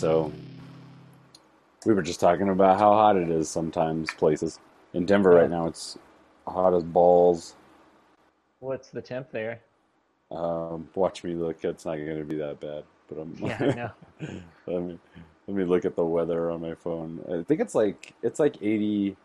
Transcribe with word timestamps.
so 0.00 0.32
we 1.84 1.92
were 1.92 2.00
just 2.00 2.20
talking 2.20 2.48
about 2.48 2.78
how 2.78 2.94
hot 2.94 3.16
it 3.16 3.28
is 3.28 3.50
sometimes 3.50 4.10
places. 4.14 4.58
In 4.94 5.04
Denver 5.04 5.30
right 5.30 5.50
now, 5.50 5.66
it's 5.66 5.98
hot 6.46 6.72
as 6.72 6.82
balls. 6.82 7.54
What's 8.60 8.88
the 8.88 9.02
temp 9.02 9.30
there? 9.30 9.60
Um, 10.30 10.88
watch 10.94 11.22
me 11.22 11.34
look. 11.34 11.62
It's 11.64 11.84
not 11.84 11.96
going 11.96 12.18
to 12.18 12.24
be 12.24 12.36
that 12.36 12.60
bad, 12.60 12.84
but 13.08 13.18
I'm. 13.18 13.36
Yeah, 13.44 13.58
I 13.60 13.74
know. 13.74 13.90
let 14.66 14.82
me 14.82 14.98
let 15.46 15.56
me 15.56 15.64
look 15.64 15.84
at 15.84 15.96
the 15.96 16.04
weather 16.04 16.50
on 16.50 16.62
my 16.62 16.74
phone. 16.74 17.20
I 17.30 17.42
think 17.44 17.60
it's 17.60 17.74
like 17.74 18.14
it's 18.22 18.40
like 18.40 18.56
eighty. 18.62 19.16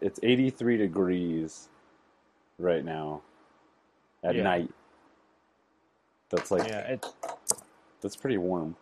It's 0.00 0.20
eighty 0.22 0.48
three 0.48 0.78
degrees 0.78 1.68
right 2.58 2.84
now 2.84 3.20
at 4.24 4.36
Yeah. 4.36 4.42
night. 4.44 4.70
That's 6.30 6.50
like 6.50 6.66
Yeah, 6.66 6.80
it's. 6.80 7.12
that's 8.00 8.16
pretty 8.16 8.38
warm. 8.38 8.76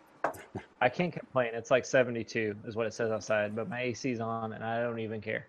I 0.80 0.88
can't 0.88 1.12
complain. 1.12 1.50
It's 1.54 1.70
like 1.70 1.84
72 1.84 2.56
is 2.66 2.76
what 2.76 2.86
it 2.86 2.92
says 2.94 3.10
outside, 3.10 3.54
but 3.56 3.68
my 3.68 3.80
AC's 3.80 4.20
on 4.20 4.52
and 4.52 4.62
I 4.64 4.80
don't 4.82 4.98
even 4.98 5.20
care. 5.20 5.46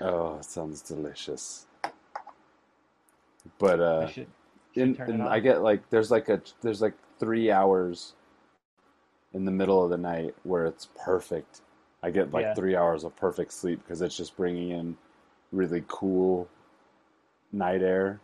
Oh, 0.00 0.36
it 0.36 0.44
sounds 0.44 0.82
delicious. 0.82 1.66
But 3.58 3.80
uh, 3.80 4.06
I 4.08 4.10
should, 4.10 4.26
should 4.74 4.82
in, 5.00 5.08
in, 5.08 5.20
I 5.22 5.40
get 5.40 5.62
like 5.62 5.88
there's 5.90 6.10
like 6.10 6.28
a 6.28 6.40
there's 6.60 6.82
like 6.82 6.94
three 7.18 7.50
hours 7.50 8.14
in 9.32 9.44
the 9.44 9.50
middle 9.50 9.82
of 9.82 9.90
the 9.90 9.96
night 9.96 10.34
where 10.42 10.66
it's 10.66 10.88
perfect. 11.02 11.62
I 12.02 12.10
get 12.10 12.32
like 12.32 12.42
Yeah. 12.44 12.54
three 12.54 12.76
hours 12.76 13.04
of 13.04 13.16
perfect 13.16 13.52
sleep 13.52 13.80
because 13.82 14.02
it's 14.02 14.16
just 14.16 14.36
bringing 14.36 14.70
in 14.70 14.96
really 15.52 15.84
cool 15.88 16.48
night 17.52 17.82
air. 17.82 18.20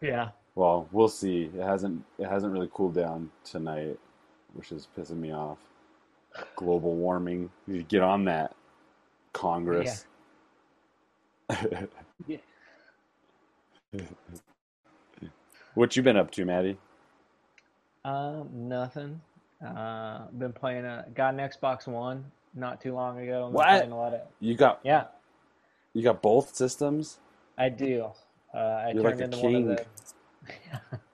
Yeah. 0.00 0.30
Well, 0.54 0.88
we'll 0.92 1.08
see. 1.08 1.50
It 1.56 1.62
hasn't 1.62 2.04
it 2.18 2.26
hasn't 2.26 2.52
really 2.52 2.68
cooled 2.72 2.94
down 2.94 3.30
tonight, 3.44 3.98
which 4.54 4.72
is 4.72 4.88
pissing 4.96 5.18
me 5.18 5.32
off. 5.32 5.58
Global 6.56 6.94
warming. 6.94 7.50
You 7.66 7.82
get 7.82 8.02
on 8.02 8.24
that, 8.26 8.54
Congress. 9.32 10.06
Yeah. 12.26 14.02
What 15.74 15.96
you 15.96 16.02
been 16.02 16.16
up 16.16 16.30
to, 16.32 16.44
Matty? 16.44 16.76
Um, 18.04 18.48
nothing. 18.52 19.20
Uh, 19.66 20.26
been 20.36 20.52
playing 20.52 20.84
a 20.84 21.06
got 21.14 21.34
an 21.34 21.40
Xbox 21.40 21.86
One 21.86 22.24
not 22.54 22.80
too 22.80 22.94
long 22.94 23.18
ago. 23.18 23.48
What? 23.50 23.66
playing 23.66 23.92
A 23.92 23.96
lot 23.96 24.14
of, 24.14 24.20
You 24.40 24.56
got 24.56 24.80
yeah, 24.84 25.04
you 25.94 26.02
got 26.02 26.20
both 26.20 26.54
systems? 26.54 27.18
I 27.56 27.68
do. 27.70 28.10
Uh, 28.54 28.58
I 28.58 28.92
You're 28.92 29.02
turned 29.02 29.20
like 29.20 29.20
a 29.20 29.24
into 29.24 29.38
one 29.38 29.54
of 29.54 29.62
king. 29.62 29.66
the. 29.66 31.00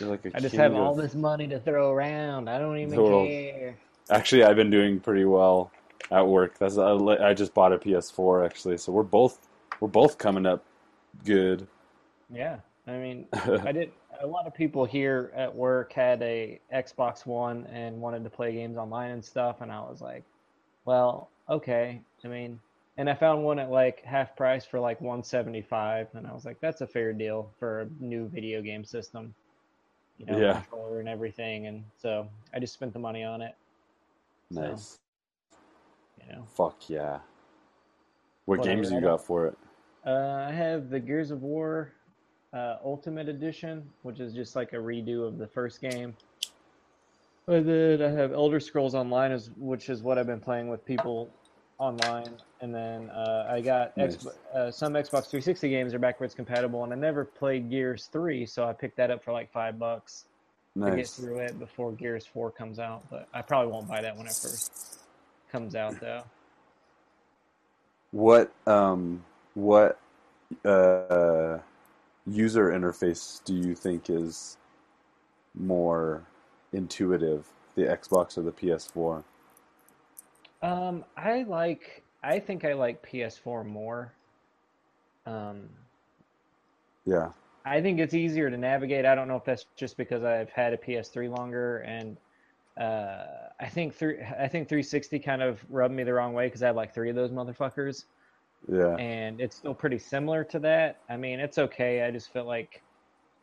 Like 0.00 0.26
I 0.34 0.40
just 0.40 0.54
have 0.56 0.72
of- 0.72 0.78
all 0.78 0.94
this 0.94 1.14
money 1.14 1.46
to 1.48 1.60
throw 1.60 1.90
around. 1.90 2.48
I 2.48 2.58
don't 2.58 2.78
even 2.78 2.98
care. 2.98 3.76
Actually, 4.10 4.44
I've 4.44 4.56
been 4.56 4.70
doing 4.70 5.00
pretty 5.00 5.24
well 5.24 5.72
at 6.10 6.26
work. 6.26 6.58
That's 6.58 6.78
I 6.78 6.92
I 6.92 7.34
just 7.34 7.54
bought 7.54 7.72
a 7.72 7.78
PS4 7.78 8.44
actually, 8.44 8.78
so 8.78 8.92
we're 8.92 9.02
both 9.02 9.38
we're 9.80 9.88
both 9.88 10.18
coming 10.18 10.46
up 10.46 10.64
good. 11.24 11.66
Yeah, 12.30 12.58
I 12.86 12.92
mean, 12.92 13.26
I 13.32 13.72
did. 13.72 13.92
A 14.22 14.26
lot 14.26 14.46
of 14.46 14.54
people 14.54 14.86
here 14.86 15.30
at 15.34 15.54
work 15.54 15.92
had 15.92 16.22
a 16.22 16.58
Xbox 16.72 17.26
One 17.26 17.66
and 17.66 18.00
wanted 18.00 18.24
to 18.24 18.30
play 18.30 18.52
games 18.52 18.78
online 18.78 19.10
and 19.10 19.22
stuff, 19.24 19.60
and 19.60 19.70
I 19.70 19.80
was 19.80 20.00
like, 20.00 20.24
well, 20.86 21.28
okay. 21.50 22.00
I 22.24 22.28
mean, 22.28 22.58
and 22.96 23.10
I 23.10 23.14
found 23.14 23.44
one 23.44 23.58
at 23.58 23.70
like 23.70 24.02
half 24.04 24.34
price 24.34 24.64
for 24.64 24.80
like 24.80 25.00
175, 25.02 26.08
and 26.14 26.26
I 26.26 26.32
was 26.32 26.46
like, 26.46 26.60
that's 26.60 26.80
a 26.80 26.86
fair 26.86 27.12
deal 27.12 27.50
for 27.58 27.82
a 27.82 27.88
new 28.00 28.28
video 28.28 28.62
game 28.62 28.84
system. 28.84 29.34
You 30.18 30.26
know, 30.26 30.38
Yeah. 30.38 30.60
controller 30.60 31.00
and 31.00 31.08
everything, 31.08 31.66
and 31.66 31.84
so 31.96 32.28
I 32.54 32.58
just 32.58 32.74
spent 32.74 32.92
the 32.92 32.98
money 32.98 33.22
on 33.22 33.42
it. 33.42 33.54
So, 34.52 34.60
Nice. 34.62 34.98
you 36.20 36.32
know, 36.32 36.44
Fuck 36.44 36.88
yeah. 36.88 37.20
What 38.46 38.58
Whatever, 38.58 38.76
games 38.76 38.92
you 38.92 39.00
got 39.00 39.24
for 39.24 39.46
it? 39.48 39.58
Uh, 40.06 40.46
I 40.48 40.52
have 40.52 40.88
the 40.88 41.00
Gears 41.00 41.30
of 41.30 41.42
War 41.42 41.92
uh, 42.52 42.76
Ultimate 42.84 43.28
Edition, 43.28 43.90
which 44.02 44.20
is 44.20 44.32
just 44.32 44.56
like 44.56 44.72
a 44.72 44.76
redo 44.76 45.26
of 45.26 45.36
the 45.36 45.46
first 45.48 45.80
game. 45.80 46.16
And 47.48 47.68
then 47.68 48.02
I 48.02 48.08
have 48.08 48.32
Elder 48.32 48.60
Scrolls 48.60 48.94
Online, 48.94 49.32
is, 49.32 49.50
which 49.56 49.88
is 49.88 50.02
what 50.02 50.18
I've 50.18 50.26
been 50.26 50.40
playing 50.40 50.68
with 50.68 50.84
people 50.84 51.28
online. 51.78 52.30
And 52.60 52.74
then 52.74 53.10
uh, 53.10 53.46
I 53.50 53.60
got 53.60 53.96
Nice. 53.96 54.16
Xbox, 54.16 54.34
uh, 54.54 54.70
some 54.70 54.94
Xbox 54.94 55.28
360 55.28 55.68
games 55.68 55.94
are 55.94 55.98
backwards 55.98 56.34
compatible, 56.34 56.84
and 56.84 56.92
I 56.92 56.96
never 56.96 57.24
played 57.24 57.70
Gears 57.70 58.08
3, 58.12 58.46
so 58.46 58.64
I 58.66 58.72
picked 58.72 58.96
that 58.96 59.10
up 59.10 59.22
for 59.22 59.32
like 59.32 59.52
five 59.52 59.78
bucks 59.78 60.24
to 60.78 60.94
get 60.94 61.08
through 61.08 61.38
it 61.38 61.58
before 61.58 61.92
Gears 61.92 62.26
4 62.26 62.50
comes 62.50 62.78
out. 62.78 63.02
But 63.10 63.28
I 63.32 63.42
probably 63.42 63.72
won't 63.72 63.88
buy 63.88 64.00
that 64.02 64.16
when 64.16 64.26
it 64.26 64.34
first 64.34 65.00
comes 65.50 65.74
out, 65.74 66.00
though. 66.00 66.22
What 68.12 68.52
um 68.66 69.24
what 69.54 69.98
uh 70.64 71.58
user 72.26 72.70
interface 72.70 73.42
do 73.44 73.54
you 73.54 73.74
think 73.74 74.08
is 74.08 74.56
more 75.54 76.22
intuitive, 76.72 77.46
the 77.74 77.82
Xbox 77.82 78.38
or 78.38 78.42
the 78.42 78.52
PS4? 78.52 79.24
Um, 80.62 81.04
I 81.16 81.42
like. 81.42 82.02
I 82.22 82.38
think 82.38 82.64
I 82.64 82.72
like 82.72 83.06
PS4 83.08 83.64
more. 83.64 84.12
Um, 85.26 85.68
Yeah. 87.04 87.30
I 87.64 87.80
think 87.82 87.98
it's 87.98 88.14
easier 88.14 88.48
to 88.48 88.56
navigate. 88.56 89.04
I 89.04 89.14
don't 89.16 89.26
know 89.26 89.36
if 89.36 89.44
that's 89.44 89.66
just 89.76 89.96
because 89.96 90.22
I've 90.22 90.50
had 90.50 90.72
a 90.72 90.76
PS3 90.76 91.28
longer, 91.36 91.78
and 91.78 92.16
uh, 92.80 93.48
I 93.58 93.68
think 93.68 93.94
three. 93.94 94.20
I 94.20 94.46
think 94.48 94.68
360 94.68 95.18
kind 95.18 95.42
of 95.42 95.64
rubbed 95.68 95.94
me 95.94 96.04
the 96.04 96.14
wrong 96.14 96.32
way 96.32 96.46
because 96.46 96.62
I 96.62 96.66
had 96.68 96.76
like 96.76 96.94
three 96.94 97.10
of 97.10 97.16
those 97.16 97.32
motherfuckers, 97.32 98.04
Yeah. 98.68 98.94
and 98.96 99.40
it's 99.40 99.56
still 99.56 99.74
pretty 99.74 99.98
similar 99.98 100.44
to 100.44 100.58
that. 100.60 101.00
I 101.08 101.16
mean, 101.16 101.40
it's 101.40 101.58
okay. 101.58 102.02
I 102.02 102.10
just 102.12 102.32
feel 102.32 102.44
like 102.44 102.82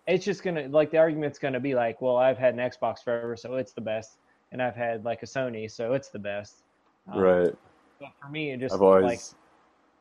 it's 0.07 0.23
just 0.23 0.41
gonna 0.43 0.67
like 0.69 0.91
the 0.91 0.97
argument's 0.99 1.37
gonna 1.39 1.59
be 1.59 1.75
like, 1.75 2.01
well, 2.01 2.15
I've 2.17 2.37
had 2.37 2.53
an 2.53 2.59
Xbox 2.61 3.03
forever, 3.03 3.35
so 3.35 3.55
it's 3.55 3.73
the 3.73 3.81
best, 3.81 4.19
and 4.53 4.61
I've 4.61 4.75
had 4.75 5.03
like 5.03 5.21
a 5.23 5.25
Sony, 5.25 5.69
so 5.69 5.93
it's 5.93 6.09
the 6.09 6.19
best. 6.19 6.63
Um, 7.11 7.19
Right. 7.19 7.55
But 7.99 8.09
for 8.21 8.29
me, 8.29 8.51
it 8.51 8.59
just 8.59 8.75
always 8.75 9.03
like 9.03 9.21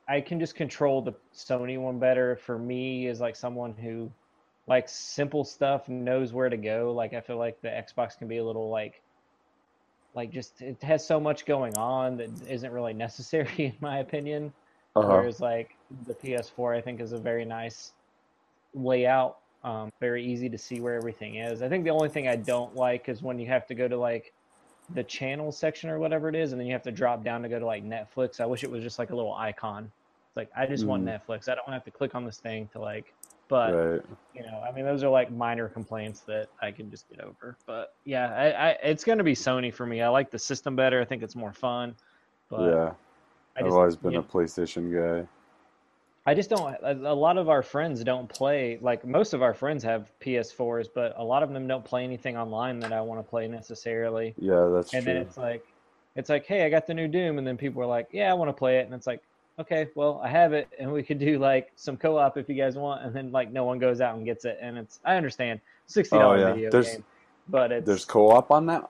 I 0.08 0.20
can 0.20 0.40
just 0.40 0.54
control 0.54 1.00
the 1.02 1.14
Sony 1.34 1.78
one 1.78 1.98
better. 1.98 2.36
For 2.36 2.58
me, 2.58 3.06
is 3.06 3.20
like 3.20 3.36
someone 3.36 3.74
who 3.74 4.10
likes 4.66 4.92
simple 4.92 5.44
stuff, 5.44 5.88
knows 5.88 6.32
where 6.32 6.48
to 6.48 6.56
go. 6.56 6.92
Like 6.94 7.14
I 7.14 7.20
feel 7.20 7.38
like 7.38 7.60
the 7.60 7.68
Xbox 7.68 8.18
can 8.18 8.28
be 8.28 8.38
a 8.38 8.44
little 8.44 8.68
like, 8.70 9.02
like 10.14 10.30
just 10.30 10.60
it 10.60 10.82
has 10.82 11.06
so 11.06 11.20
much 11.20 11.46
going 11.46 11.76
on 11.76 12.16
that 12.16 12.30
isn't 12.48 12.72
really 12.72 12.92
necessary 12.92 13.52
in 13.58 13.76
my 13.80 13.98
opinion. 13.98 14.52
uh-huh. 14.96 15.08
Whereas 15.08 15.40
like 15.40 15.76
the 16.06 16.14
PS4, 16.14 16.76
I 16.76 16.80
think 16.80 17.00
is 17.00 17.12
a 17.12 17.18
very 17.18 17.44
nice 17.44 17.92
layout. 18.74 19.38
Um, 19.64 19.90
very 20.00 20.24
easy 20.24 20.48
to 20.48 20.58
see 20.58 20.80
where 20.80 20.96
everything 20.96 21.36
is. 21.36 21.62
I 21.62 21.68
think 21.68 21.84
the 21.84 21.90
only 21.90 22.08
thing 22.08 22.26
I 22.26 22.34
don't 22.34 22.74
like 22.74 23.08
is 23.08 23.22
when 23.22 23.38
you 23.38 23.46
have 23.46 23.64
to 23.68 23.76
go 23.76 23.86
to 23.86 23.96
like 23.96 24.34
the 24.94 25.04
channel 25.04 25.52
section 25.52 25.90
or 25.90 25.98
whatever 25.98 26.28
it 26.28 26.34
is, 26.34 26.52
and 26.52 26.60
then 26.60 26.66
you 26.66 26.72
have 26.72 26.82
to 26.82 26.92
drop 26.92 27.24
down 27.24 27.42
to 27.42 27.48
go 27.48 27.58
to 27.58 27.66
like 27.66 27.84
Netflix. 27.84 28.40
I 28.40 28.46
wish 28.46 28.64
it 28.64 28.70
was 28.70 28.82
just 28.82 28.98
like 28.98 29.10
a 29.10 29.16
little 29.16 29.34
icon. 29.34 29.90
It's 30.28 30.36
like 30.36 30.50
I 30.56 30.66
just 30.66 30.84
want 30.84 31.04
Mm. 31.04 31.20
Netflix. 31.20 31.48
I 31.48 31.54
don't 31.54 31.68
have 31.68 31.84
to 31.84 31.90
click 31.90 32.14
on 32.14 32.24
this 32.24 32.38
thing 32.38 32.68
to 32.72 32.80
like. 32.80 33.12
But 33.48 33.74
right. 33.74 34.02
you 34.34 34.42
know, 34.42 34.62
I 34.66 34.72
mean, 34.72 34.84
those 34.84 35.02
are 35.02 35.10
like 35.10 35.30
minor 35.30 35.68
complaints 35.68 36.20
that 36.20 36.48
I 36.62 36.70
can 36.70 36.90
just 36.90 37.08
get 37.10 37.20
over. 37.20 37.56
But 37.66 37.94
yeah, 38.04 38.32
I, 38.32 38.68
I 38.68 38.70
it's 38.82 39.04
gonna 39.04 39.24
be 39.24 39.34
Sony 39.34 39.72
for 39.72 39.84
me. 39.84 40.00
I 40.00 40.08
like 40.08 40.30
the 40.30 40.38
system 40.38 40.74
better. 40.74 41.00
I 41.00 41.04
think 41.04 41.22
it's 41.22 41.36
more 41.36 41.52
fun. 41.52 41.94
But 42.48 42.70
yeah. 42.70 42.92
I 43.56 43.66
I've 43.66 43.72
always 43.72 43.96
been 43.96 44.12
you 44.12 44.20
a 44.20 44.22
PlayStation 44.22 44.90
guy. 44.90 45.28
I 46.24 46.34
just 46.34 46.50
don't. 46.50 46.76
A 46.84 46.94
lot 47.14 47.36
of 47.36 47.48
our 47.48 47.62
friends 47.62 48.04
don't 48.04 48.28
play. 48.28 48.78
Like 48.80 49.04
most 49.04 49.32
of 49.32 49.42
our 49.42 49.52
friends 49.54 49.82
have 49.82 50.12
PS4s, 50.20 50.86
but 50.94 51.14
a 51.16 51.24
lot 51.24 51.42
of 51.42 51.52
them 51.52 51.66
don't 51.66 51.84
play 51.84 52.04
anything 52.04 52.36
online 52.36 52.78
that 52.80 52.92
I 52.92 53.00
want 53.00 53.18
to 53.24 53.28
play 53.28 53.48
necessarily. 53.48 54.34
Yeah, 54.38 54.70
that's 54.72 54.94
And 54.94 55.04
true. 55.04 55.14
then 55.14 55.22
it's 55.22 55.36
like, 55.36 55.66
it's 56.14 56.28
like, 56.30 56.46
hey, 56.46 56.64
I 56.64 56.70
got 56.70 56.86
the 56.86 56.94
new 56.94 57.08
Doom, 57.08 57.38
and 57.38 57.46
then 57.46 57.56
people 57.56 57.82
are 57.82 57.86
like, 57.86 58.08
yeah, 58.12 58.30
I 58.30 58.34
want 58.34 58.48
to 58.50 58.52
play 58.52 58.78
it, 58.78 58.84
and 58.86 58.94
it's 58.94 59.06
like, 59.06 59.20
okay, 59.58 59.88
well, 59.96 60.20
I 60.22 60.28
have 60.28 60.52
it, 60.52 60.68
and 60.78 60.92
we 60.92 61.02
could 61.02 61.18
do 61.18 61.38
like 61.40 61.72
some 61.74 61.96
co-op 61.96 62.36
if 62.38 62.48
you 62.48 62.54
guys 62.54 62.76
want, 62.76 63.04
and 63.04 63.12
then 63.14 63.32
like 63.32 63.50
no 63.50 63.64
one 63.64 63.80
goes 63.80 64.00
out 64.00 64.14
and 64.14 64.24
gets 64.24 64.44
it, 64.44 64.58
and 64.62 64.78
it's 64.78 65.00
I 65.04 65.16
understand, 65.16 65.60
sixty 65.86 66.16
dollar 66.16 66.36
Oh, 66.36 66.38
yeah. 66.38 66.52
video 66.54 66.70
There's- 66.70 66.92
game, 66.92 67.04
but 67.48 67.72
it's 67.72 67.86
There's 67.86 68.04
co-op 68.04 68.52
on 68.52 68.66
that? 68.66 68.88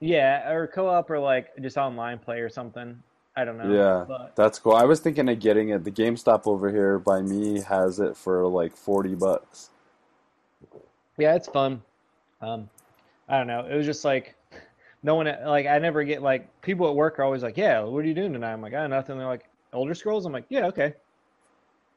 yeah, 0.00 0.50
or 0.50 0.66
co-op 0.66 1.08
or 1.08 1.18
like 1.20 1.56
just 1.62 1.78
online 1.78 2.18
play 2.18 2.40
or 2.40 2.50
something. 2.50 3.02
I 3.36 3.44
don't 3.44 3.58
know. 3.58 3.70
Yeah. 3.70 4.04
but 4.08 4.34
That's 4.34 4.58
cool. 4.58 4.72
I 4.74 4.84
was 4.84 5.00
thinking 5.00 5.28
of 5.28 5.38
getting 5.38 5.68
it. 5.68 5.84
The 5.84 5.90
GameStop 5.90 6.46
over 6.46 6.70
here 6.70 6.98
by 6.98 7.20
me 7.20 7.60
has 7.60 8.00
it 8.00 8.16
for 8.16 8.46
like 8.46 8.74
40 8.74 9.14
bucks. 9.14 9.70
Yeah, 11.18 11.34
it's 11.34 11.48
fun. 11.48 11.82
Um, 12.40 12.68
I 13.28 13.38
don't 13.38 13.46
know. 13.46 13.66
It 13.66 13.76
was 13.76 13.86
just 13.86 14.04
like 14.04 14.34
no 15.02 15.14
one 15.14 15.26
like 15.44 15.66
I 15.66 15.78
never 15.78 16.04
get 16.04 16.22
like 16.22 16.48
people 16.62 16.88
at 16.88 16.94
work 16.94 17.18
are 17.18 17.24
always 17.24 17.42
like, 17.42 17.56
"Yeah, 17.56 17.82
what 17.82 18.04
are 18.04 18.08
you 18.08 18.14
doing 18.14 18.32
tonight?" 18.32 18.52
I'm 18.52 18.60
like, 18.60 18.74
"Ah, 18.74 18.86
nothing." 18.86 19.16
They're 19.18 19.26
like, 19.26 19.48
"Elder 19.72 19.94
Scrolls." 19.94 20.26
I'm 20.26 20.32
like, 20.32 20.44
"Yeah, 20.48 20.66
okay." 20.66 20.84
And 20.84 20.94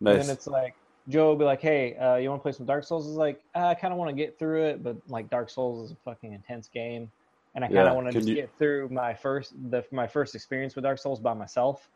Nice. 0.01 0.25
then 0.25 0.33
it's 0.33 0.47
like 0.47 0.75
Joe 1.09 1.27
will 1.27 1.35
be 1.35 1.43
like, 1.43 1.59
"Hey, 1.61 1.95
uh, 1.97 2.15
you 2.15 2.29
want 2.29 2.39
to 2.39 2.43
play 2.43 2.51
some 2.51 2.65
Dark 2.65 2.83
Souls?" 2.85 3.07
Is 3.07 3.15
like, 3.15 3.41
uh, 3.55 3.67
I 3.67 3.73
kind 3.75 3.91
of 3.93 3.97
want 3.99 4.09
to 4.09 4.15
get 4.15 4.39
through 4.39 4.63
it, 4.63 4.83
but 4.83 4.95
like 5.09 5.29
Dark 5.29 5.49
Souls 5.49 5.85
is 5.85 5.91
a 5.91 5.97
fucking 6.05 6.33
intense 6.33 6.69
game, 6.69 7.11
and 7.55 7.63
I 7.63 7.67
kind 7.67 7.79
of 7.79 7.85
Yeah, 7.87 7.93
want 7.93 8.07
to 8.07 8.13
just 8.13 8.27
you- 8.27 8.35
get 8.35 8.49
through 8.57 8.89
my 8.89 9.13
first 9.13 9.53
the 9.71 9.83
my 9.91 10.07
first 10.07 10.35
experience 10.35 10.75
with 10.75 10.83
Dark 10.83 10.99
Souls 10.99 11.19
by 11.19 11.33
myself. 11.33 11.89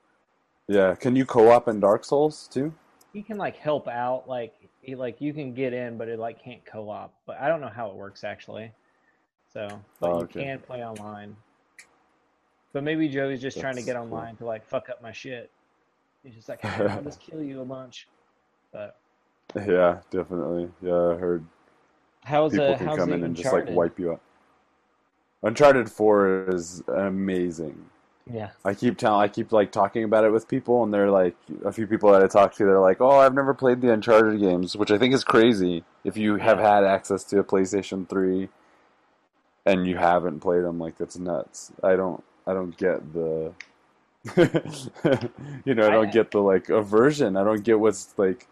Yeah. 0.68 0.96
Can 0.96 1.16
you 1.16 1.26
co-op 1.26 1.68
in 1.68 1.80
Dark 1.80 2.06
Souls 2.06 2.48
too? 2.48 2.74
He 3.12 3.22
can 3.22 3.38
like 3.38 3.56
help 3.58 3.88
out, 3.88 4.28
like 4.28 4.54
he 4.82 4.96
like 4.96 5.22
you 5.22 5.34
can 5.34 5.54
get 5.54 5.74
in, 5.74 5.98
but 5.98 6.08
it 6.08 6.20
like 6.20 6.42
can't 6.44 6.66
co-op. 6.66 7.14
But 7.26 7.40
I 7.40 7.48
don't 7.48 7.62
know 7.62 7.68
how 7.70 7.90
it 7.90 7.96
works 7.96 8.24
actually. 8.24 8.72
So, 9.52 9.68
but 10.00 10.10
Oh, 10.12 10.22
you 10.22 10.28
can 10.28 10.60
play 10.60 10.84
online. 10.84 11.36
But 12.72 12.84
maybe 12.84 13.08
Joey's 13.08 13.40
just 13.42 13.60
trying 13.60 13.74
to 13.74 13.82
That's 13.82 13.86
get 13.86 13.96
cool. 13.98 14.06
online 14.06 14.36
to 14.38 14.46
like 14.46 14.66
fuck 14.66 14.90
up 14.90 15.02
my 15.02 15.12
shit. 15.12 15.52
He's 16.24 16.34
just 16.34 16.50
like, 16.50 16.60
"Ah, 16.64 16.96
I'll 16.96 17.04
just 17.04 17.20
kill 17.30 17.44
you 17.44 17.62
a 17.62 17.66
bunch. 17.66 18.08
But 18.72 18.98
Yeah, 19.56 20.00
definitely. 20.10 20.72
Yeah, 20.82 20.94
I 21.12 21.16
heard 21.18 21.46
how's 22.24 22.54
people 22.54 22.74
uh, 22.74 22.78
can 22.78 22.88
how's 22.88 22.98
come 22.98 23.10
the 23.10 23.16
in 23.16 23.24
and 23.26 23.36
just 23.36 23.46
like 23.54 23.54
Uncharted? 23.68 23.76
wipe 23.76 24.00
you 24.00 24.14
out. 24.14 24.22
Uncharted 25.44 25.92
Four 25.92 26.46
is 26.50 26.82
amazing. 26.88 27.86
Yeah. 28.32 28.52
I 28.64 28.74
keep 28.74 28.98
telling, 28.98 29.22
I 29.22 29.28
keep 29.28 29.52
like 29.52 29.72
talking 29.74 30.06
about 30.06 30.24
it 30.24 30.32
with 30.32 30.48
people, 30.48 30.84
and 30.84 30.94
they're 30.94 31.12
like, 31.12 31.36
a 31.66 31.72
few 31.74 31.86
people 31.86 32.12
that 32.14 32.24
I 32.24 32.28
talk 32.28 32.56
to, 32.56 32.66
they're 32.66 32.80
like, 32.80 33.02
"Oh, 33.02 33.20
I've 33.20 33.34
never 33.34 33.54
played 33.54 33.82
the 33.82 33.92
Uncharted 33.92 34.40
games," 34.40 34.78
which 34.78 34.92
I 34.92 34.98
think 34.98 35.14
is 35.14 35.26
crazy. 35.26 35.84
If 36.06 36.16
you 36.16 36.38
have 36.38 36.58
had 36.60 36.86
access 36.86 37.26
to 37.26 37.40
a 37.40 37.44
PlayStation 37.44 38.08
Three, 38.08 38.48
and 39.66 39.86
you 39.86 39.98
haven't 39.98 40.40
played 40.40 40.64
them, 40.64 40.80
like 40.80 40.98
that's 40.98 41.18
nuts. 41.18 41.74
I 41.84 41.98
don't, 41.98 42.24
I 42.48 42.54
don't 42.54 42.76
get 42.78 43.14
the, 43.14 43.52
you 45.66 45.76
know, 45.76 45.86
I 45.86 45.90
don't 45.92 46.08
I- 46.08 46.12
get 46.12 46.32
the 46.32 46.40
like 46.40 46.70
aversion. 46.70 47.36
I 47.36 47.44
don't 47.44 47.64
get 47.64 47.78
what's 47.80 48.14
like. 48.18 48.48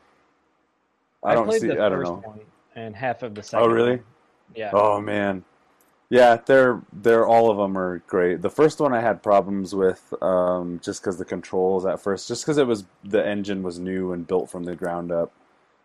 I 1.24 1.36
don't 1.36 1.46
played 1.46 1.62
see. 1.62 1.68
the 1.68 1.82
I 1.82 1.88
don't 1.88 2.00
first 2.00 2.12
know. 2.12 2.18
one 2.26 2.40
and 2.76 2.96
half 2.96 3.24
of 3.24 3.36
the 3.36 3.42
oh, 3.42 3.44
second. 3.44 3.70
Oh 3.70 3.72
really? 3.72 3.92
one. 3.92 4.04
Yeah. 4.56 4.72
Oh 4.74 5.00
man, 5.00 5.46
yeah, 6.12 6.38
they're 6.46 6.81
they're 6.92 7.25
all 7.25 7.50
of 7.50 7.58
them 7.58 7.78
are 7.78 8.00
great. 8.08 8.42
The 8.42 8.50
first 8.50 8.81
one 8.81 8.94
I 8.94 9.00
had 9.00 9.24
problems 9.24 9.74
with, 9.74 10.13
um, 10.22 10.81
just 10.84 11.02
because 11.02 11.18
the 11.18 11.24
controls 11.25 11.86
at 11.86 12.02
first, 12.02 12.28
just 12.28 12.44
because 12.44 12.58
it 12.58 12.68
was 12.68 12.84
the 13.04 13.25
engine 13.25 13.63
was 13.63 13.80
new 13.80 14.12
and 14.12 14.28
built 14.28 14.50
from 14.50 14.66
the 14.66 14.75
ground 14.75 15.10
up, 15.13 15.31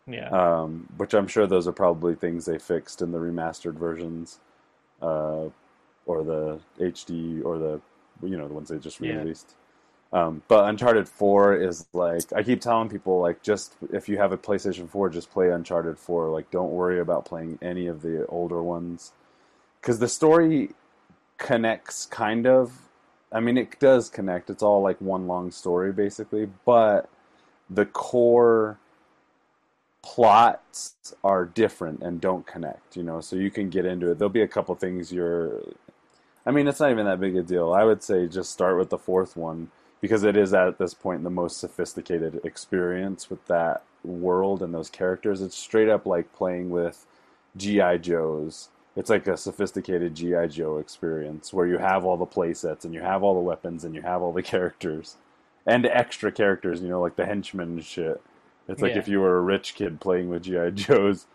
Yeah. 0.07 0.31
um, 0.33 0.89
which 0.97 1.15
I'm 1.15 1.29
sure 1.29 1.47
those 1.47 1.69
are 1.69 1.73
probably 1.73 2.15
things 2.17 2.47
they 2.47 2.59
fixed 2.59 3.03
in 3.03 3.13
the 3.13 3.19
remastered 3.19 3.75
versions, 3.75 4.41
uh, 5.03 5.47
or 6.07 6.25
the 6.25 6.61
HD 6.81 7.43
or 7.45 7.59
the 7.59 7.81
you 8.23 8.37
know 8.37 8.49
the 8.49 8.55
ones 8.55 8.69
they 8.71 8.79
just 8.79 9.01
Yeah. 9.01 9.25
released. 9.25 9.55
Um, 10.13 10.43
but 10.49 10.69
Uncharted 10.69 11.09
4 11.09 11.57
is 11.57 11.87
like 11.93 12.33
I 12.35 12.43
keep 12.43 12.61
telling 12.63 12.89
people 12.89 13.21
like 13.21 13.43
just 13.43 13.75
if 13.93 14.09
you 14.09 14.19
have 14.19 14.33
a 14.33 14.39
PlayStation 14.39 14.89
4 14.89 15.11
just 15.11 15.31
play 15.31 15.51
Uncharted 15.51 15.99
4 15.99 16.31
like 16.31 16.51
don't 16.51 16.73
worry 16.73 17.01
about 17.01 17.27
playing 17.27 17.59
any 17.63 17.87
of 17.89 18.03
the 18.03 18.27
older 18.29 18.63
ones 18.63 19.13
cuz 19.83 19.99
the 19.99 20.09
story 20.09 20.71
connects 21.39 22.07
kind 22.07 22.47
of 22.47 22.89
I 23.33 23.41
mean 23.41 23.59
it 23.59 23.79
does 23.79 24.09
connect 24.09 24.51
it's 24.51 24.63
all 24.63 24.83
like 24.83 25.01
one 25.01 25.27
long 25.27 25.51
story 25.51 25.93
basically 25.93 26.49
but 26.65 27.09
the 27.69 27.87
core 27.87 28.79
plots 30.03 30.95
are 31.25 31.45
different 31.45 32.03
and 32.03 32.21
don't 32.21 32.47
connect 32.47 32.97
you 32.97 33.03
know 33.03 33.21
so 33.21 33.37
you 33.37 33.51
can 33.51 33.69
get 33.69 33.85
into 33.85 34.11
it 34.11 34.19
there'll 34.19 34.31
be 34.31 34.43
a 34.43 34.49
couple 34.49 34.75
things 34.75 35.13
you're 35.13 35.61
I 36.47 36.53
mean, 36.53 36.69
it's 36.69 36.79
not 36.79 36.93
even 36.93 37.07
that 37.07 37.19
big 37.19 37.37
a 37.37 37.43
deal. 37.43 37.73
I 37.73 37.83
would 37.83 38.05
say 38.05 38.29
just 38.29 38.53
start 38.53 38.79
with 38.79 38.89
the 38.89 38.99
fourth 38.99 39.37
one 39.37 39.73
because 40.01 40.23
it 40.23 40.37
is 40.37 40.55
at 40.55 40.79
this 40.79 40.95
point 40.95 41.25
the 41.25 41.31
most 41.31 41.59
sophisticated 41.59 42.41
experience 42.45 43.29
with 43.29 43.45
that 43.47 43.83
world 44.05 44.63
and 44.63 44.73
those 44.73 44.89
characters. 44.89 45.43
It's 45.43 45.59
straight 45.59 45.89
up 45.89 46.07
like 46.07 46.33
playing 46.33 46.71
with 46.71 47.05
GI 47.57 47.99
Joes. 47.99 48.69
It's 48.97 49.11
like 49.11 49.27
a 49.29 49.37
sophisticated 49.37 50.15
GI 50.15 50.49
Joe 50.49 50.79
experience 50.79 51.53
where 51.53 51.67
you 51.67 51.79
have 51.79 52.05
all 52.05 52.17
the 52.17 52.27
play 52.27 52.55
sets 52.55 52.85
and 52.85 52.95
you 52.95 53.03
have 53.03 53.23
all 53.23 53.35
the 53.35 53.41
weapons 53.41 53.85
and 53.85 53.95
you 53.95 54.03
have 54.03 54.23
all 54.23 54.33
the 54.33 54.43
characters 54.55 55.17
and 55.67 55.87
extra 55.87 56.33
characters. 56.33 56.83
You 56.83 56.89
know, 56.89 57.01
like 57.03 57.17
the 57.17 57.27
henchmen 57.27 57.81
shit. 57.81 58.23
It's 58.69 58.83
like 58.83 58.95
Yeah. 58.95 58.99
if 58.99 59.09
you 59.09 59.21
were 59.21 59.39
a 59.39 59.43
rich 59.43 59.75
kid 59.75 60.01
playing 60.01 60.31
with 60.31 60.45
GI 60.45 60.73
Joes 60.73 61.27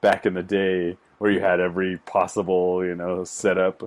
back 0.00 0.26
in 0.26 0.34
the 0.34 0.42
day, 0.42 0.98
where 1.18 1.30
you 1.30 1.40
had 1.40 1.60
every 1.60 1.98
possible 1.98 2.84
you 2.84 2.94
know 2.96 3.24
setup 3.24 3.82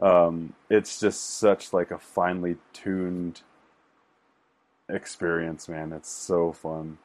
um, 0.00 0.54
it's 0.70 1.00
just 1.00 1.38
such 1.38 1.72
like 1.72 1.90
a 1.90 1.98
finely 1.98 2.56
tuned 2.72 3.42
experience, 4.88 5.68
man. 5.68 5.92
It's 5.92 6.10
so 6.10 6.52
fun, 6.52 6.98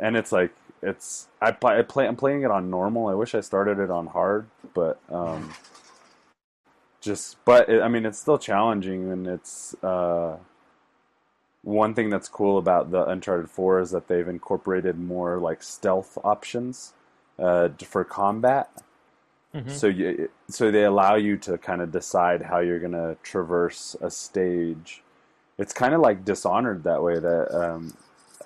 and 0.00 0.16
it's 0.16 0.32
like 0.32 0.52
it's 0.82 1.28
I 1.40 1.50
play, 1.52 1.78
I 1.78 1.82
play 1.82 2.06
I'm 2.06 2.16
playing 2.16 2.42
it 2.42 2.50
on 2.50 2.70
normal. 2.70 3.08
I 3.08 3.14
wish 3.14 3.34
I 3.34 3.40
started 3.40 3.78
it 3.78 3.90
on 3.90 4.08
hard, 4.08 4.46
but 4.74 4.98
um, 5.10 5.54
just 7.00 7.42
but 7.44 7.68
it, 7.68 7.82
I 7.82 7.88
mean 7.88 8.06
it's 8.06 8.18
still 8.18 8.38
challenging, 8.38 9.10
and 9.10 9.26
it's 9.26 9.74
uh, 9.82 10.36
one 11.62 11.94
thing 11.94 12.10
that's 12.10 12.28
cool 12.28 12.58
about 12.58 12.90
the 12.90 13.04
Uncharted 13.06 13.50
Four 13.50 13.80
is 13.80 13.90
that 13.90 14.08
they've 14.08 14.28
incorporated 14.28 14.98
more 14.98 15.38
like 15.38 15.62
stealth 15.62 16.18
options 16.22 16.92
uh, 17.38 17.68
for 17.84 18.04
combat. 18.04 18.70
Mhm. 19.54 19.70
So 19.70 19.86
you, 19.86 20.28
so 20.48 20.70
they 20.70 20.84
allow 20.84 21.14
you 21.14 21.36
to 21.38 21.56
kind 21.58 21.80
of 21.80 21.90
decide 21.90 22.42
how 22.42 22.58
you're 22.58 22.80
gonna 22.80 23.16
traverse 23.22 23.96
a 24.00 24.10
stage. 24.10 25.02
It's 25.58 25.72
kind 25.72 25.94
of 25.94 26.00
like 26.00 26.24
Dishonored 26.24 26.84
that 26.84 27.02
way. 27.02 27.18
That 27.18 27.54
um, 27.54 27.96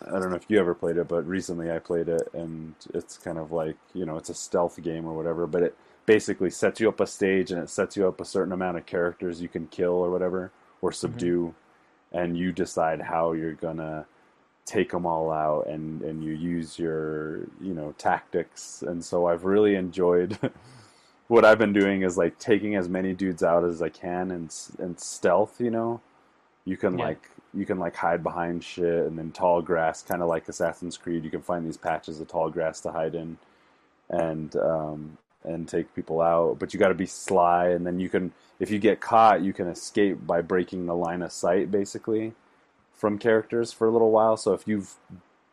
I 0.06 0.18
don't 0.18 0.30
know 0.30 0.36
if 0.36 0.46
you 0.48 0.58
ever 0.58 0.74
played 0.74 0.96
it, 0.96 1.08
but 1.08 1.26
recently 1.26 1.70
I 1.70 1.78
played 1.78 2.08
it, 2.08 2.28
and 2.32 2.74
it's 2.94 3.18
kind 3.18 3.38
of 3.38 3.52
like 3.52 3.76
you 3.94 4.06
know 4.06 4.16
it's 4.16 4.30
a 4.30 4.34
stealth 4.34 4.80
game 4.82 5.06
or 5.06 5.14
whatever. 5.14 5.46
But 5.46 5.62
it 5.62 5.76
basically 6.06 6.50
sets 6.50 6.80
you 6.80 6.88
up 6.88 7.00
a 7.00 7.06
stage, 7.06 7.50
and 7.50 7.62
it 7.62 7.70
sets 7.70 7.96
you 7.96 8.06
up 8.08 8.20
a 8.20 8.24
certain 8.24 8.52
amount 8.52 8.78
of 8.78 8.86
characters 8.86 9.42
you 9.42 9.48
can 9.48 9.66
kill 9.66 9.92
or 9.92 10.10
whatever 10.10 10.50
or 10.80 10.90
mm-hmm. 10.90 10.96
subdue, 10.96 11.54
and 12.12 12.38
you 12.38 12.52
decide 12.52 13.00
how 13.02 13.32
you're 13.32 13.54
gonna 13.54 14.06
take 14.70 14.90
them 14.92 15.04
all 15.04 15.32
out 15.32 15.66
and 15.66 16.00
and 16.02 16.22
you 16.22 16.32
use 16.32 16.78
your 16.78 17.40
you 17.60 17.74
know 17.74 17.92
tactics 17.98 18.82
and 18.82 19.04
so 19.04 19.26
I've 19.26 19.44
really 19.44 19.74
enjoyed 19.74 20.38
what 21.28 21.44
I've 21.44 21.58
been 21.58 21.72
doing 21.72 22.02
is 22.02 22.16
like 22.16 22.38
taking 22.38 22.76
as 22.76 22.88
many 22.88 23.12
dudes 23.12 23.42
out 23.42 23.64
as 23.64 23.82
I 23.82 23.88
can 23.88 24.30
and 24.30 24.54
and 24.78 25.00
stealth 25.00 25.60
you 25.60 25.70
know 25.72 26.00
you 26.64 26.76
can 26.76 26.98
Yeah. 26.98 27.06
like 27.06 27.30
you 27.54 27.66
can 27.66 27.78
like 27.78 27.96
hide 27.96 28.22
behind 28.22 28.62
shit 28.62 29.06
and 29.06 29.18
then 29.18 29.32
tall 29.32 29.62
grass 29.62 30.02
kind 30.02 30.22
of 30.22 30.28
like 30.28 30.48
Assassin's 30.48 30.96
Creed 30.96 31.24
you 31.24 31.30
can 31.30 31.42
find 31.42 31.66
these 31.66 31.76
patches 31.76 32.20
of 32.20 32.28
tall 32.28 32.50
grass 32.50 32.80
to 32.80 32.92
hide 32.92 33.14
in 33.14 33.38
and 34.08 34.54
um 34.56 35.18
and 35.44 35.68
take 35.68 35.94
people 35.94 36.20
out 36.20 36.58
but 36.58 36.74
you 36.74 36.80
got 36.80 36.88
to 36.88 36.94
be 36.94 37.06
sly 37.06 37.68
and 37.68 37.86
then 37.86 37.98
you 37.98 38.08
can 38.08 38.32
if 38.58 38.70
you 38.70 38.78
get 38.78 39.00
caught 39.00 39.40
you 39.40 39.52
can 39.52 39.68
escape 39.68 40.26
by 40.26 40.42
breaking 40.42 40.86
the 40.86 40.94
line 40.94 41.22
of 41.22 41.32
sight 41.32 41.70
basically 41.70 42.34
from 43.00 43.16
characters 43.16 43.72
for 43.72 43.86
a 43.86 43.90
little 43.90 44.10
while. 44.10 44.36
So 44.36 44.52
if 44.52 44.68
you've 44.68 44.94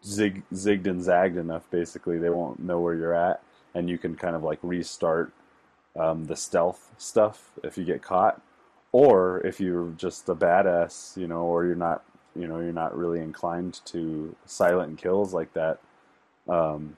zig, 0.05 0.43
zigged 0.53 0.85
and 0.85 1.01
zagged 1.01 1.37
enough, 1.37 1.63
basically 1.71 2.19
they 2.19 2.29
won't 2.29 2.59
know 2.59 2.81
where 2.81 2.93
you're 2.93 3.15
at, 3.15 3.41
and 3.73 3.89
you 3.89 3.97
can 3.97 4.15
kind 4.15 4.35
of 4.35 4.43
like 4.43 4.59
restart 4.61 5.31
um, 5.97 6.25
the 6.25 6.35
stealth 6.35 6.93
stuff 6.97 7.53
if 7.63 7.77
you 7.77 7.85
get 7.85 8.01
caught, 8.03 8.41
or 8.91 9.45
if 9.45 9.59
you're 9.59 9.91
just 9.97 10.29
a 10.29 10.35
badass, 10.35 11.17
you 11.17 11.27
know, 11.27 11.41
or 11.41 11.65
you're 11.65 11.75
not, 11.75 12.03
you 12.35 12.47
know, 12.47 12.59
you're 12.59 12.73
not 12.73 12.97
really 12.97 13.19
inclined 13.19 13.81
to 13.85 14.35
silent 14.45 14.97
kills 14.97 15.33
like 15.33 15.53
that. 15.53 15.79
Um, 16.47 16.97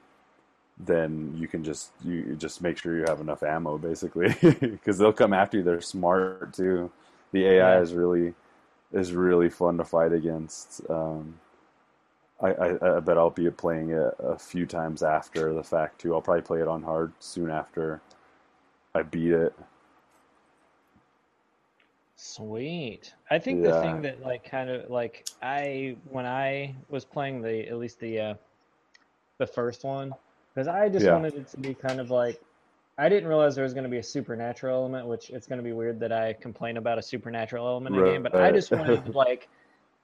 then 0.78 1.34
you 1.38 1.48
can 1.48 1.64
just 1.64 1.92
you 2.06 2.36
just 2.38 2.62
make 2.62 2.78
sure 2.78 2.98
you 2.98 3.04
have 3.08 3.20
enough 3.20 3.44
ammo 3.44 3.78
basically 3.78 4.34
because 4.62 4.98
they'll 4.98 5.12
come 5.14 5.34
after 5.34 5.58
you 5.58 5.64
they're 5.64 5.82
smart 5.82 6.54
too 6.54 6.90
the 7.34 7.46
ai 7.46 7.80
Yeah. 7.80 7.82
is 7.82 7.94
really 7.94 8.34
is 8.94 9.14
really 9.14 9.50
fun 9.50 9.78
to 9.78 9.86
fight 9.86 10.14
against. 10.14 10.82
Um, 10.90 11.40
I, 12.42 12.52
I, 12.52 12.98
I 12.98 13.00
bet 13.02 13.18
I'll 13.18 13.30
be 13.30 13.50
playing 13.52 13.90
it 13.92 14.16
a 14.20 14.38
few 14.38 14.66
times 14.66 15.04
after 15.04 15.54
the 15.54 15.64
fact 15.64 16.00
too. 16.02 16.14
I'll 16.16 16.22
probably 16.22 16.42
play 16.44 16.62
it 16.62 16.68
on 16.68 16.84
hard 16.84 17.12
soon 17.20 17.52
after 17.52 18.02
I 18.96 19.04
beat 19.04 19.32
it. 19.32 19.54
Sweet. 22.22 23.14
I 23.32 23.40
think 23.40 23.64
the 23.64 23.72
thing 23.72 24.02
that 24.02 24.22
like 24.22 24.44
kind 24.44 24.70
of 24.70 24.90
like 24.92 25.26
I 25.42 25.96
when 26.12 26.26
I 26.26 26.76
was 26.90 27.06
playing 27.06 27.42
the 27.42 27.66
at 27.70 27.78
least 27.78 28.02
the 28.02 28.20
uh 28.20 28.34
the 29.38 29.48
first 29.48 29.86
one 29.86 30.14
because 30.54 30.68
I 30.68 30.90
just 30.90 31.06
Yeah. 31.06 31.14
wanted 31.14 31.36
it 31.36 31.48
to 31.52 31.58
be 31.58 31.74
kind 31.74 32.02
of 32.02 32.12
like 32.12 32.38
I 32.98 33.08
didn't 33.08 33.30
realize 33.30 33.56
there 33.56 33.64
was 33.64 33.74
going 33.74 33.86
to 33.86 33.90
be 33.90 34.00
a 34.00 34.04
supernatural 34.04 34.76
element, 34.76 35.08
which 35.08 35.30
it's 35.30 35.48
going 35.48 35.60
to 35.60 35.64
be 35.64 35.72
weird 35.72 35.98
that 36.02 36.12
I 36.12 36.34
complain 36.34 36.76
about 36.76 36.98
a 36.98 37.02
supernatural 37.02 37.66
element 37.66 37.96
in 37.96 38.02
a 38.02 38.06
game, 38.06 38.22
but 38.22 38.36
I 38.36 38.52
just 38.52 38.74
wanted 38.74 39.08
like 39.16 39.48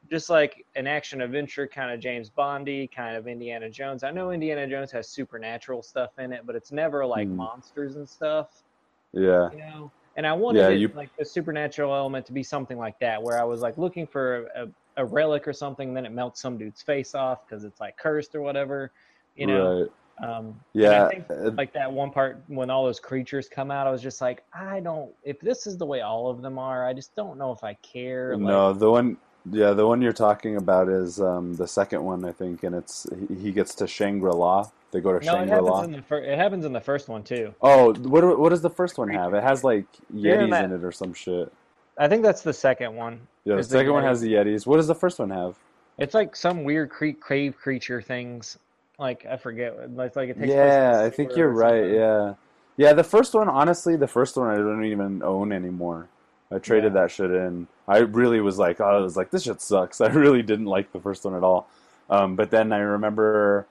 just 0.10 0.30
like 0.30 0.66
an 0.78 0.88
action 0.88 1.20
adventure 1.20 1.68
kind 1.68 1.92
of 1.92 2.00
James 2.00 2.30
Bondy, 2.30 2.88
kind 2.88 3.18
of 3.18 3.28
Indiana 3.28 3.70
Jones. 3.70 4.06
I 4.06 4.12
know 4.12 4.32
Indiana 4.32 4.66
Jones 4.68 4.90
has 4.94 5.10
supernatural 5.10 5.84
stuff 5.84 6.12
in 6.18 6.32
it, 6.32 6.44
but 6.46 6.56
it's 6.56 6.72
never 6.72 7.06
like 7.06 7.28
Hmm. 7.28 7.36
monsters 7.36 7.98
and 7.98 8.08
stuff 8.08 8.64
Yeah, 9.12 9.50
you 9.52 9.58
know 9.58 9.92
and 10.16 10.26
i 10.26 10.34
wanted 10.34 10.80
Yeah, 10.80 10.86
it, 10.86 10.96
like 10.96 11.10
the 11.18 11.26
supernatural 11.26 11.94
element 11.94 12.26
to 12.28 12.34
be 12.34 12.44
something 12.44 12.78
like 12.78 13.00
that 13.00 13.22
where 13.22 13.40
i 13.40 13.44
was 13.44 13.62
like 13.62 13.78
looking 13.78 14.08
for 14.08 14.48
a, 14.56 14.68
a 14.98 15.06
relic 15.06 15.48
or 15.48 15.54
something, 15.54 15.94
then 15.94 16.06
it 16.06 16.12
melts 16.12 16.42
some 16.42 16.58
dude's 16.58 16.82
face 16.82 17.16
off 17.16 17.48
because 17.48 17.64
it's 17.64 17.80
like 17.80 17.98
cursed 17.98 18.36
or 18.36 18.42
whatever. 18.42 18.92
You 19.36 19.48
know. 19.48 19.82
right. 19.82 19.90
Um, 20.30 20.60
Yeah. 20.74 21.06
I 21.06 21.10
think 21.10 21.26
uh, 21.30 21.52
like 21.52 21.74
that 21.74 21.92
one 21.92 22.12
part 22.12 22.44
when 22.48 22.70
all 22.70 22.86
those 22.86 23.00
creatures 23.00 23.50
come 23.50 23.70
out, 23.72 23.88
I 23.88 23.92
was 23.92 24.02
just 24.02 24.22
like, 24.22 24.44
I 24.54 24.80
don't. 24.80 25.12
If 25.24 25.40
this 25.42 25.68
is 25.68 25.78
the 25.78 25.86
way 25.86 26.02
all 26.02 26.30
of 26.30 26.42
them 26.42 26.58
are, 26.58 26.88
I 26.88 26.94
just 26.94 27.16
don't 27.16 27.38
know 27.38 27.52
if 27.52 27.64
I 27.64 27.74
care. 27.76 28.38
Like, 28.38 28.48
No, 28.48 28.74
the 28.74 28.90
one, 28.90 29.18
yeah, 29.52 29.72
the 29.72 29.86
one 29.86 30.02
you're 30.02 30.14
talking 30.14 30.58
about 30.58 30.90
is 30.90 31.20
um, 31.20 31.56
the 31.56 31.68
second 31.68 32.04
one, 32.04 32.26
I 32.26 32.32
think, 32.32 32.64
and 32.64 32.76
it's 32.76 33.06
he, 33.30 33.36
he 33.36 33.52
gets 33.52 33.76
to 33.76 33.88
Shangri 33.88 34.32
La. 34.32 34.70
They 34.92 35.02
go 35.02 35.18
to 35.18 35.26
no, 35.26 35.34
Shangri 35.34 35.60
La. 35.62 35.82
happens 35.82 36.06
fir- 36.08 36.24
it 36.24 36.38
happens 36.38 36.66
in 36.66 36.74
the 36.74 36.82
first 36.82 37.08
one 37.08 37.24
too. 37.24 37.54
Oh, 37.62 37.94
what 37.94 38.40
what 38.40 38.50
does 38.50 38.62
the 38.62 38.70
first 38.70 38.98
one 38.98 39.10
have? 39.10 39.34
It 39.34 39.44
has 39.44 39.64
like 39.64 39.86
Yetis 40.14 40.50
that- 40.52 40.66
in 40.66 40.72
it 40.72 40.84
or 40.84 40.92
some 40.92 41.14
shit. 41.14 41.52
I 41.98 42.08
think 42.10 42.24
that's 42.24 42.42
the 42.42 42.54
second 42.54 42.96
one. 42.96 43.22
Yeah, 43.46 43.54
the 43.56 43.60
Is 43.60 43.70
the 43.70 43.78
second 43.78 43.94
one 43.94 44.04
has 44.04 44.20
the 44.20 44.34
Yetis. 44.34 44.66
What 44.66 44.78
does 44.78 44.88
the 44.88 44.96
first 44.96 45.20
one 45.20 45.30
have? 45.30 45.56
It's 45.98 46.14
like 46.14 46.36
some 46.36 46.64
weird 46.64 46.90
cre- 46.90 47.12
crave 47.12 47.56
creature 47.58 48.02
things. 48.02 48.58
Like 48.98 49.26
I 49.26 49.38
forget. 49.38 49.96
Like 49.96 50.16
it 50.16 50.40
takes 50.40 50.54
Yeah, 50.54 51.02
I 51.04 51.10
think 51.10 51.36
you're 51.36 51.50
right. 51.50 51.90
Yeah, 51.92 52.34
yeah. 52.78 52.94
The 52.94 53.04
first 53.04 53.34
one, 53.34 53.48
honestly, 53.48 53.96
the 53.96 54.08
first 54.08 54.36
one 54.36 54.50
I 54.50 54.56
don't 54.56 54.86
even 54.86 55.22
own 55.24 55.52
anymore. 55.52 56.08
I 56.56 56.60
traded 56.60 56.94
Yeah. 56.94 57.02
that 57.02 57.12
shit 57.12 57.32
in. 57.32 57.68
I 57.88 58.00
really 58.00 58.42
was 58.42 58.60
like, 58.60 58.82
oh, 58.82 58.86
I 58.86 59.00
was 59.00 59.18
like, 59.18 59.32
this 59.32 59.44
shit 59.44 59.62
sucks. 59.62 60.02
I 60.02 60.10
really 60.10 60.44
didn't 60.44 60.66
like 60.68 60.94
the 60.94 61.02
first 61.02 61.26
one 61.26 61.36
at 61.36 61.44
all. 61.44 61.68
Um, 62.10 62.36
but 62.36 62.52
then 62.52 62.74
I 62.74 62.80
remember, 62.80 63.68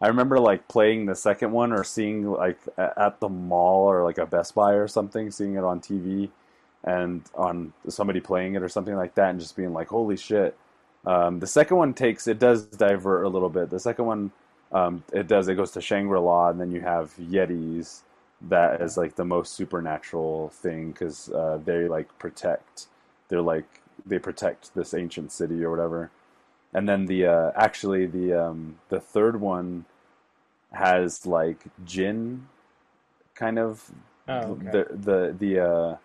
I 0.00 0.08
remember 0.08 0.40
like 0.40 0.68
playing 0.68 1.06
the 1.06 1.14
second 1.14 1.52
one 1.52 1.72
or 1.72 1.84
seeing 1.84 2.30
like 2.30 2.58
at 2.78 3.20
the 3.20 3.28
mall 3.28 3.84
or 3.90 4.04
like 4.04 4.18
a 4.18 4.26
Best 4.26 4.54
Buy 4.54 4.72
or 4.74 4.88
something, 4.88 5.30
seeing 5.30 5.54
it 5.56 5.64
on 5.64 5.80
TV 5.80 6.30
and 6.84 7.22
on 7.34 7.72
somebody 7.88 8.20
playing 8.20 8.54
it 8.56 8.62
or 8.62 8.68
something 8.68 8.96
like 8.96 9.14
that, 9.14 9.30
and 9.30 9.40
just 9.40 9.56
being 9.56 9.72
like, 9.72 9.88
holy 9.88 10.16
shit. 10.16 10.56
Um, 11.06 11.40
the 11.40 11.46
second 11.46 11.76
one 11.76 11.94
takes 11.94 12.26
it 12.26 12.38
does 12.38 12.66
divert 12.66 13.24
a 13.24 13.28
little 13.28 13.50
bit. 13.50 13.70
The 13.70 13.80
second 13.80 14.06
one 14.06 14.32
um, 14.72 15.04
it 15.12 15.28
does. 15.28 15.48
It 15.48 15.54
goes 15.56 15.70
to 15.72 15.80
Shangri 15.80 16.18
La, 16.18 16.48
and 16.50 16.60
then 16.60 16.72
you 16.72 16.80
have 16.80 17.14
Yetis. 17.16 18.00
That 18.48 18.82
is 18.82 18.96
like 18.96 19.16
the 19.16 19.24
most 19.24 19.54
supernatural 19.54 20.50
thing 20.50 20.92
because 20.92 21.30
uh, 21.30 21.58
they 21.64 21.88
like 21.88 22.18
protect. 22.18 22.86
They're 23.28 23.40
like 23.40 23.82
they 24.04 24.18
protect 24.18 24.74
this 24.74 24.92
ancient 24.94 25.32
city 25.32 25.64
or 25.64 25.70
whatever. 25.70 26.10
And 26.72 26.88
then 26.88 27.06
the 27.06 27.26
uh, 27.26 27.52
actually 27.56 28.06
the 28.06 28.32
um, 28.34 28.78
the 28.88 29.00
third 29.00 29.40
one 29.40 29.86
has 30.72 31.24
like 31.24 31.64
jinn 31.84 32.48
kind 33.34 33.58
of 33.58 33.92
Oh, 34.26 34.52
okay. 34.52 34.70
the 34.70 34.86
the 34.90 35.36
the 35.38 35.60
uh, 35.60 35.96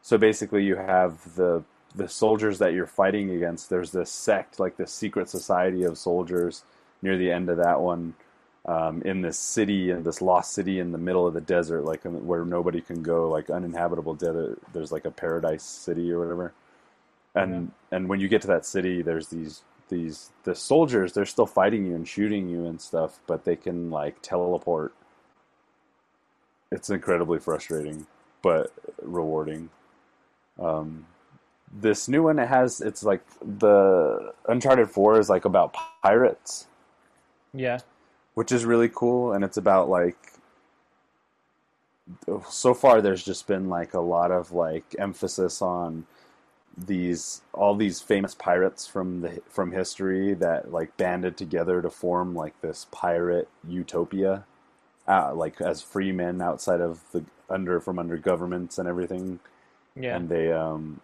so 0.00 0.16
basically 0.16 0.64
you 0.64 0.76
have 0.76 1.34
the 1.34 1.62
the 1.94 2.08
soldiers 2.08 2.58
that 2.58 2.72
you're 2.72 2.86
fighting 2.86 3.30
against. 3.30 3.68
There's 3.68 3.92
this 3.92 4.10
sect, 4.10 4.58
like 4.58 4.76
this 4.76 4.92
secret 4.92 5.28
society 5.28 5.84
of 5.84 5.98
soldiers 5.98 6.64
near 7.02 7.16
the 7.18 7.30
end 7.30 7.48
of 7.50 7.58
that 7.58 7.80
one, 7.80 8.14
um, 8.68 9.00
in 9.02 9.22
this 9.22 9.38
city, 9.38 9.90
in 9.90 10.02
this 10.02 10.20
lost 10.20 10.52
city 10.52 10.78
in 10.78 10.92
the 10.92 10.98
middle 10.98 11.26
of 11.26 11.32
the 11.32 11.40
desert, 11.40 11.82
like 11.84 12.04
um, 12.04 12.26
where 12.26 12.44
nobody 12.44 12.82
can 12.82 13.02
go, 13.02 13.28
like 13.28 13.48
uninhabitable 13.48 14.14
desert. 14.14 14.60
There's 14.74 14.92
like 14.92 15.06
a 15.06 15.10
paradise 15.10 15.64
city 15.64 16.12
or 16.12 16.18
whatever. 16.18 16.52
And 17.34 17.72
and 17.90 18.08
when 18.10 18.20
you 18.20 18.28
get 18.28 18.42
to 18.42 18.48
that 18.48 18.66
city, 18.66 19.00
there's 19.00 19.28
these 19.28 19.62
these 19.88 20.32
the 20.44 20.54
soldiers. 20.54 21.14
They're 21.14 21.24
still 21.24 21.46
fighting 21.46 21.86
you 21.86 21.94
and 21.94 22.06
shooting 22.06 22.46
you 22.48 22.66
and 22.66 22.78
stuff, 22.78 23.20
but 23.26 23.44
they 23.46 23.56
can 23.56 23.90
like 23.90 24.20
teleport. 24.20 24.92
It's 26.70 26.90
incredibly 26.90 27.38
frustrating, 27.38 28.06
but 28.42 28.70
rewarding. 29.00 29.70
Um, 30.58 31.06
this 31.72 32.06
new 32.06 32.24
one 32.24 32.38
it 32.38 32.48
has 32.48 32.82
it's 32.82 33.02
like 33.02 33.22
the 33.40 34.34
Uncharted 34.46 34.90
Four 34.90 35.18
is 35.18 35.30
like 35.30 35.46
about 35.46 35.74
pirates, 36.02 36.66
yeah. 37.54 37.78
Which 38.38 38.52
is 38.52 38.64
really 38.64 38.88
cool, 38.88 39.32
and 39.32 39.42
it's 39.42 39.56
about 39.56 39.88
like 39.88 40.32
so 42.48 42.72
far 42.72 43.02
there's 43.02 43.24
just 43.24 43.48
been 43.48 43.68
like 43.68 43.94
a 43.94 44.00
lot 44.00 44.30
of 44.30 44.52
like 44.52 44.94
emphasis 44.96 45.60
on 45.60 46.06
these 46.76 47.42
all 47.52 47.74
these 47.74 48.00
famous 48.00 48.36
pirates 48.36 48.86
from 48.86 49.22
the 49.22 49.42
from 49.48 49.72
history 49.72 50.34
that 50.34 50.70
like 50.72 50.96
banded 50.96 51.36
together 51.36 51.82
to 51.82 51.90
form 51.90 52.32
like 52.32 52.54
this 52.60 52.86
pirate 52.92 53.48
utopia 53.66 54.44
uh, 55.08 55.34
like 55.34 55.60
as 55.60 55.82
free 55.82 56.12
men 56.12 56.40
outside 56.40 56.80
of 56.80 57.00
the 57.10 57.24
under 57.50 57.80
from 57.80 57.98
under 57.98 58.16
governments 58.16 58.78
and 58.78 58.86
everything 58.88 59.40
Yeah. 59.96 60.14
and 60.16 60.28
they 60.28 60.52
um 60.52 61.00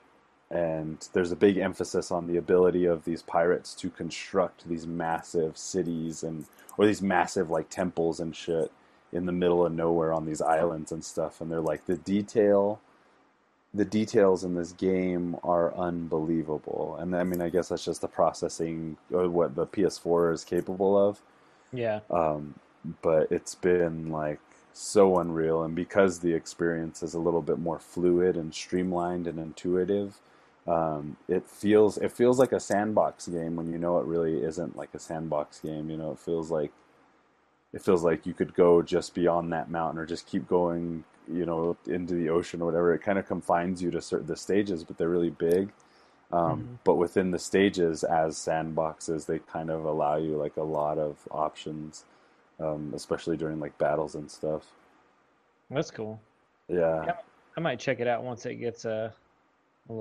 and 0.50 1.08
there's 1.12 1.32
a 1.32 1.36
big 1.36 1.56
emphasis 1.58 2.10
on 2.10 2.26
the 2.26 2.36
ability 2.36 2.84
of 2.84 3.04
these 3.04 3.22
pirates 3.22 3.74
to 3.74 3.90
construct 3.90 4.68
these 4.68 4.86
massive 4.86 5.56
cities 5.56 6.22
and 6.22 6.46
or 6.78 6.86
these 6.86 7.02
massive 7.02 7.50
like 7.50 7.68
temples 7.70 8.20
and 8.20 8.36
shit 8.36 8.70
in 9.12 9.26
the 9.26 9.32
middle 9.32 9.64
of 9.64 9.72
nowhere 9.72 10.12
on 10.12 10.26
these 10.26 10.42
islands 10.42 10.92
and 10.92 11.04
stuff. 11.04 11.40
And 11.40 11.50
they're 11.50 11.60
like 11.60 11.86
the 11.86 11.96
detail 11.96 12.80
the 13.72 13.84
details 13.84 14.44
in 14.44 14.54
this 14.54 14.70
game 14.72 15.36
are 15.42 15.74
unbelievable. 15.76 16.96
And 17.00 17.16
i 17.16 17.24
mean 17.24 17.42
i 17.42 17.48
guess 17.48 17.68
that's 17.68 17.84
just 17.84 18.00
the 18.02 18.08
processing 18.08 18.96
or 19.12 19.28
what 19.28 19.56
the 19.56 19.66
ps4 19.66 20.32
is 20.32 20.44
capable 20.44 20.96
of. 20.96 21.20
Yeah. 21.72 22.00
um, 22.10 22.54
but 23.02 23.32
it's 23.32 23.54
been 23.54 24.10
like 24.10 24.40
so 24.72 25.18
unreal. 25.18 25.62
And 25.62 25.74
because 25.74 26.20
the 26.20 26.34
experience 26.34 27.02
is 27.02 27.14
a 27.14 27.18
little 27.18 27.42
bit 27.42 27.58
more 27.58 27.78
fluid 27.78 28.36
and 28.36 28.54
streamlined 28.54 29.26
and 29.26 29.38
intuitive 29.38 30.20
um, 30.66 31.16
it 31.28 31.46
feels 31.46 31.98
it 31.98 32.12
feels 32.12 32.38
like 32.38 32.52
a 32.52 32.60
sandbox 32.60 33.28
game 33.28 33.56
when 33.56 33.70
you 33.70 33.78
know 33.78 33.98
it 33.98 34.06
really 34.06 34.42
isn't 34.42 34.76
like 34.76 34.94
a 34.94 34.98
sandbox 34.98 35.60
game 35.60 35.90
you 35.90 35.96
know 35.96 36.12
it 36.12 36.18
feels 36.18 36.50
like 36.50 36.72
it 37.72 37.82
feels 37.82 38.04
like 38.04 38.24
you 38.26 38.32
could 38.34 38.54
go 38.54 38.80
just 38.82 39.14
beyond 39.14 39.52
that 39.52 39.70
mountain 39.70 39.98
or 40.00 40.06
just 40.06 40.26
keep 40.26 40.48
going 40.48 41.04
you 41.30 41.44
know 41.44 41.76
into 41.86 42.14
the 42.14 42.28
ocean 42.28 42.62
or 42.62 42.66
whatever 42.66 42.94
it 42.94 43.00
kind 43.02 43.18
of 43.18 43.26
confines 43.26 43.82
you 43.82 43.90
to 43.90 44.00
certain 44.00 44.26
the 44.26 44.36
stages 44.36 44.84
but 44.84 44.96
they're 44.96 45.08
really 45.08 45.30
big 45.30 45.70
um, 46.32 46.60
Mhm. 46.62 46.78
but 46.84 46.94
within 46.94 47.30
the 47.30 47.38
stages 47.38 48.02
as 48.04 48.36
sandboxes 48.36 49.26
they 49.26 49.38
kind 49.40 49.70
of 49.70 49.84
allow 49.84 50.16
you 50.16 50.36
like 50.36 50.56
a 50.56 50.62
lot 50.62 50.98
of 50.98 51.16
options 51.30 52.04
um, 52.60 52.92
especially 52.94 53.36
during 53.36 53.60
like 53.60 53.76
battles 53.78 54.14
and 54.14 54.30
stuff 54.30 54.64
That's 55.70 55.90
cool. 55.90 56.20
yeah. 56.68 57.16
I 57.56 57.60
might 57.60 57.78
check 57.78 58.00
it 58.00 58.06
out 58.08 58.24
once 58.24 58.46
it 58.46 58.56
gets 58.56 58.84
uh. 58.84 59.10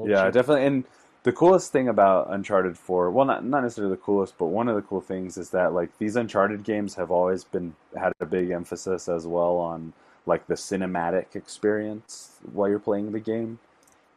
Yeah, 0.02 0.30
definitely. 0.32 0.66
And 0.66 0.84
the 1.24 1.32
coolest 1.32 1.72
thing 1.72 1.88
about 1.88 2.32
Uncharted 2.32 2.78
4, 2.78 3.12
well, 3.12 3.26
not 3.26 3.46
not 3.46 3.64
necessarily 3.64 3.94
the 3.96 4.02
coolest, 4.02 4.38
but 4.38 4.48
one 4.48 4.68
of 4.68 4.76
the 4.76 4.82
cool 4.82 5.02
things 5.02 5.38
is 5.38 5.50
that 5.52 5.74
like 5.74 5.98
these 5.98 6.16
Uncharted 6.16 6.64
games 6.64 6.96
have 6.96 7.12
always 7.12 7.44
been 7.44 7.76
had 7.98 8.14
a 8.20 8.26
big 8.26 8.50
emphasis 8.52 9.08
as 9.10 9.28
well 9.28 9.58
on 9.58 9.94
like 10.26 10.48
the 10.48 10.54
cinematic 10.56 11.36
experience 11.36 12.38
while 12.52 12.70
you're 12.70 12.80
playing 12.80 13.12
the 13.12 13.20
game. 13.20 13.60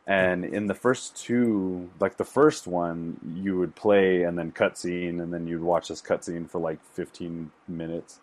And 0.07 0.45
in 0.45 0.67
the 0.69 0.75
first 0.75 1.17
two, 1.17 1.91
like 2.01 2.17
the 2.17 2.25
first 2.25 2.67
one, 2.67 3.19
you 3.37 3.59
would 3.59 3.75
play 3.77 4.23
and 4.25 4.39
then 4.39 4.53
cutscene, 4.53 5.23
and 5.23 5.33
then 5.35 5.47
you'd 5.49 5.63
watch 5.63 5.89
this 5.89 6.03
cutscene 6.03 6.49
for 6.51 6.61
like 6.61 6.81
15 6.95 7.53
minutes. 7.69 8.21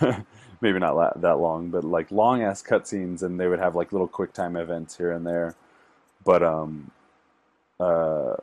Maybe 0.60 0.78
not 0.78 0.96
la- 0.96 1.12
that 1.16 1.38
long, 1.38 1.70
but 1.70 1.84
like 1.84 2.10
long 2.10 2.42
ass 2.42 2.62
cutscenes, 2.62 3.22
and 3.22 3.38
they 3.40 3.48
would 3.48 3.60
have 3.60 3.76
like 3.76 3.92
little 3.92 4.08
quick 4.08 4.32
time 4.32 4.56
events 4.56 4.96
here 4.96 5.12
and 5.12 5.26
there. 5.26 5.54
But 6.26 6.42
um, 6.42 6.90
uh, 7.80 8.36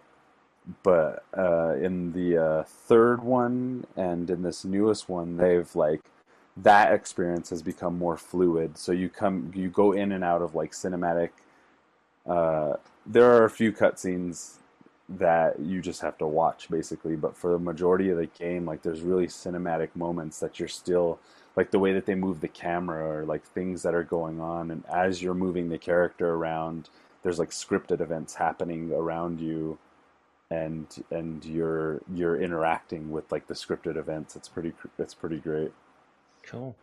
but 0.84 1.26
uh, 1.38 1.76
in 1.76 2.14
the 2.14 2.38
uh, 2.38 2.64
third 2.64 3.24
one 3.24 3.86
and 3.98 4.30
in 4.30 4.42
this 4.42 4.64
newest 4.66 5.10
one, 5.10 5.38
they've 5.38 5.76
like 5.76 6.02
that 6.58 6.94
experience 6.94 7.50
has 7.50 7.62
become 7.62 7.98
more 7.98 8.18
fluid. 8.18 8.78
So 8.78 8.92
you 8.92 9.10
come, 9.10 9.52
you 9.56 9.70
go 9.70 9.92
in 9.92 10.12
and 10.12 10.24
out 10.24 10.42
of 10.42 10.56
like 10.56 10.72
cinematic. 10.72 11.30
Uh, 12.26 12.76
there 13.06 13.30
are 13.34 13.44
a 13.44 13.50
few 13.50 13.74
cutscenes 13.74 14.60
that 15.10 15.60
you 15.60 15.82
just 15.82 16.02
have 16.02 16.18
to 16.20 16.28
watch 16.28 16.70
basically, 16.70 17.18
but 17.18 17.36
for 17.36 17.52
the 17.52 17.60
majority 17.60 18.10
of 18.10 18.18
the 18.18 18.28
game, 18.28 18.66
like 18.66 18.82
there's 18.82 19.02
really 19.02 19.28
cinematic 19.28 19.90
moments 19.96 20.40
that 20.40 20.60
you're 20.60 20.70
still 20.70 21.20
like 21.58 21.72
the 21.72 21.80
way 21.80 21.94
that 21.94 22.06
they 22.06 22.16
move 22.16 22.40
the 22.40 22.48
camera 22.48 23.06
or 23.06 23.26
like 23.26 23.44
things 23.44 23.84
that 23.84 23.94
are 23.94 24.04
going 24.04 24.40
on, 24.40 24.72
and 24.72 24.84
as 24.92 25.22
you're 25.22 25.34
moving 25.34 25.70
the 25.70 25.78
character 25.78 26.34
around 26.34 26.90
there's 27.24 27.40
like 27.40 27.50
scripted 27.50 28.02
events 28.02 28.36
happening 28.36 28.92
around 28.94 29.40
you 29.40 29.78
and 30.52 31.04
and 31.10 31.46
you're 31.46 32.02
you're 32.14 32.40
interacting 32.42 33.10
with 33.12 33.32
like 33.32 33.48
the 33.48 33.54
scripted 33.54 33.96
events 33.98 34.36
it's 34.36 34.48
pretty 34.50 34.74
it's 35.00 35.14
pretty 35.14 35.38
great 35.38 35.72
Cool. 36.44 36.76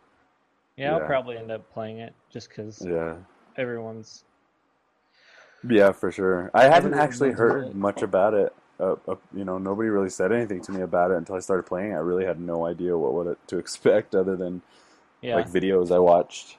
Yeah, 0.75 0.95
I'll 0.95 1.05
probably 1.05 1.37
end 1.37 1.51
up 1.51 1.71
playing 1.71 1.99
it 1.99 2.13
just 2.31 2.49
because 2.49 2.83
yeah 2.85 3.15
everyone's. 3.57 4.23
yeah 5.69 5.91
for 5.91 6.11
sure 6.11 6.49
i 6.53 6.63
haven't 6.63 6.95
actually 6.95 7.31
heard 7.31 7.75
much 7.75 8.01
about 8.01 8.33
it 8.33 8.53
uh, 8.79 8.95
uh, 9.07 9.15
you 9.35 9.45
know 9.45 9.59
nobody 9.59 9.89
really 9.89 10.09
said 10.09 10.31
anything 10.31 10.59
to 10.61 10.71
me 10.71 10.81
about 10.81 11.11
it 11.11 11.17
until 11.17 11.35
i 11.35 11.39
started 11.39 11.63
playing 11.63 11.93
i 11.93 11.97
really 11.97 12.25
had 12.25 12.39
no 12.39 12.65
idea 12.65 12.97
what 12.97 13.13
what 13.13 13.47
to 13.47 13.57
expect 13.63 14.15
other 14.15 14.35
than 14.35 14.61
Yeah. 15.21 15.35
like 15.35 15.47
videos 15.47 15.91
i 15.91 15.99
watched 15.99 16.57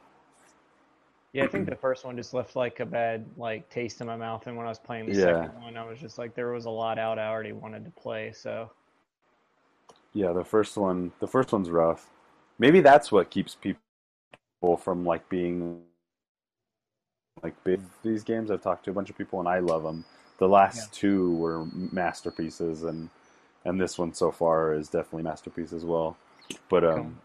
Yeah, 1.32 1.44
I 1.44 1.48
think 1.48 1.68
the 1.68 1.76
first 1.76 2.04
one 2.04 2.16
just 2.16 2.34
left 2.34 2.56
like 2.56 2.80
a 2.80 2.86
bad 2.86 3.24
like 3.38 3.68
taste 3.70 4.00
in 4.02 4.06
my 4.06 4.16
mouth, 4.16 4.46
and 4.46 4.56
when 4.56 4.66
I 4.66 4.68
was 4.68 4.78
playing 4.78 5.06
the 5.06 5.14
Yeah. 5.14 5.14
second 5.14 5.54
one, 5.62 5.76
I 5.76 5.84
was 5.84 5.98
just 5.98 6.18
like, 6.18 6.34
there 6.34 6.52
was 6.52 6.66
a 6.66 6.70
lot 6.70 6.98
out 6.98 7.18
I 7.18 7.28
already 7.28 7.52
wanted 7.52 7.84
to 7.86 7.90
play. 7.90 8.32
So 8.32 8.70
Yeah, 10.14 10.32
the 10.32 10.44
first 10.44 10.76
one, 10.76 11.12
the 11.20 11.26
first 11.26 11.52
one's 11.52 11.70
rough. 11.70 12.08
Maybe 12.58 12.80
that's 12.80 13.10
what 13.10 13.30
keeps 13.30 13.54
people 13.54 13.80
from 14.78 15.04
like 15.04 15.28
being 15.28 15.82
like 17.42 17.62
big 17.64 17.80
these 18.02 18.22
games. 18.24 18.50
I've 18.50 18.62
talked 18.62 18.84
to 18.84 18.90
a 18.90 18.94
bunch 18.94 19.10
of 19.10 19.18
people 19.18 19.40
and 19.40 19.48
I 19.48 19.58
love 19.60 19.82
them. 19.82 20.04
The 20.38 20.48
last 20.48 20.78
Yeah. 20.78 20.86
two 20.92 21.34
were 21.36 21.66
masterpieces, 21.74 22.82
and 22.82 23.10
and 23.64 23.80
this 23.80 23.98
one 23.98 24.12
so 24.14 24.30
far 24.32 24.74
is 24.74 24.88
definitely 24.88 25.22
masterpiece 25.24 25.72
as 25.72 25.84
well. 25.84 26.16
But 26.68 26.84
um. 26.84 27.18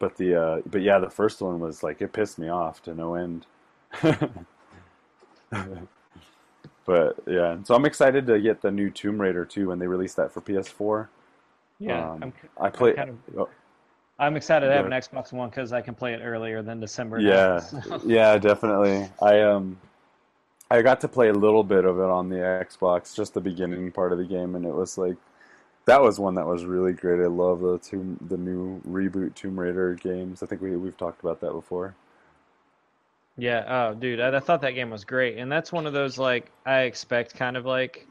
But 0.00 0.16
the 0.16 0.34
uh, 0.42 0.62
but 0.66 0.82
yeah, 0.82 0.98
the 1.00 1.10
first 1.10 1.42
one 1.42 1.60
was 1.60 1.84
like 1.84 2.02
it 2.02 2.12
pissed 2.12 2.38
me 2.40 2.48
off 2.48 2.82
to 2.84 2.94
no 2.94 3.14
end. 3.14 3.46
but 6.84 7.16
yeah, 7.26 7.56
so 7.64 7.74
I'm 7.74 7.84
excited 7.84 8.26
to 8.26 8.40
get 8.40 8.62
the 8.62 8.70
new 8.72 8.90
Tomb 8.90 9.20
Raider 9.20 9.44
too 9.44 9.68
when 9.68 9.78
they 9.78 9.86
release 9.86 10.14
that 10.14 10.32
for 10.32 10.40
PS4. 10.40 11.08
yeah, 11.78 12.04
Um, 12.12 12.22
I'm, 12.22 12.32
I 12.60 12.70
I'm 12.72 12.72
play. 12.72 12.94
kind 12.94 13.10
of 13.10 13.18
oh, 13.38 13.50
I'm 14.18 14.36
excited 14.36 14.66
to 14.68 14.72
have 14.72 14.86
an 14.86 14.92
Xbox 14.92 15.32
One 15.32 15.50
because 15.50 15.72
I 15.72 15.82
can 15.82 15.94
play 15.94 16.14
it 16.14 16.20
earlier 16.22 16.62
than 16.62 16.80
December. 16.80 17.22
now, 17.22 17.30
Yeah, 17.30 17.60
so. 17.60 17.80
yeah, 18.06 18.38
definitely. 18.38 19.08
I 19.20 19.40
um, 19.42 19.78
I 20.70 20.82
got 20.82 21.00
to 21.02 21.08
play 21.08 21.28
a 21.28 21.34
little 21.34 21.64
bit 21.64 21.84
of 21.84 21.98
it 21.98 22.10
on 22.10 22.28
the 22.28 22.36
Xbox, 22.36 23.14
just 23.14 23.34
the 23.34 23.40
beginning 23.40 23.92
part 23.92 24.12
of 24.12 24.18
the 24.18 24.24
game, 24.24 24.54
and 24.56 24.64
it 24.64 24.74
was 24.74 24.98
like, 24.98 25.16
that 25.90 26.00
was 26.00 26.20
one 26.20 26.36
that 26.36 26.46
was 26.46 26.64
really 26.64 26.92
great. 26.92 27.20
I 27.20 27.26
love 27.26 27.60
the 27.60 27.78
tomb, 27.78 28.16
the 28.28 28.36
new 28.36 28.80
reboot 28.88 29.34
Tomb 29.34 29.58
Raider 29.58 29.94
games. 29.94 30.40
I 30.40 30.46
think 30.46 30.62
we 30.62 30.76
we've 30.76 30.96
talked 30.96 31.20
about 31.20 31.40
that 31.40 31.52
before. 31.52 31.96
Yeah, 33.36 33.64
oh, 33.66 33.94
dude, 33.94 34.20
I, 34.20 34.36
I 34.36 34.40
thought 34.40 34.60
that 34.62 34.72
game 34.72 34.90
was 34.90 35.04
great, 35.04 35.38
and 35.38 35.50
that's 35.50 35.72
one 35.72 35.86
of 35.86 35.92
those 35.92 36.18
like 36.18 36.52
I 36.66 36.82
expect 36.82 37.34
kind 37.34 37.56
of 37.56 37.64
like, 37.66 38.06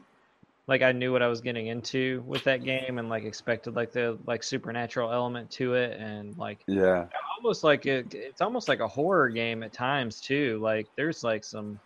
like 0.66 0.82
I 0.82 0.92
knew 0.92 1.12
what 1.12 1.22
I 1.22 1.28
was 1.28 1.40
getting 1.40 1.68
into 1.68 2.22
with 2.26 2.44
that 2.44 2.64
game, 2.64 2.98
and 2.98 3.08
like 3.08 3.24
expected 3.24 3.76
like 3.76 3.92
the 3.92 4.18
like 4.26 4.42
supernatural 4.42 5.12
element 5.12 5.50
to 5.52 5.74
it, 5.74 5.98
and 5.98 6.36
like 6.36 6.66
Yeah, 6.66 7.06
almost 7.38 7.64
like 7.64 7.86
it, 7.86 8.14
it's 8.14 8.40
almost 8.42 8.68
like 8.68 8.80
a 8.80 8.88
horror 8.88 9.30
game 9.30 9.62
at 9.62 9.72
times 9.72 10.20
too. 10.20 10.58
Like 10.62 10.88
there's 10.96 11.24
like 11.24 11.44
some 11.44 11.80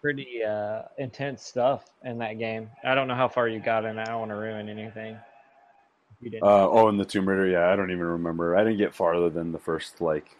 pretty 0.00 0.42
uh, 0.44 0.82
intense 0.98 1.44
stuff 1.44 1.84
in 2.04 2.18
that 2.18 2.38
game. 2.38 2.70
I 2.84 2.94
don't 2.94 3.08
know 3.08 3.14
how 3.14 3.28
far 3.28 3.48
you 3.48 3.60
got 3.60 3.84
in. 3.84 3.98
I 3.98 4.04
don't 4.04 4.20
want 4.20 4.30
to 4.30 4.36
ruin 4.36 4.68
anything. 4.68 5.14
If 5.14 6.16
You 6.20 6.30
didn't. 6.30 6.46
Uh, 6.46 6.68
oh, 6.68 6.88
and 6.88 7.00
the 7.00 7.04
Tomb 7.04 7.28
Raider. 7.28 7.46
Yeah, 7.46 7.70
I 7.72 7.76
don't 7.76 7.90
even 7.90 8.04
remember. 8.04 8.56
I 8.56 8.62
didn't 8.62 8.78
get 8.78 8.94
farther 8.94 9.28
than 9.30 9.52
the 9.52 9.58
first 9.58 10.00
like 10.00 10.36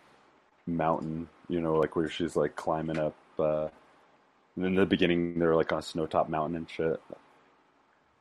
mountain. 0.66 1.28
You 1.48 1.60
know, 1.60 1.76
like 1.76 1.96
where 1.96 2.10
she's 2.10 2.36
like 2.36 2.56
climbing 2.56 2.98
up. 2.98 3.16
Uh, 3.38 3.68
and 4.56 4.66
in 4.66 4.74
the 4.76 4.86
beginning, 4.86 5.38
they're 5.38 5.56
like 5.56 5.72
on 5.72 5.80
a 5.80 5.82
snow 5.82 6.06
top 6.06 6.28
mountain 6.28 6.56
and 6.56 6.70
shit. 6.70 7.00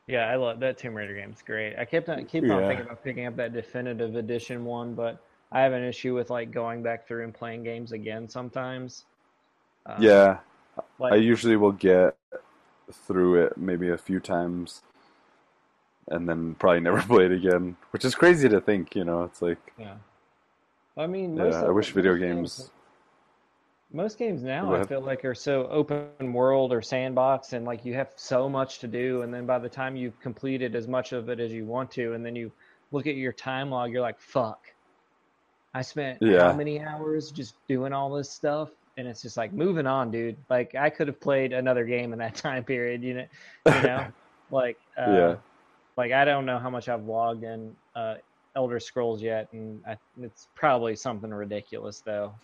Yeah, 0.06 0.26
I 0.30 0.36
love 0.36 0.60
that 0.60 0.78
Tomb 0.78 0.94
Raider 0.94 1.14
game's 1.14 1.42
great. 1.42 1.76
I 1.76 1.84
kept 1.84 2.08
on 2.08 2.24
keep 2.26 2.48
on 2.50 2.64
Yeah. 2.64 2.64
thinking 2.64 2.86
about 2.86 3.04
picking 3.04 3.26
up 3.26 3.36
that 3.36 3.52
definitive 3.52 4.16
edition 4.16 4.64
one, 4.64 4.94
but 4.94 5.22
I 5.52 5.60
have 5.60 5.72
an 5.72 5.84
issue 5.84 6.14
with 6.14 6.30
like 6.30 6.50
going 6.50 6.82
back 6.82 7.06
through 7.06 7.24
and 7.24 7.34
playing 7.34 7.62
games 7.62 7.92
again 7.92 8.28
sometimes. 8.28 9.04
Um, 9.86 10.28
Yeah, 10.28 10.40
like 10.98 11.12
I 11.12 11.16
usually 11.16 11.56
will 11.56 11.72
get 11.72 12.16
through 12.92 13.42
it 13.44 13.56
maybe 13.56 13.90
a 13.90 13.98
few 13.98 14.20
times 14.20 14.82
and 16.10 16.28
then 16.28 16.54
probably 16.54 16.80
never 16.88 17.02
play 17.02 17.26
it 17.26 17.32
again, 17.32 17.76
which 17.90 18.04
is 18.04 18.14
crazy 18.14 18.48
to 18.48 18.60
think, 18.60 18.94
you 18.94 19.04
know. 19.04 19.24
It's 19.24 19.42
like, 19.42 19.58
yeah. 19.78 19.96
I 20.96 21.06
mean, 21.06 21.36
yeah, 21.36 21.64
I 21.64 21.70
wish 21.70 21.92
video 21.92 22.12
most 22.12 22.20
games. 22.20 22.70
Most 23.90 24.18
games 24.18 24.42
now, 24.42 24.74
I 24.74 24.84
feel 24.84 25.00
like, 25.00 25.24
are 25.24 25.34
so 25.34 25.66
open 25.68 26.32
world 26.32 26.72
or 26.72 26.82
sandbox, 26.82 27.52
and 27.54 27.64
like 27.64 27.84
you 27.86 27.94
have 27.94 28.12
so 28.16 28.48
much 28.48 28.80
to 28.80 28.88
do, 28.88 29.22
and 29.22 29.32
then 29.32 29.46
by 29.46 29.58
the 29.58 29.68
time 29.68 29.96
you've 29.96 30.20
completed 30.20 30.74
as 30.74 30.86
much 30.86 31.12
of 31.12 31.28
it 31.30 31.40
as 31.40 31.52
you 31.52 31.64
want 31.64 31.90
to, 31.92 32.12
and 32.12 32.24
then 32.24 32.36
you 32.36 32.52
look 32.90 33.06
at 33.06 33.14
your 33.14 33.32
time 33.32 33.70
log, 33.70 33.90
you're 33.90 34.02
like, 34.02 34.20
"Fuck, 34.20 34.60
I 35.72 35.82
spent 35.82 36.20
Yeah. 36.20 36.48
how 36.48 36.52
many 36.52 36.80
hours 36.80 37.30
just 37.30 37.54
doing 37.66 37.92
all 37.92 38.10
this 38.10 38.30
stuff?" 38.30 38.70
And 38.98 39.06
it's 39.08 39.22
just 39.22 39.36
like, 39.36 39.52
moving 39.52 39.86
on, 39.86 40.10
dude. 40.10 40.36
Like 40.50 40.74
I 40.74 40.90
could 40.90 41.06
have 41.06 41.20
played 41.20 41.52
another 41.52 41.84
game 41.84 42.12
in 42.12 42.18
that 42.18 42.34
time 42.46 42.64
period, 42.64 43.02
you 43.02 43.14
know, 43.14 43.26
you 43.66 43.82
know, 43.82 44.06
like 44.50 44.76
uh, 44.98 45.12
Yeah. 45.14 45.36
like 45.96 46.12
I 46.12 46.24
don't 46.26 46.44
know 46.44 46.58
how 46.58 46.68
much 46.68 46.88
I've 46.88 47.04
logged 47.04 47.44
in 47.44 47.74
uh, 47.94 48.16
Elder 48.56 48.80
Scrolls 48.80 49.22
yet, 49.22 49.48
and 49.52 49.80
I, 49.86 49.96
it's 50.20 50.48
probably 50.56 50.96
something 50.96 51.30
ridiculous 51.30 52.02
though. 52.04 52.34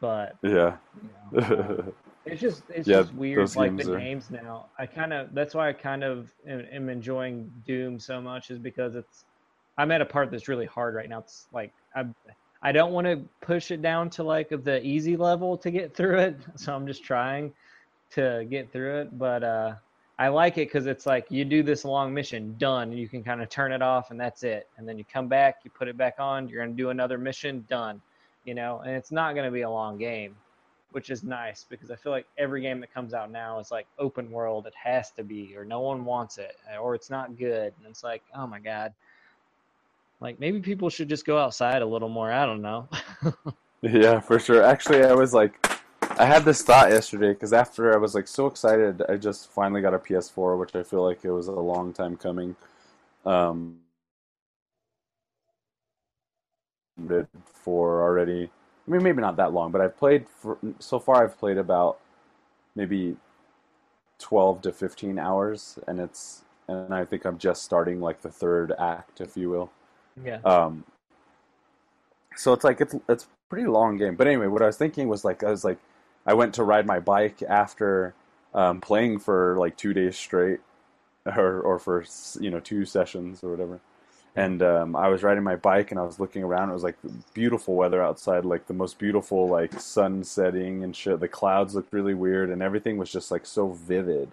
But 0.00 0.36
Yeah. 0.42 0.78
you 1.02 1.10
know, 1.30 1.92
it's 2.24 2.40
just 2.40 2.62
it's 2.70 2.88
Yeah, 2.88 3.02
just 3.02 3.14
weird 3.14 3.54
like 3.56 3.76
the 3.76 3.84
games 3.84 3.88
are- 3.88 3.98
games 4.00 4.30
now. 4.30 4.70
I 4.78 4.86
kind 4.86 5.12
of 5.12 5.34
that's 5.34 5.54
why 5.54 5.68
I 5.68 5.74
kind 5.74 6.02
of 6.02 6.32
am, 6.48 6.64
am 6.72 6.88
enjoying 6.88 7.50
Doom 7.66 8.00
so 8.00 8.22
much 8.22 8.50
is 8.50 8.58
because 8.58 8.94
it's 8.94 9.24
I'm 9.76 9.90
at 9.92 10.00
a 10.00 10.06
part 10.06 10.30
that's 10.30 10.48
really 10.48 10.66
hard 10.66 10.94
right 10.94 11.08
now. 11.10 11.18
It's 11.18 11.46
like 11.52 11.74
I 11.94 12.06
I 12.62 12.72
don't 12.72 12.92
want 12.92 13.06
to 13.06 13.22
push 13.40 13.70
it 13.70 13.80
down 13.80 14.10
to 14.10 14.22
like 14.22 14.50
the 14.50 14.84
easy 14.84 15.16
level 15.16 15.56
to 15.58 15.70
get 15.70 15.94
through 15.94 16.18
it, 16.18 16.36
so 16.56 16.74
I'm 16.74 16.86
just 16.86 17.02
trying 17.02 17.52
to 18.12 18.46
get 18.48 18.70
through 18.72 19.00
it. 19.00 19.18
But 19.18 19.42
uh, 19.42 19.74
I 20.18 20.28
like 20.28 20.58
it 20.58 20.68
because 20.68 20.86
it's 20.86 21.06
like 21.06 21.26
you 21.30 21.44
do 21.44 21.62
this 21.62 21.84
long 21.84 22.12
mission, 22.12 22.54
done. 22.58 22.92
You 22.92 23.08
can 23.08 23.24
kind 23.24 23.40
of 23.40 23.48
turn 23.48 23.72
it 23.72 23.80
off, 23.80 24.10
and 24.10 24.20
that's 24.20 24.42
it. 24.42 24.68
And 24.76 24.86
then 24.86 24.98
you 24.98 25.04
come 25.10 25.28
back, 25.28 25.60
you 25.64 25.70
put 25.70 25.88
it 25.88 25.96
back 25.96 26.16
on. 26.18 26.48
You're 26.48 26.62
gonna 26.62 26.76
do 26.76 26.90
another 26.90 27.16
mission, 27.16 27.64
done. 27.68 28.02
You 28.44 28.54
know, 28.54 28.80
and 28.80 28.94
it's 28.94 29.12
not 29.12 29.34
gonna 29.34 29.50
be 29.50 29.62
a 29.62 29.70
long 29.70 29.96
game, 29.96 30.36
which 30.92 31.08
is 31.08 31.24
nice 31.24 31.64
because 31.68 31.90
I 31.90 31.96
feel 31.96 32.12
like 32.12 32.26
every 32.36 32.60
game 32.60 32.80
that 32.80 32.92
comes 32.92 33.14
out 33.14 33.30
now 33.30 33.58
is 33.58 33.70
like 33.70 33.86
open 33.98 34.30
world. 34.30 34.66
It 34.66 34.74
has 34.74 35.10
to 35.12 35.24
be, 35.24 35.56
or 35.56 35.64
no 35.64 35.80
one 35.80 36.04
wants 36.04 36.36
it, 36.36 36.56
or 36.78 36.94
it's 36.94 37.08
not 37.08 37.38
good. 37.38 37.72
And 37.78 37.86
it's 37.88 38.04
like, 38.04 38.22
oh 38.34 38.46
my 38.46 38.58
god. 38.58 38.92
Like 40.20 40.38
maybe 40.38 40.60
people 40.60 40.90
should 40.90 41.08
just 41.08 41.24
go 41.24 41.38
outside 41.38 41.82
a 41.82 41.86
little 41.86 42.08
more. 42.08 42.30
I 42.30 42.46
don't 42.46 42.62
know. 42.62 42.88
Yeah, 43.82 44.20
for 44.20 44.38
sure. 44.38 44.62
Actually, 44.62 45.04
I 45.04 45.14
was 45.14 45.32
like, 45.32 45.66
I 46.18 46.26
had 46.26 46.44
this 46.44 46.62
thought 46.62 46.90
yesterday 46.90 47.32
because 47.32 47.52
after 47.54 47.94
I 47.94 47.96
was 47.96 48.14
like 48.14 48.28
so 48.28 48.46
excited, 48.46 49.02
I 49.08 49.16
just 49.16 49.50
finally 49.50 49.80
got 49.80 49.94
a 49.94 49.98
PS4, 49.98 50.58
which 50.58 50.74
I 50.74 50.82
feel 50.82 51.02
like 51.02 51.24
it 51.24 51.30
was 51.30 51.48
a 51.48 51.52
long 51.52 51.92
time 51.94 52.16
coming. 52.16 52.56
Um, 53.24 53.78
for 57.54 58.02
already. 58.02 58.50
I 58.86 58.90
mean, 58.90 59.02
maybe 59.02 59.20
not 59.20 59.36
that 59.36 59.52
long, 59.52 59.70
but 59.70 59.80
I've 59.80 59.96
played 59.96 60.26
for 60.28 60.58
so 60.78 60.98
far. 60.98 61.24
I've 61.24 61.38
played 61.38 61.58
about 61.58 61.98
maybe 62.74 63.16
twelve 64.18 64.62
to 64.62 64.72
fifteen 64.72 65.18
hours, 65.18 65.78
and 65.86 66.00
it's 66.00 66.42
and 66.68 66.92
I 66.92 67.04
think 67.04 67.24
I'm 67.24 67.38
just 67.38 67.62
starting 67.64 68.00
like 68.00 68.22
the 68.22 68.30
third 68.30 68.72
act, 68.78 69.20
if 69.20 69.36
you 69.36 69.50
will. 69.50 69.70
Yeah. 70.24 70.40
Um, 70.44 70.84
so 72.36 72.52
it's 72.52 72.64
like 72.64 72.80
it's 72.80 72.94
it's 73.08 73.26
pretty 73.48 73.66
long 73.66 73.96
game. 73.96 74.14
But 74.16 74.26
anyway, 74.26 74.46
what 74.46 74.62
I 74.62 74.66
was 74.66 74.76
thinking 74.76 75.08
was 75.08 75.24
like 75.24 75.44
I 75.44 75.50
was 75.50 75.64
like 75.64 75.78
I 76.26 76.34
went 76.34 76.54
to 76.54 76.64
ride 76.64 76.86
my 76.86 77.00
bike 77.00 77.42
after 77.42 78.14
um, 78.54 78.80
playing 78.80 79.18
for 79.18 79.56
like 79.58 79.76
two 79.76 79.92
days 79.92 80.16
straight, 80.16 80.60
or 81.26 81.60
or 81.60 81.78
for 81.78 82.04
you 82.40 82.50
know 82.50 82.60
two 82.60 82.84
sessions 82.84 83.42
or 83.44 83.50
whatever. 83.50 83.80
And 84.36 84.62
um, 84.62 84.94
I 84.94 85.08
was 85.08 85.24
riding 85.24 85.42
my 85.42 85.56
bike 85.56 85.90
and 85.90 85.98
I 85.98 86.04
was 86.04 86.20
looking 86.20 86.44
around. 86.44 86.70
It 86.70 86.74
was 86.74 86.84
like 86.84 86.96
beautiful 87.34 87.74
weather 87.74 88.00
outside, 88.00 88.44
like 88.44 88.68
the 88.68 88.74
most 88.74 88.96
beautiful 88.96 89.48
like 89.48 89.80
sun 89.80 90.22
setting 90.22 90.84
and 90.84 90.94
shit. 90.94 91.18
The 91.18 91.26
clouds 91.26 91.74
looked 91.74 91.92
really 91.92 92.14
weird 92.14 92.48
and 92.48 92.62
everything 92.62 92.96
was 92.96 93.10
just 93.10 93.32
like 93.32 93.44
so 93.44 93.70
vivid 93.70 94.30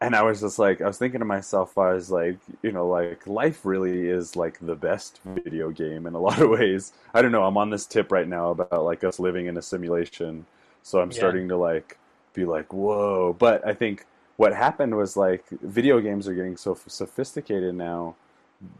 and 0.00 0.14
I 0.14 0.22
was 0.22 0.40
just 0.40 0.58
like, 0.58 0.80
I 0.80 0.86
was 0.86 0.98
thinking 0.98 1.18
to 1.20 1.24
myself, 1.26 1.76
I 1.76 1.92
was 1.94 2.10
like, 2.10 2.38
you 2.62 2.70
know, 2.70 2.86
like 2.88 3.26
life 3.26 3.64
really 3.66 4.08
is 4.08 4.36
like 4.36 4.58
the 4.60 4.76
best 4.76 5.20
video 5.24 5.70
game 5.70 6.06
in 6.06 6.14
a 6.14 6.20
lot 6.20 6.40
of 6.40 6.50
ways. 6.50 6.92
I 7.14 7.20
don't 7.22 7.32
know. 7.32 7.44
I'm 7.44 7.56
on 7.56 7.70
this 7.70 7.86
tip 7.86 8.12
right 8.12 8.28
now 8.28 8.50
about 8.50 8.84
like 8.84 9.02
us 9.04 9.18
living 9.18 9.46
in 9.46 9.56
a 9.56 9.62
simulation, 9.62 10.46
so 10.82 11.00
I'm 11.00 11.10
Yeah. 11.10 11.12
starting 11.12 11.48
to 11.48 11.56
like 11.56 11.98
be 12.32 12.44
like, 12.44 12.72
whoa. 12.72 13.34
But 13.38 13.66
I 13.66 13.74
think 13.74 14.06
what 14.36 14.54
happened 14.54 14.96
was 14.96 15.16
like 15.16 15.48
video 15.50 16.00
games 16.00 16.28
are 16.28 16.34
getting 16.34 16.56
so 16.56 16.78
sophisticated 16.86 17.74
now, 17.74 18.14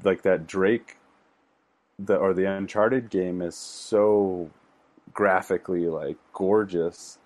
like 0.04 0.22
that 0.22 0.46
Drake, 0.46 0.96
the 1.98 2.16
or 2.16 2.33
the 2.35 2.44
Uncharted 2.44 3.11
game 3.11 3.42
is 3.42 3.57
so 3.57 4.50
graphically 5.14 5.88
like 5.88 6.16
gorgeous 6.33 7.18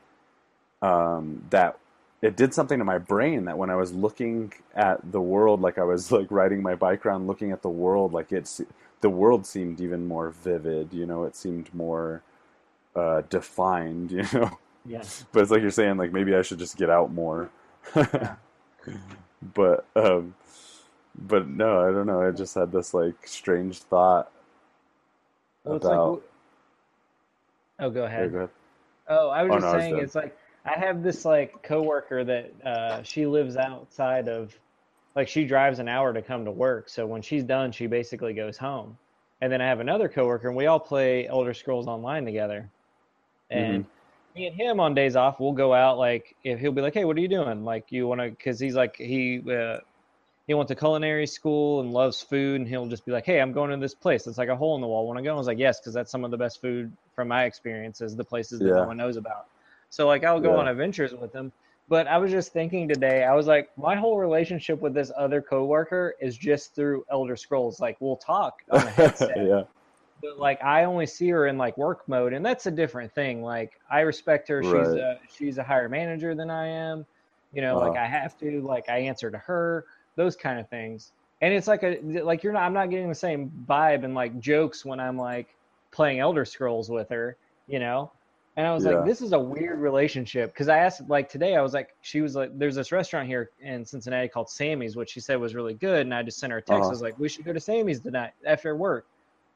um, 0.82 1.44
that 1.50 1.78
it 2.22 2.36
did 2.36 2.54
something 2.54 2.78
to 2.78 2.86
my 2.86 2.98
brain 2.98 3.46
that 3.46 3.58
when 3.58 3.70
I 3.70 3.76
was 3.76 3.92
looking 3.92 4.52
at 4.74 5.12
the 5.12 5.20
world, 5.20 5.60
like 5.60 5.78
I 5.78 5.84
was 5.84 6.12
like 6.12 6.30
riding 6.30 6.62
my 6.62 6.76
bike 6.76 7.06
around, 7.06 7.26
looking 7.26 7.52
at 7.52 7.62
the 7.62 7.70
world, 7.70 8.12
like 8.12 8.32
it's 8.32 8.60
the 9.00 9.10
world 9.10 9.46
seemed 9.46 9.80
even 9.80 10.06
more 10.06 10.30
vivid. 10.30 10.92
You 10.94 11.06
know, 11.06 11.24
it 11.24 11.36
seemed 11.36 11.74
more 11.74 12.22
uh, 12.96 13.22
defined. 13.30 14.12
You 14.22 14.24
know, 14.32 14.58
Yeah. 14.84 15.06
but 15.32 15.42
it's 15.42 15.50
like 15.52 15.62
you're 15.62 15.70
saying, 15.70 15.98
like 15.98 16.12
maybe 16.12 16.34
I 16.34 16.42
should 16.42 16.58
just 16.60 16.76
get 16.78 16.90
out 16.90 17.12
more. 17.12 17.50
But 19.54 19.86
um, 19.96 20.34
but 21.16 21.48
no, 21.48 21.88
I 21.88 21.92
don't 21.92 22.06
know. 22.06 22.22
I 22.22 22.30
just 22.30 22.54
had 22.54 22.72
this 22.72 22.94
like 22.94 23.26
strange 23.26 23.78
thought 23.80 24.30
Well, 25.64 25.80
about. 25.80 25.82
like, 25.82 26.22
oh, 27.78 27.90
go 27.90 28.04
Yeah, 28.16 28.26
ahead. 28.26 28.28
go 28.28 28.36
ahead. 28.38 28.50
Oh, 29.08 29.30
I 29.30 29.44
was 29.44 29.52
Oh, 29.52 29.56
just 29.56 29.60
no, 29.60 29.68
I 29.68 29.76
was 29.76 29.86
saying 29.86 29.98
it's 29.98 30.14
like 30.16 30.36
I 30.64 30.78
have 30.78 31.02
this 31.02 31.24
like 31.24 31.62
coworker 31.62 32.24
that 32.24 32.52
uh, 32.64 33.02
she 33.02 33.26
lives 33.26 33.56
outside 33.56 34.28
of, 34.28 34.54
like 35.16 35.28
she 35.28 35.44
drives 35.44 35.78
an 35.78 35.88
hour 35.88 36.12
to 36.12 36.22
come 36.22 36.44
to 36.44 36.50
work. 36.50 36.88
So 36.88 37.06
when 37.06 37.22
she's 37.22 37.44
done, 37.44 37.72
she 37.72 37.86
basically 37.86 38.32
goes 38.32 38.56
home. 38.56 38.96
And 39.40 39.52
then 39.52 39.60
I 39.60 39.66
have 39.66 39.80
another 39.80 40.08
coworker, 40.08 40.48
and 40.48 40.56
we 40.56 40.66
all 40.66 40.78
play 40.78 41.26
Elder 41.26 41.52
Scrolls 41.52 41.88
Online 41.88 42.24
together. 42.24 42.70
And 43.50 43.84
me 44.36 44.46
and 44.46 44.56
him 44.56 44.80
on 44.80 44.94
days 44.94 45.16
off, 45.16 45.40
we'll 45.40 45.52
go 45.52 45.74
out. 45.74 45.98
Like 45.98 46.36
if 46.44 46.60
he'll 46.60 46.72
be 46.72 46.80
like, 46.80 46.94
"Hey, 46.94 47.04
what 47.04 47.16
are 47.16 47.20
you 47.20 47.28
doing? 47.28 47.64
Like 47.64 47.90
you 47.90 48.06
want 48.06 48.20
to?" 48.20 48.30
Because 48.30 48.60
he's 48.60 48.76
like 48.76 48.96
he 48.96 49.42
uh, 49.52 49.78
he 50.46 50.54
went 50.54 50.68
to 50.68 50.74
culinary 50.76 51.26
school 51.26 51.80
and 51.80 51.92
loves 51.92 52.22
food, 52.22 52.60
and 52.60 52.68
he'll 52.68 52.86
just 52.86 53.04
be 53.04 53.12
like, 53.12 53.26
"Hey, 53.26 53.40
I'm 53.40 53.52
going 53.52 53.70
to 53.70 53.76
this 53.76 53.94
place. 53.94 54.26
It's 54.28 54.38
like 54.38 54.48
a 54.48 54.56
hole 54.56 54.76
in 54.76 54.80
the 54.80 54.86
wall. 54.86 55.06
Want 55.06 55.18
to 55.18 55.24
go?" 55.24 55.34
I 55.34 55.36
was 55.36 55.48
like, 55.48 55.58
"Yes," 55.58 55.80
because 55.80 55.92
that's 55.92 56.10
some 56.12 56.24
of 56.24 56.30
the 56.30 56.38
best 56.38 56.60
food 56.60 56.96
from 57.16 57.28
my 57.28 57.44
experiences. 57.44 58.14
The 58.14 58.24
places 58.24 58.60
that 58.60 58.68
Yeah. 58.68 58.74
no 58.74 58.86
one 58.86 58.96
knows 58.96 59.16
about. 59.16 59.46
So 59.92 60.08
like 60.08 60.24
I'll 60.24 60.40
go 60.40 60.54
Yeah. 60.54 60.58
on 60.58 60.68
adventures 60.68 61.14
with 61.14 61.32
them. 61.32 61.52
But 61.88 62.08
I 62.08 62.18
was 62.18 62.32
just 62.32 62.52
thinking 62.54 62.88
today, 62.88 63.24
I 63.24 63.34
was 63.34 63.46
like, 63.46 63.68
my 63.78 63.96
whole 63.96 64.18
relationship 64.18 64.80
with 64.80 64.94
this 64.94 65.12
other 65.16 65.42
coworker 65.42 66.14
is 66.20 66.38
just 66.38 66.74
through 66.74 67.04
Elder 67.10 67.36
Scrolls. 67.36 67.80
Like 67.80 67.98
we'll 68.00 68.16
talk 68.16 68.54
on 68.72 68.88
a 68.88 68.92
headset, 68.92 69.50
yeah, 69.50 69.64
but 70.22 70.38
like 70.38 70.62
I 70.62 70.84
only 70.84 71.06
see 71.06 71.28
her 71.30 71.46
in 71.48 71.58
like 71.58 71.76
work 71.78 72.08
mode, 72.08 72.32
and 72.34 72.44
that's 72.46 72.66
a 72.66 72.70
different 72.70 73.12
thing. 73.14 73.42
Like 73.42 73.72
I 73.90 74.00
respect 74.00 74.48
her; 74.48 74.62
she's 74.62 74.94
a 74.94 75.18
she's 75.28 75.58
a 75.58 75.64
higher 75.64 75.88
manager 75.88 76.34
than 76.34 76.50
I 76.50 76.68
am. 76.68 77.06
You 77.52 77.62
know, 77.62 77.78
like 77.78 77.94
Uh-huh. 77.94 77.96
I 77.96 78.06
have 78.06 78.36
to, 78.38 78.62
like 78.62 78.88
I 78.88 78.98
answer 79.00 79.30
to 79.30 79.38
her, 79.38 79.84
those 80.16 80.36
kind 80.36 80.60
of 80.60 80.68
things. 80.70 81.12
And 81.42 81.54
it's 81.54 81.68
like 81.68 81.84
a 81.84 82.00
like 82.22 82.42
you're 82.44 82.54
not. 82.54 82.64
I'm 82.64 82.72
not 82.74 82.90
getting 82.90 83.10
the 83.10 83.14
same 83.14 83.50
vibe 83.68 84.04
and 84.04 84.14
like 84.14 84.38
jokes 84.40 84.84
when 84.84 85.00
I'm 85.00 85.18
like 85.18 85.56
playing 85.92 86.20
Elder 86.20 86.44
Scrolls 86.44 86.90
with 86.90 87.10
her. 87.10 87.36
You 87.66 87.80
know. 87.80 88.12
And 88.56 88.66
I 88.66 88.74
was 88.74 88.84
Yeah. 88.84 88.92
like, 88.96 89.06
this 89.06 89.22
is 89.22 89.32
a 89.32 89.38
weird 89.38 89.78
relationship. 89.78 90.52
Because 90.52 90.68
I 90.68 90.78
asked, 90.78 91.08
like, 91.08 91.28
today, 91.30 91.56
I 91.56 91.62
was 91.62 91.72
like, 91.72 91.94
she 92.02 92.20
was 92.20 92.34
like, 92.36 92.50
there's 92.58 92.74
this 92.74 92.92
restaurant 92.92 93.26
here 93.26 93.50
in 93.60 93.84
Cincinnati 93.84 94.28
called 94.28 94.50
Sammy's, 94.50 94.94
which 94.94 95.10
she 95.10 95.20
said 95.20 95.36
was 95.40 95.54
really 95.54 95.72
good. 95.74 96.02
And 96.02 96.14
I 96.14 96.22
just 96.22 96.38
sent 96.38 96.50
her 96.52 96.58
a 96.58 96.62
text. 96.62 96.80
Uh-huh. 96.80 96.86
I 96.86 96.90
was 96.90 97.00
like, 97.00 97.18
we 97.18 97.28
should 97.30 97.44
go 97.46 97.52
to 97.54 97.60
Sammy's 97.60 98.00
tonight 98.00 98.32
after 98.46 98.76
work. 98.76 99.06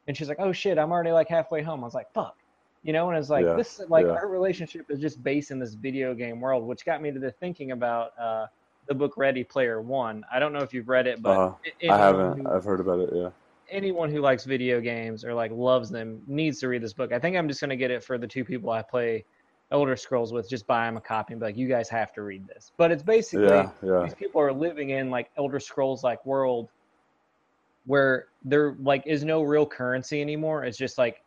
And 0.07 0.17
she's 0.17 0.29
like, 0.29 0.39
oh 0.39 0.51
shit, 0.51 0.77
I'm 0.79 0.91
already 0.91 1.11
like 1.11 1.27
halfway 1.27 1.61
home. 1.61 1.81
I 1.81 1.83
was 1.85 1.93
like, 1.93 2.11
fuck. 2.13 2.35
You 2.83 2.93
know, 2.93 3.09
and 3.09 3.17
it's 3.19 3.29
like, 3.29 3.45
Yeah, 3.45 3.53
this, 3.53 3.81
like, 3.89 4.05
yeah. 4.05 4.13
our 4.13 4.27
relationship 4.27 4.89
is 4.89 4.99
just 4.99 5.21
based 5.21 5.51
in 5.51 5.59
this 5.59 5.73
video 5.73 6.13
game 6.15 6.39
world, 6.39 6.65
which 6.65 6.85
got 6.85 7.01
me 7.01 7.11
to 7.11 7.19
the 7.19 7.31
thinking 7.31 7.71
about 7.71 8.17
uh, 8.17 8.47
the 8.87 8.95
book 8.95 9.17
Ready 9.17 9.43
Player 9.43 9.81
One. 9.81 10.23
I 10.31 10.39
don't 10.39 10.53
know 10.53 10.59
if 10.59 10.73
you've 10.73 10.87
read 10.87 11.05
it, 11.07 11.21
but 11.21 11.37
Uh-huh. 11.37 11.55
a- 11.65 11.67
I 11.67 11.71
anyone 11.81 11.99
haven't. 11.99 12.45
who- 12.45 12.51
I've 12.51 12.63
heard 12.63 12.79
about 12.79 12.99
it. 13.01 13.09
Yeah, 13.13 13.29
anyone 13.69 14.09
who 14.11 14.21
likes 14.21 14.45
video 14.45 14.79
games 14.81 15.23
or 15.23 15.33
like 15.33 15.51
loves 15.51 15.89
them 15.89 16.21
needs 16.27 16.59
to 16.59 16.67
read 16.67 16.81
this 16.83 16.93
book. 16.93 17.11
I 17.11 17.19
think 17.19 17.35
I'm 17.35 17.47
just 17.47 17.59
going 17.59 17.69
to 17.69 17.75
get 17.75 17.91
it 17.91 18.03
for 18.03 18.17
the 18.17 18.27
two 18.27 18.43
people 18.45 18.69
I 18.69 18.81
play 18.81 19.25
Elder 19.71 19.95
Scrolls 19.95 20.33
with. 20.33 20.49
Just 20.49 20.67
buy 20.67 20.85
them 20.85 20.97
a 20.97 21.01
copy 21.01 21.33
and 21.33 21.39
be 21.39 21.47
like, 21.47 21.57
you 21.57 21.67
guys 21.67 21.89
have 21.89 22.13
to 22.13 22.21
read 22.23 22.47
this. 22.47 22.71
But 22.77 22.91
it's 22.91 23.03
basically 23.03 23.47
yeah, 23.47 23.71
yeah, 23.83 24.01
these 24.03 24.15
people 24.15 24.41
are 24.41 24.53
living 24.53 24.91
in 24.91 25.09
like 25.09 25.29
Elder 25.37 25.59
Scrolls 25.59 26.03
like 26.03 26.25
world 26.25 26.69
where 27.85 28.25
there 28.43 28.75
like 28.81 29.03
is 29.05 29.23
no 29.23 29.41
real 29.41 29.65
currency 29.65 30.21
anymore. 30.21 30.63
It's 30.65 30.77
just 30.77 30.97
like 30.97 31.23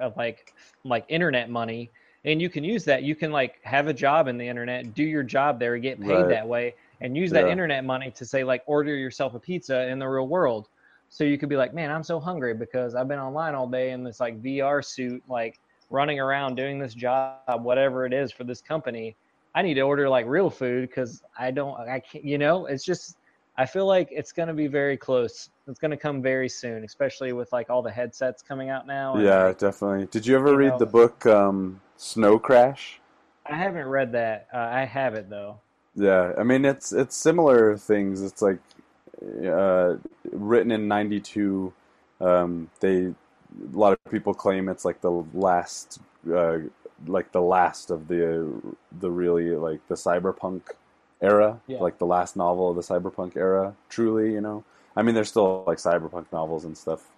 uh, 0.00 0.10
like 0.16 0.52
like 0.84 1.04
internet 1.08 1.50
money. 1.50 1.90
And 2.26 2.40
you 2.40 2.48
can 2.48 2.64
use 2.64 2.86
that. 2.86 3.02
You 3.02 3.14
can 3.14 3.30
like 3.32 3.56
have 3.64 3.86
a 3.86 3.92
job 3.92 4.28
in 4.28 4.38
the 4.38 4.48
internet, 4.48 4.94
do 4.94 5.04
your 5.04 5.22
job 5.22 5.60
there, 5.60 5.76
get 5.76 6.00
paid 6.00 6.22
Right. 6.22 6.28
that 6.28 6.48
way, 6.48 6.74
and 7.02 7.14
use 7.14 7.30
that 7.32 7.44
Yeah. 7.44 7.52
internet 7.52 7.84
money 7.84 8.10
to 8.12 8.24
say 8.24 8.44
like 8.44 8.62
order 8.66 8.96
yourself 8.96 9.34
a 9.34 9.38
pizza 9.38 9.86
in 9.88 9.98
the 9.98 10.06
real 10.06 10.26
world. 10.26 10.68
So 11.14 11.22
you 11.22 11.38
could 11.38 11.48
be 11.48 11.56
like, 11.56 11.72
man, 11.72 11.92
I'm 11.92 12.02
so 12.02 12.18
hungry 12.18 12.54
because 12.54 12.96
I've 12.96 13.06
been 13.06 13.20
online 13.20 13.54
all 13.54 13.68
day 13.68 13.92
in 13.92 14.02
this 14.02 14.18
like 14.18 14.42
VR 14.42 14.84
suit, 14.84 15.22
like 15.28 15.60
running 15.88 16.18
around 16.18 16.56
doing 16.56 16.80
this 16.80 16.92
job, 16.92 17.62
whatever 17.62 18.04
it 18.04 18.12
is 18.12 18.32
for 18.32 18.42
this 18.42 18.60
company. 18.60 19.14
I 19.54 19.62
need 19.62 19.74
to 19.74 19.82
order 19.82 20.08
like 20.08 20.26
real 20.26 20.50
food 20.50 20.88
because 20.88 21.22
I 21.38 21.52
don't, 21.52 21.78
I 21.78 22.00
can't, 22.00 22.24
you 22.24 22.36
know, 22.36 22.66
it's 22.66 22.82
just, 22.82 23.16
I 23.56 23.64
feel 23.64 23.86
like 23.86 24.08
it's 24.10 24.32
going 24.32 24.48
to 24.48 24.54
be 24.54 24.66
very 24.66 24.96
close. 24.96 25.50
It's 25.68 25.78
going 25.78 25.92
to 25.92 25.96
come 25.96 26.20
very 26.20 26.48
soon, 26.48 26.82
especially 26.82 27.32
with 27.32 27.52
like 27.52 27.70
all 27.70 27.80
the 27.80 27.92
headsets 27.92 28.42
coming 28.42 28.70
out 28.70 28.84
now. 28.84 29.16
yeah, 29.16 29.44
like, 29.44 29.58
definitely. 29.58 30.06
Did 30.06 30.26
you 30.26 30.34
ever 30.34 30.50
you 30.50 30.56
read 30.56 30.70
know- 30.70 30.78
the 30.78 30.86
book 30.86 31.24
um, 31.26 31.80
Snow 31.96 32.40
Crash? 32.40 33.00
I 33.46 33.54
haven't 33.54 33.86
read 33.86 34.10
that. 34.12 34.48
Uh, 34.52 34.56
I 34.58 34.84
have 34.84 35.14
it 35.14 35.30
though. 35.30 35.60
Yeah, 35.94 36.32
I 36.36 36.42
mean 36.42 36.64
it's 36.64 36.92
it's 36.92 37.16
similar 37.16 37.76
things. 37.76 38.20
It's 38.20 38.42
like 38.42 38.58
uh, 39.46 39.96
written 40.32 40.70
in 40.72 40.88
'92. 40.88 41.72
Um, 42.20 42.70
they 42.80 43.06
a 43.06 43.14
lot 43.76 43.92
of 43.92 44.10
people 44.10 44.34
claim 44.34 44.68
it's 44.68 44.84
like 44.84 45.00
the 45.00 45.10
last, 45.32 46.00
uh, 46.32 46.58
like 47.06 47.32
the 47.32 47.42
last 47.42 47.90
of 47.90 48.08
the 48.08 48.52
the 49.00 49.10
really 49.10 49.50
like 49.56 49.86
the 49.88 49.94
cyberpunk 49.94 50.62
era, 51.20 51.60
Yeah. 51.66 51.78
like 51.78 51.98
the 51.98 52.06
last 52.06 52.36
novel 52.36 52.70
of 52.70 52.76
the 52.76 52.82
cyberpunk 52.82 53.36
era. 53.36 53.74
Truly, 53.88 54.32
you 54.32 54.40
know. 54.40 54.64
I 54.96 55.02
mean, 55.02 55.14
there's 55.14 55.28
still 55.28 55.64
like 55.66 55.78
cyberpunk 55.78 56.26
novels 56.32 56.64
and 56.64 56.76
stuff, 56.76 57.10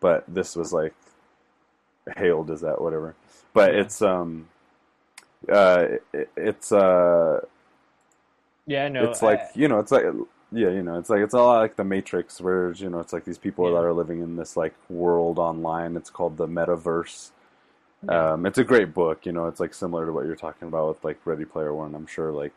but 0.00 0.24
this 0.28 0.54
was 0.56 0.72
like 0.72 0.94
hailed 2.16 2.50
as 2.50 2.60
that 2.60 2.80
whatever. 2.80 3.14
But 3.52 3.74
Yeah. 3.74 3.80
it's 3.80 4.02
um, 4.02 4.48
uh, 5.48 5.86
it, 6.12 6.30
it's 6.36 6.72
uh 6.72 7.40
Yeah, 8.66 8.84
I 8.86 8.88
know. 8.88 9.10
it's 9.10 9.22
like 9.22 9.40
I- 9.40 9.50
you 9.54 9.68
know 9.68 9.78
it's 9.78 9.92
like 9.92 10.04
yeah 10.56 10.70
you 10.70 10.82
know 10.82 10.98
it's 10.98 11.10
like 11.10 11.20
it's 11.20 11.34
a 11.34 11.38
lot 11.38 11.58
like 11.60 11.74
the 11.76 11.84
matrix 11.84 12.40
where 12.40 12.70
you 12.72 12.88
know 12.88 13.00
it's 13.00 13.12
like 13.12 13.24
these 13.24 13.38
people 13.38 13.64
Yeah. 13.66 13.72
that 13.76 13.84
are 13.86 13.92
living 13.92 14.20
in 14.20 14.36
this 14.36 14.56
like 14.56 14.74
world 14.88 15.38
online 15.38 15.96
it's 15.96 16.10
called 16.10 16.36
the 16.36 16.46
metaverse 16.46 17.30
Yeah. 18.06 18.32
um 18.34 18.46
it's 18.46 18.58
a 18.58 18.64
great 18.64 18.94
book 18.94 19.26
you 19.26 19.32
know 19.32 19.46
it's 19.48 19.58
like 19.60 19.74
similar 19.74 20.06
to 20.06 20.12
what 20.12 20.26
you're 20.26 20.36
talking 20.36 20.68
about 20.68 20.88
with 20.88 21.04
like 21.04 21.18
ready 21.24 21.44
player 21.44 21.74
one 21.74 21.94
i'm 21.94 22.06
sure 22.06 22.30
like 22.30 22.52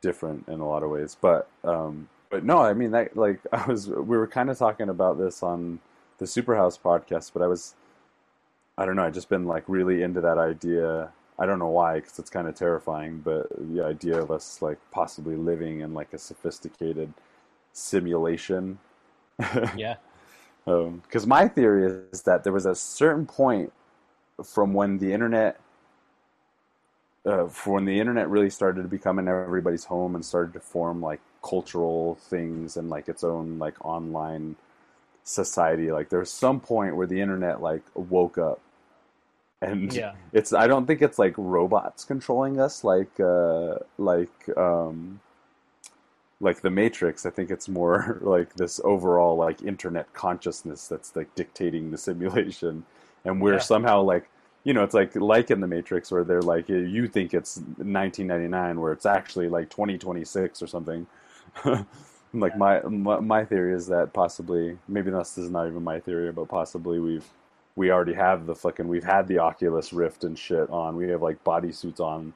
different 0.00 0.46
in 0.48 0.60
a 0.60 0.68
lot 0.68 0.82
of 0.82 0.90
ways 0.90 1.16
but 1.20 1.48
um 1.64 2.08
but 2.30 2.44
no 2.44 2.58
i 2.58 2.72
mean 2.74 2.90
that 2.92 3.16
like 3.16 3.40
i 3.52 3.64
was 3.66 3.88
we 3.88 4.16
were 4.16 4.26
kind 4.26 4.50
of 4.50 4.58
talking 4.58 4.88
about 4.88 5.18
this 5.18 5.42
on 5.42 5.80
the 6.18 6.26
superhouse 6.26 6.78
podcast 6.78 7.32
but 7.32 7.42
i 7.42 7.46
was 7.46 7.74
i 8.78 8.84
don't 8.84 8.96
know 8.96 9.04
i 9.04 9.10
just 9.10 9.28
been 9.28 9.46
like 9.46 9.64
really 9.66 10.02
into 10.02 10.20
that 10.20 10.38
idea 10.38 11.10
I 11.38 11.46
don't 11.46 11.58
know 11.58 11.70
why, 11.70 11.96
because 11.96 12.18
it's 12.18 12.30
kind 12.30 12.46
of 12.48 12.54
terrifying. 12.54 13.20
But 13.24 13.46
the 13.58 13.84
idea 13.84 14.20
of 14.20 14.30
us 14.30 14.62
like 14.62 14.78
possibly 14.90 15.36
living 15.36 15.80
in 15.80 15.94
like 15.94 16.12
a 16.12 16.18
sophisticated 16.18 17.12
simulation. 17.72 18.78
yeah. 19.76 19.96
Because 20.66 21.26
my 21.26 21.46
theory 21.46 22.06
is 22.10 22.22
that 22.22 22.42
there 22.42 22.52
was 22.54 22.64
a 22.64 22.74
certain 22.74 23.26
point 23.26 23.70
from 24.42 24.72
when 24.72 24.96
the 24.96 25.12
internet, 25.12 25.60
uh, 27.26 27.44
when 27.66 27.84
the 27.84 28.00
internet 28.00 28.30
really 28.30 28.48
started 28.48 28.80
to 28.80 28.88
become 28.88 29.18
in 29.18 29.28
everybody's 29.28 29.84
home 29.84 30.14
and 30.14 30.24
started 30.24 30.54
to 30.54 30.60
form 30.60 31.02
like 31.02 31.20
cultural 31.42 32.14
things 32.14 32.78
and 32.78 32.88
like 32.88 33.10
its 33.10 33.22
own 33.22 33.58
like 33.58 33.74
online 33.84 34.56
society. 35.22 35.92
Like 35.92 36.08
there's 36.08 36.30
some 36.30 36.60
point 36.60 36.96
where 36.96 37.06
the 37.06 37.20
internet 37.20 37.60
like 37.60 37.82
woke 37.94 38.38
up 38.38 38.60
and 39.64 39.92
Yeah. 39.92 40.12
it's 40.32 40.52
i 40.52 40.66
don't 40.66 40.86
think 40.86 41.02
it's 41.02 41.18
like 41.18 41.34
robots 41.36 42.04
controlling 42.04 42.60
us 42.60 42.84
like 42.84 43.18
uh 43.20 43.76
like 43.98 44.48
um 44.56 45.20
like 46.40 46.60
the 46.60 46.70
matrix 46.70 47.24
i 47.26 47.30
think 47.30 47.50
it's 47.50 47.68
more 47.68 48.18
like 48.22 48.54
this 48.54 48.80
overall 48.84 49.36
like 49.36 49.62
internet 49.62 50.12
consciousness 50.14 50.88
that's 50.88 51.14
like 51.16 51.34
dictating 51.34 51.90
the 51.90 51.98
simulation 51.98 52.84
and 53.24 53.40
we're 53.40 53.54
Yeah. 53.54 53.58
somehow 53.58 54.02
like 54.02 54.28
you 54.64 54.72
know 54.74 54.82
it's 54.84 54.94
like 54.94 55.14
like 55.16 55.50
in 55.50 55.60
the 55.60 55.66
matrix 55.66 56.10
where 56.10 56.24
they're 56.24 56.42
like 56.42 56.68
you 56.68 57.08
think 57.08 57.34
it's 57.34 57.58
1999 57.58 58.80
where 58.80 58.92
it's 58.92 59.06
actually 59.06 59.48
like 59.48 59.70
2026 59.70 60.62
or 60.62 60.66
something 60.66 61.06
like 62.34 62.56
my, 62.56 62.80
my 62.82 63.20
my 63.20 63.44
theory 63.44 63.74
is 63.74 63.86
that 63.86 64.12
possibly 64.12 64.78
maybe 64.88 65.10
this 65.10 65.38
is 65.38 65.50
not 65.50 65.68
even 65.68 65.82
my 65.84 66.00
theory 66.00 66.32
but 66.32 66.48
possibly 66.48 66.98
we've 66.98 67.28
we 67.76 67.90
already 67.90 68.14
have 68.14 68.46
the 68.46 68.54
fucking 68.54 68.86
we've 68.86 69.04
had 69.04 69.26
the 69.26 69.38
Oculus 69.38 69.92
Rift 69.92 70.24
and 70.24 70.38
shit 70.38 70.68
on. 70.70 70.96
We 70.96 71.08
have 71.08 71.22
like 71.22 71.42
bodysuits 71.44 72.00
on 72.00 72.32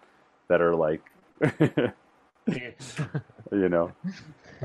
that 0.48 0.61
are 0.61 0.74
like 0.74 1.03
you 3.53 3.68
know. 3.68 3.92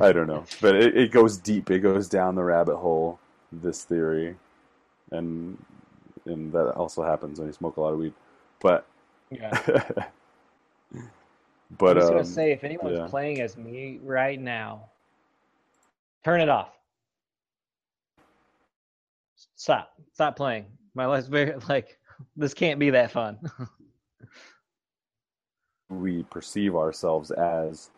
I 0.01 0.11
don't 0.11 0.27
know. 0.27 0.45
But 0.61 0.75
it, 0.75 0.97
it 0.97 1.11
goes 1.11 1.37
deep. 1.37 1.69
It 1.69 1.79
goes 1.79 2.09
down 2.09 2.35
the 2.35 2.43
rabbit 2.43 2.77
hole, 2.77 3.19
this 3.51 3.83
theory. 3.83 4.35
And 5.11 5.63
and 6.25 6.51
that 6.53 6.71
also 6.71 7.03
happens 7.03 7.39
when 7.39 7.47
you 7.47 7.53
smoke 7.53 7.77
a 7.77 7.81
lot 7.81 7.93
of 7.93 7.99
weed. 7.99 8.13
But 8.59 8.87
yeah. 9.29 9.51
but 11.77 11.89
I'm 11.89 11.95
just 11.97 12.07
um, 12.07 12.13
gonna 12.13 12.25
say, 12.25 12.51
if 12.51 12.63
anyone's 12.63 12.97
yeah. 12.97 13.07
playing 13.07 13.41
as 13.41 13.57
me 13.57 13.99
right 14.03 14.39
now, 14.39 14.89
turn 16.23 16.41
it 16.41 16.49
off. 16.49 16.69
Stop. 19.63 19.93
Stop 20.11 20.35
playing. 20.35 20.65
My 20.93 21.05
life's 21.05 21.27
very 21.27 21.55
like 21.69 21.97
this 22.35 22.53
can't 22.53 22.81
be 22.81 22.89
that 22.89 23.11
fun. 23.11 23.39
we 25.89 26.23
perceive 26.23 26.75
ourselves 26.75 27.31
as 27.31 27.89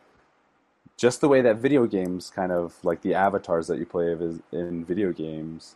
just 0.95 1.21
the 1.21 1.27
way 1.27 1.41
that 1.41 1.57
video 1.57 1.87
games 1.87 2.29
kind 2.29 2.51
of 2.51 2.75
like 2.83 3.01
the 3.01 3.15
avatars 3.15 3.65
that 3.65 3.79
you 3.79 3.85
play 3.87 4.11
of 4.11 4.21
is 4.21 4.41
in 4.51 4.85
video 4.85 5.11
games 5.11 5.75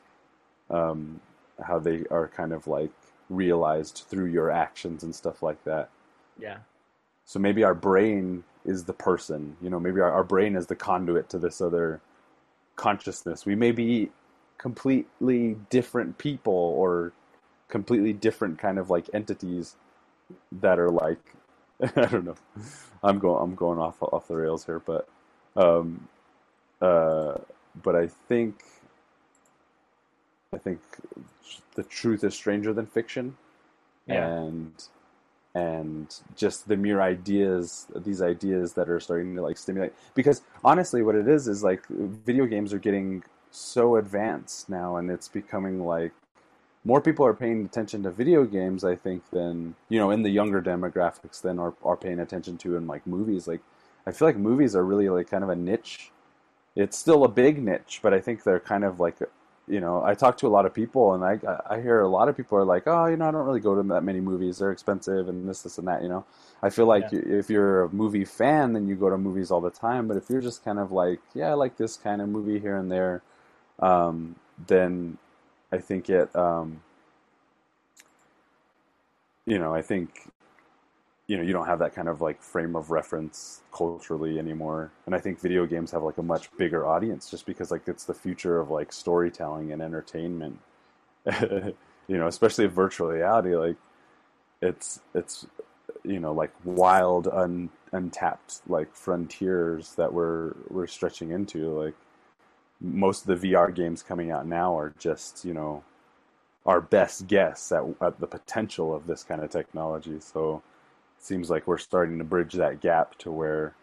um, 0.69 1.19
how 1.65 1.79
they 1.79 2.03
are 2.11 2.27
kind 2.27 2.53
of 2.53 2.67
like 2.67 2.91
realized 3.31 4.03
through 4.07 4.27
your 4.27 4.51
actions 4.51 5.01
and 5.01 5.15
stuff 5.15 5.41
like 5.41 5.63
that. 5.63 5.89
Yeah. 6.37 6.57
So 7.25 7.39
maybe 7.39 7.63
our 7.63 7.73
brain 7.73 8.43
is 8.63 8.83
the 8.83 8.93
person, 8.93 9.57
you 9.59 9.71
know, 9.71 9.79
maybe 9.79 10.01
our, 10.01 10.11
our 10.11 10.23
brain 10.23 10.55
is 10.55 10.67
the 10.67 10.75
conduit 10.75 11.29
to 11.29 11.39
this 11.39 11.61
other 11.61 11.99
consciousness. 12.75 13.43
We 13.43 13.55
may 13.55 13.71
be 13.71 14.11
completely 14.59 15.57
different 15.71 16.19
people 16.19 16.53
or 16.53 17.13
completely 17.69 18.13
different 18.13 18.59
kind 18.59 18.79
of 18.79 18.91
like 18.91 19.09
entities 19.13 19.77
that 20.51 20.79
are 20.79 20.91
like 20.91 21.19
I 21.97 22.05
don't 22.07 22.25
know. 22.25 22.35
I'm 23.03 23.19
going 23.19 23.43
I'm 23.43 23.55
going 23.55 23.79
off 23.79 24.03
off 24.03 24.27
the 24.27 24.35
rails 24.37 24.65
here, 24.67 24.79
but 24.79 25.09
um 25.57 26.07
uh 26.81 27.39
but 27.83 27.95
I 27.95 28.07
think 28.27 28.63
I 30.53 30.57
think 30.59 30.81
the 31.75 31.83
truth 31.83 32.23
is 32.23 32.35
stranger 32.35 32.73
than 32.73 32.87
fiction, 32.87 33.37
Yeah. 34.07 34.31
and 34.31 34.73
and 35.55 36.15
just 36.35 36.67
the 36.67 36.77
mere 36.77 37.01
ideas, 37.01 37.87
these 37.95 38.21
ideas 38.21 38.73
that 38.73 38.89
are 38.89 38.99
starting 38.99 39.35
to 39.35 39.41
like 39.41 39.57
stimulate. 39.57 39.93
Because 40.15 40.41
honestly, 40.63 41.01
what 41.03 41.15
it 41.15 41.27
is 41.27 41.47
is 41.47 41.63
like 41.63 41.85
video 41.87 42.45
games 42.45 42.73
are 42.73 42.79
getting 42.79 43.23
so 43.51 43.95
advanced 43.95 44.69
now, 44.69 44.97
and 44.97 45.09
it's 45.11 45.27
becoming 45.27 45.85
like 45.85 46.11
more 46.85 47.01
people 47.01 47.25
are 47.25 47.33
paying 47.33 47.65
attention 47.65 48.03
to 48.03 48.11
video 48.11 48.45
games. 48.45 48.83
I 48.83 48.95
think 48.95 49.29
than 49.31 49.75
you 49.89 49.99
know 49.99 50.11
in 50.11 50.23
the 50.23 50.29
younger 50.29 50.61
demographics 50.61 51.41
than 51.41 51.59
are 51.59 51.73
are 51.83 51.97
paying 51.97 52.19
attention 52.19 52.57
to 52.59 52.75
in 52.77 52.87
like 52.87 53.05
movies. 53.07 53.47
Like 53.47 53.61
I 54.07 54.11
feel 54.11 54.27
like 54.27 54.37
movies 54.37 54.75
are 54.75 54.85
really 54.85 55.09
like 55.09 55.29
kind 55.29 55.43
of 55.43 55.49
a 55.49 55.55
niche. 55.55 56.11
It's 56.75 56.97
still 56.97 57.23
a 57.23 57.29
big 57.29 57.61
niche, 57.63 57.99
but 58.03 58.13
I 58.13 58.21
think 58.21 58.43
they're 58.43 58.59
kind 58.59 58.83
of 58.83 58.99
like 58.99 59.17
you 59.67 59.79
know, 59.79 60.03
I 60.03 60.15
talk 60.15 60.37
to 60.39 60.47
a 60.47 60.49
lot 60.49 60.65
of 60.65 60.73
people, 60.73 61.13
and 61.13 61.23
I 61.23 61.39
I 61.69 61.79
hear 61.81 62.01
a 62.01 62.07
lot 62.09 62.27
of 62.29 62.35
people 62.35 62.57
are 62.57 62.65
like, 62.65 62.83
oh, 62.87 63.05
you 63.05 63.17
know, 63.17 63.27
I 63.27 63.31
don't 63.31 63.45
really 63.45 63.59
go 63.59 63.75
to 63.75 63.83
that 63.89 64.03
many 64.03 64.19
movies. 64.19 64.57
They're 64.57 64.71
expensive, 64.71 65.29
and 65.29 65.47
this, 65.47 65.61
this, 65.61 65.77
and 65.77 65.87
that. 65.87 66.01
You 66.01 66.09
know, 66.09 66.25
I 66.63 66.69
feel 66.71 66.87
like 66.87 67.07
Yeah. 67.07 67.11
if 67.11 67.49
you're 67.49 67.83
a 67.83 67.89
movie 67.89 68.25
fan, 68.25 68.73
then 68.73 68.87
you 68.87 68.95
go 68.95 69.09
to 69.11 69.17
movies 69.17 69.51
all 69.51 69.61
the 69.61 69.69
time. 69.69 70.07
But 70.07 70.17
if 70.17 70.29
you're 70.29 70.41
just 70.41 70.65
kind 70.65 70.79
of 70.79 70.91
like, 70.91 71.19
yeah, 71.35 71.51
I 71.51 71.53
like 71.53 71.77
this 71.77 71.97
kind 71.97 72.21
of 72.21 72.29
movie 72.29 72.59
here 72.59 72.75
and 72.77 72.91
there, 72.91 73.21
um, 73.79 74.35
then 74.67 75.17
I 75.71 75.77
think 75.77 76.09
it, 76.09 76.35
um, 76.35 76.81
you 79.45 79.59
know, 79.59 79.73
I 79.73 79.81
think 79.81 80.29
you 81.27 81.37
know 81.37 81.43
you 81.43 81.53
don't 81.53 81.67
have 81.67 81.79
that 81.79 81.93
kind 81.93 82.09
of 82.09 82.21
like 82.21 82.41
frame 82.41 82.75
of 82.75 82.89
reference 82.89 83.61
culturally 83.71 84.39
anymore. 84.39 84.91
And 85.05 85.13
i 85.15 85.19
think 85.19 85.39
video 85.39 85.65
games 85.67 85.91
have 85.91 86.01
like 86.03 86.17
a 86.17 86.23
much 86.23 86.49
bigger 86.57 86.85
audience 86.87 87.29
just 87.29 87.45
because 87.45 87.69
like 87.71 87.87
it's 87.87 88.03
the 88.05 88.15
future 88.15 88.59
of 88.59 88.71
like 88.71 88.91
storytelling 88.91 89.71
and 89.71 89.81
entertainment. 89.81 90.59
You 92.09 92.17
know 92.17 92.25
especially 92.25 92.65
virtual 92.65 93.09
reality 93.09 93.55
like 93.55 93.75
it's 94.63 94.99
it's 95.13 95.45
you 96.03 96.19
know 96.19 96.33
like 96.33 96.51
wild 96.63 97.27
un, 97.27 97.69
untapped 97.91 98.61
like 98.67 98.95
frontiers 98.95 99.93
that 99.93 100.11
we're 100.11 100.55
we're 100.69 100.87
stretching 100.87 101.29
into 101.29 101.69
like 101.69 101.93
most 102.81 103.27
of 103.27 103.39
the 103.41 103.49
vr 103.49 103.73
games 103.73 104.03
coming 104.03 104.31
out 104.31 104.47
now 104.47 104.77
are 104.77 104.93
just 104.99 105.45
you 105.45 105.53
know 105.53 105.83
our 106.65 106.81
best 106.81 107.27
guess 107.27 107.71
at, 107.71 107.83
at 108.01 108.19
the 108.19 108.27
potential 108.27 108.93
of 108.93 109.07
this 109.07 109.23
kind 109.23 109.43
of 109.43 109.49
technology. 109.49 110.19
So 110.19 110.61
it 111.17 111.23
seems 111.23 111.49
like 111.49 111.67
we're 111.67 111.77
starting 111.79 112.17
to 112.19 112.23
bridge 112.23 112.53
that 112.53 112.81
gap 112.81 113.17
to 113.19 113.31
where 113.31 113.73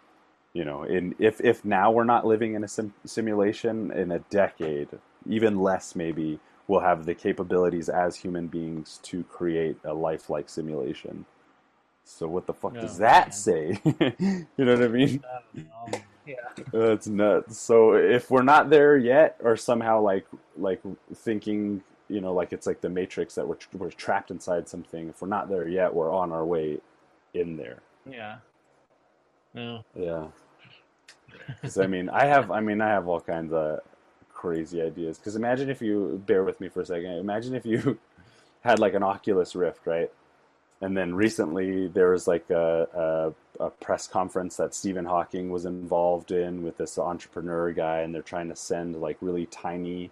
you 0.52 0.64
know 0.64 0.84
in 0.84 1.14
if 1.18 1.40
if 1.40 1.64
now 1.64 1.90
we're 1.90 2.04
not 2.04 2.26
living 2.26 2.54
in 2.54 2.64
a 2.64 2.68
sim- 2.68 2.94
simulation 3.04 3.90
in 3.92 4.12
a 4.12 4.20
decade 4.20 4.88
even 5.28 5.58
less 5.60 5.94
maybe 5.96 6.38
we'll 6.68 6.80
have 6.80 7.06
the 7.06 7.14
capabilities 7.14 7.88
as 7.88 8.16
human 8.16 8.46
beings 8.48 9.00
to 9.02 9.24
create 9.24 9.76
a 9.84 9.94
lifelike 9.94 10.48
simulation. 10.48 11.26
So 12.04 12.28
what 12.28 12.46
the 12.46 12.54
fuck 12.54 12.78
does 12.78 12.96
Oh, 12.96 13.00
that 13.00 13.26
man. 13.26 13.32
say? 13.32 13.80
You 14.56 14.64
know 14.64 14.74
what 14.74 14.84
i 14.84 14.88
mean 14.88 15.22
yeah. 16.26 16.34
that's 16.72 17.06
nuts 17.06 17.58
so 17.58 17.94
if 17.94 18.30
we're 18.30 18.42
not 18.42 18.68
there 18.70 18.96
yet 18.96 19.36
or 19.42 19.56
somehow 19.56 20.00
like 20.00 20.26
like 20.56 20.80
thinking 21.14 21.82
you 22.08 22.20
know 22.20 22.32
like 22.32 22.52
it's 22.52 22.66
like 22.66 22.80
the 22.80 22.88
matrix 22.88 23.34
that 23.34 23.46
we're, 23.46 23.56
we're 23.76 23.90
trapped 23.90 24.30
inside 24.30 24.68
something 24.68 25.08
if 25.08 25.20
we're 25.22 25.28
not 25.28 25.48
there 25.48 25.66
yet 25.68 25.92
we're 25.94 26.12
on 26.12 26.32
our 26.32 26.44
way 26.44 26.78
in 27.34 27.56
there 27.56 27.80
Yeah. 28.10 28.36
No. 29.54 29.84
yeah. 29.94 30.26
'Cause, 31.62 31.78
I 31.78 31.86
mean, 31.86 32.08
I 32.08 32.24
have, 32.26 32.50
I 32.50 32.60
mean, 32.60 32.80
I 32.80 32.88
have 32.88 33.06
all 33.08 33.20
kinds 33.20 33.52
of 33.52 33.80
crazy 34.32 34.82
ideas. 34.82 35.16
Because 35.18 35.36
imagine 35.36 35.70
if 35.70 35.80
you, 35.80 36.22
bear 36.26 36.44
with 36.44 36.60
me 36.60 36.68
for 36.68 36.80
a 36.80 36.86
second. 36.86 37.10
Imagine 37.12 37.54
if 37.54 37.64
you 37.64 37.98
had 38.62 38.78
like 38.80 38.94
an 38.94 39.02
Oculus 39.02 39.54
Rift, 39.54 39.86
right? 39.86 40.10
And 40.80 40.96
then 40.96 41.14
recently 41.14 41.88
there 41.88 42.10
was 42.10 42.26
like 42.28 42.50
a, 42.50 43.34
a, 43.60 43.64
a 43.64 43.70
press 43.70 44.06
conference 44.06 44.56
that 44.56 44.74
Stephen 44.74 45.06
Hawking 45.06 45.50
was 45.50 45.64
involved 45.64 46.32
in 46.32 46.62
with 46.62 46.76
this 46.76 46.98
entrepreneur 46.98 47.72
guy, 47.72 48.00
and 48.00 48.14
they're 48.14 48.22
trying 48.22 48.48
to 48.50 48.56
send 48.56 48.96
like 49.00 49.16
really 49.20 49.46
tiny 49.46 50.10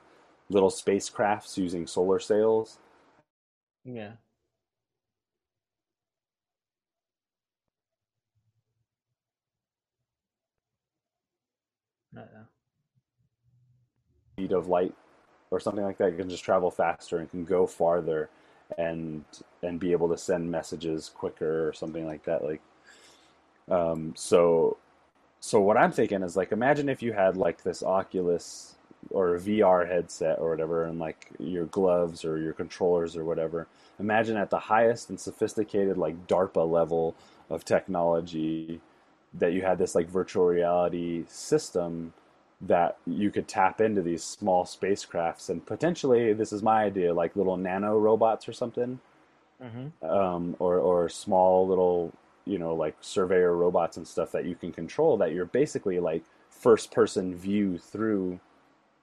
little 0.49 0.71
spacecrafts 0.71 1.57
using 1.59 1.87
solar 1.87 2.19
sails. 2.19 2.79
Yeah. 3.85 4.13
Speed 14.37 14.53
of 14.53 14.69
light 14.69 14.95
or 15.51 15.61
something 15.61 15.85
like 15.85 15.99
that. 15.99 16.13
You 16.13 16.19
can 16.19 16.29
just 16.29 16.45
travel 16.45 16.71
faster 16.71 17.19
and 17.19 17.31
can 17.31 17.45
go 17.45 17.67
farther 17.67 18.31
and 18.79 19.25
and 19.63 19.81
be 19.81 19.93
able 19.93 20.09
to 20.09 20.19
send 20.19 20.51
messages 20.51 21.11
quicker 21.15 21.69
or 21.69 21.73
something 21.73 22.07
like 22.07 22.25
that. 22.25 22.45
Like 22.45 22.61
um 23.71 24.13
so 24.17 24.77
so 25.41 25.61
what 25.61 25.77
I'm 25.77 25.93
thinking 25.93 26.23
is 26.23 26.37
like 26.37 26.53
imagine 26.53 26.89
if 26.89 27.03
you 27.03 27.13
had 27.13 27.37
like 27.37 27.63
this 27.63 27.83
Oculus 27.83 28.75
or 29.11 29.35
a 29.35 29.41
VR 29.41 29.87
headset 29.87 30.39
or 30.39 30.51
whatever 30.51 30.85
and 30.85 30.99
like 30.99 31.31
your 31.39 31.67
gloves 31.67 32.25
or 32.25 32.39
your 32.39 32.53
controllers 32.53 33.17
or 33.17 33.25
whatever. 33.25 33.67
Imagine 33.99 34.37
at 34.37 34.51
the 34.51 34.59
highest 34.59 35.11
and 35.11 35.21
sophisticated 35.21 35.99
like 35.99 36.27
DARPA 36.27 36.69
level 36.69 37.15
of 37.51 37.65
technology 37.65 38.81
that 39.35 39.53
you 39.53 39.63
had 39.63 39.79
this 39.79 39.95
like 39.95 40.09
virtual 40.09 40.47
reality 40.47 41.25
system 41.29 42.13
that 42.67 42.97
you 43.07 43.31
could 43.31 43.49
tap 43.49 43.81
into 43.81 44.03
these 44.03 44.23
small 44.23 44.65
spacecrafts 44.65 45.51
and 45.51 45.65
potentially 45.67 46.33
this 46.33 46.53
is 46.53 46.63
my 46.63 46.85
idea 46.85 47.13
like 47.13 47.37
little 47.37 47.57
nano 47.57 47.99
robots 47.99 48.49
or 48.49 48.53
something 48.53 48.99
Mm-hmm. 49.63 50.05
um, 50.07 50.57
or 50.59 50.79
or 50.79 51.09
small 51.09 51.67
little 51.67 52.13
you 52.45 52.59
know 52.59 52.75
like 52.75 52.97
surveyor 53.01 53.55
robots 53.55 53.97
and 53.97 54.07
stuff 54.07 54.33
that 54.33 54.45
you 54.45 54.57
can 54.57 54.73
control 54.73 55.17
that 55.19 55.33
you're 55.33 55.47
basically 55.47 56.01
like 56.01 56.25
first 56.51 56.91
person 56.91 57.35
view 57.37 57.79
through 57.79 58.41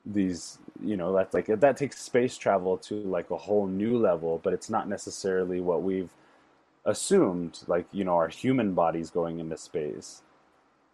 these 0.06 0.58
you 0.84 0.98
know 0.98 1.14
that's 1.14 1.34
like 1.34 1.46
that 1.48 1.78
takes 1.78 2.00
space 2.02 2.38
travel 2.38 2.78
to 2.78 2.96
like 2.96 3.32
a 3.32 3.38
whole 3.38 3.66
new 3.66 3.98
level 3.98 4.40
but 4.44 4.52
it's 4.54 4.70
not 4.70 4.90
necessarily 4.90 5.62
what 5.62 5.82
we've 5.82 6.10
assumed 6.86 7.60
like 7.68 7.86
you 7.94 8.04
know 8.04 8.16
our 8.16 8.28
human 8.28 8.74
bodies 8.74 9.10
going 9.10 9.40
into 9.40 9.58
space 9.58 10.22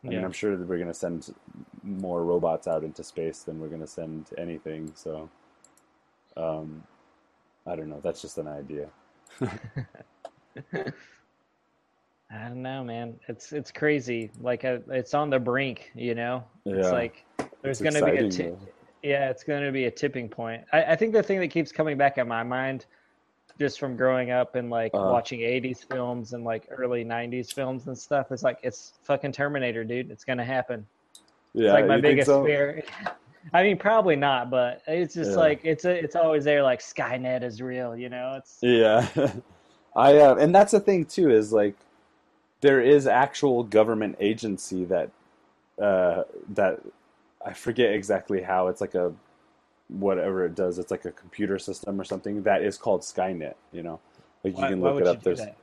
I 0.08 0.12
mean, 0.12 0.24
I'm 0.24 0.32
sure 0.32 0.56
that 0.56 0.68
we're 0.68 0.78
going 0.78 0.88
to 0.88 0.94
send 0.94 1.34
more 1.84 2.24
robots 2.24 2.68
out 2.68 2.84
into 2.84 3.04
space 3.04 3.40
than 3.44 3.60
we're 3.60 3.68
going 3.68 3.82
to 3.82 3.88
send 3.88 4.30
anything. 4.38 4.92
So, 4.96 5.30
um, 6.38 6.84
I 7.66 7.76
don't 7.76 7.90
know. 7.90 8.00
That's 8.02 8.22
just 8.22 8.38
an 8.38 8.48
idea. 8.48 8.88
I 12.32 12.50
don't 12.50 12.62
know, 12.62 12.84
man. 12.84 13.20
It's 13.28 13.54
it's 13.54 13.72
crazy. 13.72 14.32
Like 14.40 14.66
uh 14.66 14.80
it's 14.90 15.14
on 15.14 15.30
the 15.30 15.40
brink, 15.40 15.92
you 15.96 16.14
know. 16.16 16.44
It's 16.66 16.92
Yeah. 16.92 16.92
like 16.92 17.26
there's 17.64 17.82
going 17.82 17.96
to 17.96 18.02
be 18.02 18.18
a 18.18 18.24
exciting, 18.24 18.58
yeah, 19.04 19.30
it's 19.30 19.44
going 19.44 19.64
to 19.64 19.72
be 19.72 19.86
a 19.86 19.92
tipping 19.92 20.28
point. 20.30 20.64
I, 20.74 20.84
I 20.84 20.96
think 20.96 21.14
the 21.14 21.24
thing 21.24 21.40
that 21.40 21.48
keeps 21.50 21.72
coming 21.72 21.98
back 21.98 22.18
in 22.18 22.28
my 22.28 22.44
mind, 22.44 22.86
just 23.60 23.80
from 23.80 23.96
growing 23.98 24.32
up 24.32 24.56
and 24.56 24.70
like 24.70 24.94
Uh-huh. 24.94 25.06
watching 25.06 25.42
'80s 25.42 25.84
films 25.84 26.34
and 26.34 26.44
like 26.44 26.68
early 26.70 27.04
'90s 27.04 27.52
films 27.54 27.88
and 27.88 27.98
stuff, 27.98 28.32
it's 28.32 28.44
like 28.44 28.60
it's 28.64 28.94
fucking 29.04 29.32
Terminator, 29.32 29.84
dude. 29.84 30.12
It's 30.12 30.24
to 30.26 30.44
happen. 30.44 30.86
Yeah, 31.54 31.66
It's 31.66 31.74
like 31.74 31.88
my 31.88 31.98
biggest 31.98 32.32
so? 32.32 32.42
fear. 32.42 32.84
I 33.54 33.64
mean, 33.64 33.78
probably 33.78 34.16
not, 34.16 34.50
but 34.50 34.82
it's 34.88 35.14
just 35.14 35.32
Yeah. 35.32 35.38
like 35.38 35.62
it's 35.64 35.86
a, 35.86 35.92
it's 35.92 36.16
always 36.16 36.44
there. 36.44 36.64
Like 36.64 36.80
Skynet 36.82 37.44
is 37.44 37.62
real, 37.62 37.96
you 37.96 38.10
know. 38.10 38.36
It's 38.38 38.64
Yeah, 38.64 39.08
I 39.96 40.18
uh, 40.18 40.36
and 40.36 40.54
that's 40.54 40.72
the 40.72 40.80
thing 40.80 41.06
too 41.06 41.30
is 41.30 41.54
like 41.54 41.76
there 42.62 42.82
is 42.82 43.08
actual 43.08 43.64
government 43.64 44.18
agency 44.20 44.86
that 44.86 45.12
uh, 45.82 46.24
that 46.50 46.82
I 47.46 47.54
forget 47.54 47.94
exactly 47.94 48.42
how 48.42 48.68
it's 48.68 48.82
like 48.82 48.96
a 48.96 49.14
whatever 49.90 50.46
it 50.46 50.56
does. 50.56 50.80
It's 50.80 50.92
like 50.92 51.06
a 51.06 51.12
computer 51.12 51.60
system 51.60 52.00
or 52.00 52.04
something 52.04 52.44
that 52.44 52.62
is 52.62 52.78
called 52.78 53.02
Skynet. 53.02 53.56
You 53.72 53.84
know, 53.84 54.00
like 54.44 54.58
you 54.58 54.64
can 54.64 54.82
look 54.82 55.02
it 55.02 55.08
up. 55.08 55.24
There's 55.24 55.40
that? 55.40 55.58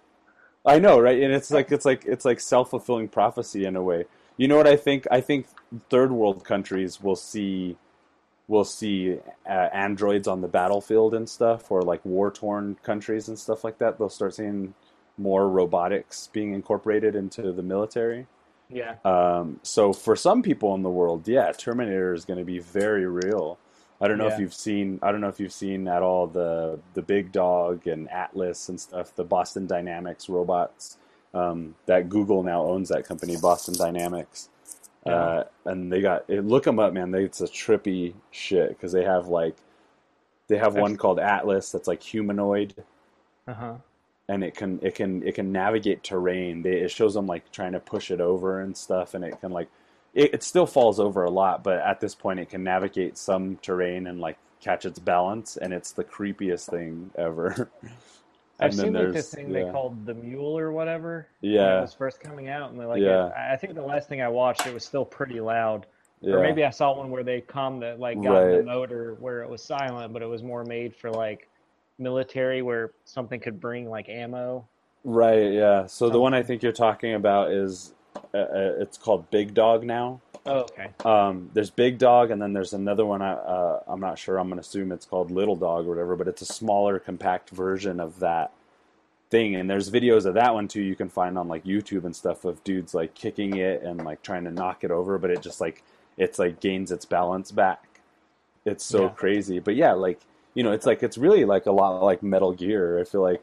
I 0.67 0.79
know, 0.79 0.99
right? 0.99 1.23
And 1.23 1.33
it's 1.33 1.51
like 1.51 1.73
it's 1.73 1.85
like 1.85 2.05
it's 2.07 2.25
like 2.25 2.41
self 2.41 2.71
fulfilling 2.71 3.09
prophecy 3.09 3.65
in 3.65 3.77
a 3.77 3.83
way. 3.83 4.07
You 4.37 4.49
know 4.49 4.57
what 4.57 4.67
I 4.67 4.77
think? 4.77 5.07
I 5.11 5.21
think 5.21 5.47
third 5.91 6.11
world 6.11 6.45
countries 6.45 7.01
will 7.01 7.17
see 7.17 7.77
we'll 8.49 8.65
see 8.65 9.19
uh, 9.49 9.69
androids 9.73 10.29
on 10.29 10.41
the 10.41 10.49
battlefield 10.49 11.15
and 11.15 11.29
stuff, 11.29 11.71
or 11.71 11.83
like 11.83 12.05
war 12.05 12.31
torn 12.31 12.77
countries 12.83 13.29
and 13.29 13.39
stuff 13.39 13.65
like 13.65 13.79
that. 13.79 13.99
They'll 13.99 14.09
start 14.09 14.35
seeing 14.35 14.75
more 15.17 15.49
robotics 15.49 16.29
being 16.33 16.55
incorporated 16.55 17.15
into 17.15 17.53
the 17.53 17.63
military. 17.63 18.27
Yeah. 18.69 18.97
Um, 19.05 19.61
so 19.63 19.93
for 19.93 20.17
some 20.17 20.43
people 20.43 20.75
in 20.75 20.83
the 20.83 20.91
world, 20.91 21.29
yeah, 21.29 21.53
Terminator 21.53 22.15
is 22.15 22.25
going 22.25 22.39
to 22.39 22.45
be 22.45 22.59
very 22.59 23.07
real. 23.07 23.59
I 24.01 24.09
don't 24.09 24.19
know 24.19 24.27
Yeah. 24.27 24.35
if 24.35 24.39
you've 24.39 24.55
seen. 24.55 24.99
I 25.03 25.13
don't 25.13 25.21
know 25.21 25.29
if 25.29 25.41
you've 25.41 25.53
seen 25.53 25.89
at 25.89 26.03
all 26.03 26.27
the 26.27 26.81
the 26.95 27.03
Big 27.03 27.33
Dog 27.33 27.87
and 27.87 28.11
Atlas 28.11 28.69
and 28.69 28.81
stuff. 28.81 29.15
The 29.15 29.25
Boston 29.25 29.67
Dynamics 29.67 30.29
robots. 30.29 30.99
Um, 31.35 31.75
that 31.87 32.09
Google 32.09 32.43
now 32.45 32.65
owns 32.65 32.91
that 32.91 33.07
company, 33.07 33.37
Boston 33.37 33.75
Dynamics. 33.77 34.49
Uh, 35.07 35.45
and 35.67 35.93
they 35.93 36.01
got 36.01 36.25
it, 36.29 36.45
look 36.47 36.65
them 36.65 36.79
up, 36.79 36.93
man. 36.93 37.11
They, 37.11 37.25
it's 37.25 37.41
a 37.41 37.47
trippy 37.49 38.15
shit 38.31 38.71
because 38.71 38.93
they 38.93 39.05
have 39.05 39.29
like 39.29 39.57
they 40.49 40.59
have 40.59 40.77
one 40.77 40.97
called 40.97 41.19
Atlas 41.21 41.71
that's 41.73 41.89
like 41.89 42.03
humanoid 42.03 42.75
Uh 43.47 43.55
huh. 43.55 43.75
and 44.29 44.43
it 44.43 44.55
can 44.57 44.79
it 44.83 44.95
can 44.95 45.23
it 45.27 45.35
can 45.35 45.53
navigate 45.53 46.03
terrain. 46.03 46.63
They, 46.63 46.79
it 46.81 46.91
shows 46.91 47.15
them 47.15 47.27
like 47.27 47.51
trying 47.53 47.73
to 47.73 47.81
push 47.81 48.11
it 48.11 48.21
over 48.21 48.61
and 48.61 48.77
stuff, 48.77 49.15
and 49.15 49.25
it 49.25 49.41
can 49.41 49.53
like 49.53 49.69
it, 50.15 50.35
it 50.35 50.43
still 50.43 50.67
falls 50.67 51.01
over 51.01 51.25
a 51.25 51.31
lot, 51.31 51.63
but 51.65 51.79
at 51.79 52.01
this 52.01 52.15
point 52.15 52.41
it 52.41 52.49
can 52.49 52.63
navigate 52.65 53.19
some 53.19 53.57
terrain 53.63 54.07
and 54.07 54.21
like 54.21 54.39
catch 54.61 54.85
its 54.87 54.99
balance, 54.99 55.57
and 55.57 55.73
it's 55.73 55.93
the 55.93 56.05
creepiest 56.05 56.71
thing 56.71 57.11
ever. 57.17 57.71
I've 58.61 58.71
And 58.71 58.75
seen 58.75 58.93
like 58.93 59.13
this 59.13 59.31
thing 59.35 59.51
yeah. 59.51 59.65
they 59.65 59.71
called 59.71 60.07
the 60.07 60.15
Mule 60.15 60.57
or 60.59 60.71
whatever. 60.73 61.29
when 61.41 61.53
Yeah. 61.53 61.79
it 61.79 61.83
was 61.83 61.95
first 61.95 62.21
coming 62.21 62.49
out, 62.49 62.71
and 62.71 62.79
they're 62.79 62.87
like, 62.87 63.03
Yeah. 63.03 63.31
I 63.37 63.57
think 63.57 63.75
the 63.75 63.83
last 63.83 64.09
thing 64.09 64.23
I 64.23 64.29
watched, 64.29 64.67
it 64.67 64.73
was 64.75 64.85
still 64.85 65.05
pretty 65.05 65.41
loud. 65.41 65.87
yeah, 66.21 66.35
Or 66.35 66.41
maybe 66.41 66.65
I 66.65 66.71
saw 66.71 66.97
one 66.97 67.11
where 67.11 67.25
they 67.25 67.41
calmed 67.41 67.83
the 67.83 67.97
like 67.97 68.23
got 68.23 68.51
the 68.51 68.63
motor 68.63 69.15
where 69.19 69.43
it 69.43 69.51
was 69.51 69.63
silent, 69.63 70.13
but 70.13 70.23
it 70.23 70.27
was 70.27 70.43
more 70.43 70.65
made 70.65 70.95
for 70.95 71.11
like 71.11 71.49
military 71.99 72.63
where 72.63 72.93
something 73.05 73.41
could 73.41 73.61
bring 73.61 73.89
like 73.91 74.09
ammo. 74.09 74.69
right, 75.05 75.53
yeah. 75.53 75.87
So 75.87 76.09
the 76.11 76.21
one 76.21 76.35
I 76.35 76.43
think 76.43 76.63
you're 76.63 76.73
talking 76.73 77.15
about 77.15 77.51
is 77.53 77.94
uh, 78.17 78.81
it's 78.81 78.97
called 78.99 79.31
Big 79.31 79.55
Dog 79.55 79.85
now. 79.85 80.21
Oh, 80.47 80.61
okay. 80.61 80.89
Um, 81.05 81.51
there's 81.55 81.71
Big 81.71 81.99
Dog, 81.99 82.31
and 82.31 82.41
then 82.41 82.53
there's 82.53 82.73
another 82.75 83.07
one. 83.07 83.23
I, 83.23 83.33
uh, 83.33 83.83
I'm 83.87 84.01
not 84.01 84.19
sure. 84.19 84.39
I'm 84.39 84.49
going 84.49 84.61
to 84.61 84.67
assume 84.67 84.93
it's 84.93 85.07
called 85.07 85.31
Little 85.31 85.57
Dog 85.57 85.87
or 85.87 85.91
whatever, 85.91 86.17
but 86.17 86.29
it's 86.29 86.43
a 86.43 86.47
smaller, 86.47 86.99
compact 86.99 87.51
version 87.51 87.99
of 88.01 88.19
that 88.21 88.53
thing. 89.31 89.55
And 89.55 89.69
there's 89.71 89.91
videos 89.91 90.27
of 90.27 90.35
that 90.35 90.55
one 90.55 90.69
too. 90.69 90.83
You 90.83 90.95
can 90.95 91.09
find 91.09 91.39
on 91.39 91.49
like 91.49 91.65
YouTube 91.65 92.05
and 92.05 92.15
stuff 92.15 92.45
of 92.45 92.63
dudes 92.63 92.95
like 92.95 93.15
kicking 93.15 93.57
it 93.57 93.83
and 93.83 94.05
like 94.05 94.23
trying 94.23 94.45
to 94.45 94.51
knock 94.51 94.85
it 94.85 94.91
over, 94.91 95.19
but 95.19 95.31
it 95.31 95.43
just 95.43 95.61
like 95.61 95.83
it's 96.17 96.39
like 96.39 96.61
gains 96.61 96.93
its 96.93 97.05
balance 97.05 97.51
back. 97.51 98.01
It's 98.65 98.85
so 98.85 99.05
Yeah. 99.05 99.09
crazy. 99.09 99.59
But 99.61 99.77
yeah, 99.77 99.93
like 99.93 100.21
you 100.55 100.63
know, 100.63 100.73
it's 100.73 100.87
like 100.87 101.03
it's 101.03 101.19
really 101.19 101.45
like 101.45 101.67
a 101.67 101.73
lot 101.73 102.03
like 102.03 102.23
Metal 102.23 102.53
Gear. 102.53 103.01
I 103.01 103.05
feel 103.05 103.23
like 103.23 103.43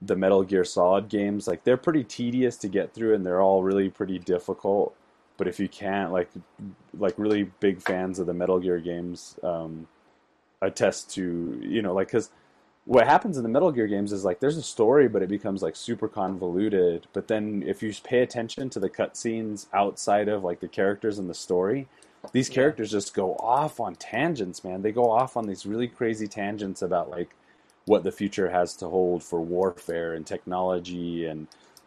the 0.00 0.16
Metal 0.16 0.42
Gear 0.44 0.64
Solid 0.64 1.08
games, 1.08 1.48
like 1.48 1.64
they're 1.64 1.76
pretty 1.76 2.04
tedious 2.04 2.56
to 2.58 2.68
get 2.68 2.94
through, 2.94 3.14
and 3.14 3.26
they're 3.26 3.42
all 3.42 3.62
really 3.62 3.88
pretty 3.90 4.18
difficult. 4.18 4.94
But 5.36 5.48
if 5.48 5.60
you 5.60 5.68
can't, 5.68 6.12
like, 6.12 6.30
like 6.98 7.14
really 7.16 7.44
big 7.60 7.80
fans 7.82 8.18
of 8.18 8.26
the 8.26 8.34
Metal 8.34 8.58
Gear 8.60 8.78
games, 8.80 9.38
um, 9.42 9.86
attest 10.62 11.10
to 11.14 11.60
you 11.62 11.82
know, 11.82 11.94
like, 11.94 12.08
because 12.08 12.30
what 12.84 13.06
happens 13.06 13.36
in 13.36 13.42
the 13.42 13.48
Metal 13.48 13.70
Gear 13.70 13.86
games 13.86 14.12
is 14.12 14.24
like 14.24 14.40
there's 14.40 14.56
a 14.56 14.62
story, 14.62 15.08
but 15.08 15.22
it 15.22 15.28
becomes 15.28 15.62
like 15.62 15.76
super 15.76 16.08
convoluted. 16.08 17.06
But 17.12 17.28
then 17.28 17.62
if 17.66 17.82
you 17.82 17.92
pay 18.02 18.20
attention 18.20 18.70
to 18.70 18.80
the 18.80 18.88
cutscenes 18.90 19.66
outside 19.74 20.28
of 20.28 20.42
like 20.44 20.60
the 20.60 20.68
characters 20.68 21.18
and 21.18 21.28
the 21.28 21.34
story, 21.34 21.86
these 22.32 22.48
Yeah. 22.48 22.54
characters 22.56 22.90
just 22.90 23.14
go 23.14 23.34
off 23.36 23.78
on 23.80 23.94
tangents, 23.96 24.64
man. 24.64 24.82
They 24.82 24.92
go 24.92 25.10
off 25.10 25.36
on 25.36 25.46
these 25.46 25.66
really 25.66 25.88
crazy 25.88 26.26
tangents 26.26 26.82
about 26.82 27.10
like 27.10 27.34
what 27.88 28.04
the 28.04 28.12
future 28.12 28.50
has 28.50 28.76
to 28.76 28.88
hold 28.88 29.22
for 29.22 29.40
warfare 29.40 30.14
and 30.14 30.26
technology 30.26 31.26
and 31.26 31.46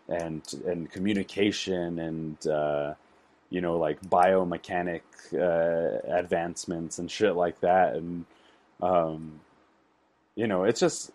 and 0.10 0.42
and 0.66 0.92
communication 0.92 2.00
and 2.00 2.48
uh, 2.48 2.94
you 3.50 3.62
know 3.62 3.78
like 3.78 4.02
biomechanic 4.02 5.02
uh, 5.34 6.00
advancements 6.18 7.00
and 7.00 7.10
shit 7.10 7.36
like 7.36 7.60
that. 7.62 7.96
And 7.96 8.26
um, 8.82 9.40
you 10.36 10.48
know 10.48 10.64
it's 10.64 10.80
just 10.80 11.12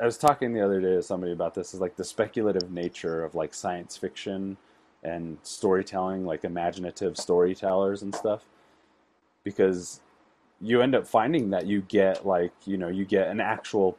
I 0.00 0.04
was 0.04 0.16
talking 0.16 0.54
the 0.54 0.64
other 0.64 0.80
day 0.80 0.94
to 0.94 1.02
somebody 1.02 1.32
about 1.32 1.54
this 1.54 1.74
is 1.74 1.80
like 1.80 1.96
the 1.96 2.04
speculative 2.04 2.70
nature 2.70 3.24
of 3.24 3.34
like 3.34 3.52
science 3.52 3.96
fiction 3.96 4.56
and 5.02 5.38
storytelling 5.42 6.24
like 6.24 6.44
imaginative 6.44 7.16
storytellers 7.16 8.02
and 8.02 8.14
stuff. 8.14 8.44
Because 9.44 10.00
you 10.60 10.82
end 10.82 10.94
up 10.94 11.06
finding 11.06 11.50
that 11.50 11.66
you 11.66 11.82
get 11.82 12.26
like 12.26 12.52
you 12.66 12.76
know 12.76 12.88
you 12.88 13.04
get 13.04 13.28
an 13.28 13.40
actual 13.40 13.98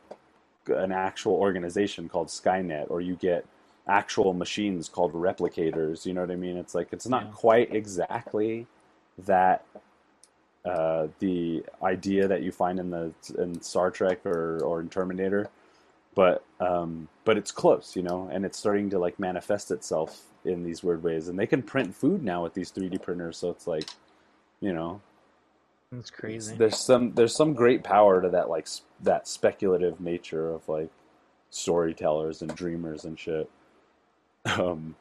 an 0.68 0.92
actual 0.92 1.34
organization 1.34 2.10
called 2.10 2.28
Skynet 2.28 2.90
or 2.92 3.02
you 3.02 3.16
get 3.16 3.46
actual 3.88 4.34
machines 4.34 4.90
called 4.90 5.14
replicators 5.14 6.06
you 6.06 6.14
know 6.14 6.22
what 6.22 6.32
I 6.32 6.36
mean 6.36 6.58
it's 6.58 6.76
like 6.76 6.90
it's 6.94 7.08
not 7.08 7.26
Yeah. 7.26 7.32
quite 7.34 7.74
exactly 7.74 8.68
that 9.20 9.66
uh, 10.66 11.08
the 11.20 11.64
idea 11.84 12.28
that 12.28 12.44
you 12.44 12.52
find 12.52 12.80
in 12.80 12.90
the 12.92 13.14
in 13.38 13.62
Star 13.62 13.92
Trek 13.92 14.26
or 14.26 14.60
or 14.64 14.82
in 14.82 14.90
Terminator 14.90 15.50
but 16.16 16.44
um, 16.60 17.08
but 17.26 17.38
it's 17.38 17.52
close 17.52 17.96
you 17.96 18.04
know 18.04 18.30
and 18.32 18.46
it's 18.46 18.58
starting 18.60 18.90
to 18.92 19.00
like 19.00 19.20
manifest 19.20 19.72
itself 19.72 20.24
in 20.46 20.64
these 20.64 20.84
weird 20.84 21.04
ways 21.04 21.28
and 21.28 21.40
they 21.40 21.48
can 21.48 21.62
print 21.64 21.96
food 21.96 22.24
now 22.24 22.44
with 22.44 22.54
these 22.54 22.72
3D 22.72 23.02
printers 23.02 23.38
so 23.38 23.50
it's 23.50 23.68
like 23.68 23.90
you 24.62 24.74
know 24.74 25.02
That's 25.92 26.12
crazy. 26.12 26.56
there's 26.56 26.78
some 26.78 27.14
there's 27.16 27.36
some 27.36 27.54
great 27.54 27.84
power 27.84 28.22
to 28.22 28.30
that 28.30 28.48
like 28.50 28.68
that 29.02 29.28
speculative 29.28 30.00
nature 30.00 30.52
of 30.52 30.68
like 30.70 30.92
storytellers 31.50 32.42
and 32.44 32.56
dreamers 32.56 33.06
and 33.06 33.18
shit. 33.18 33.50
Um, 34.46 34.96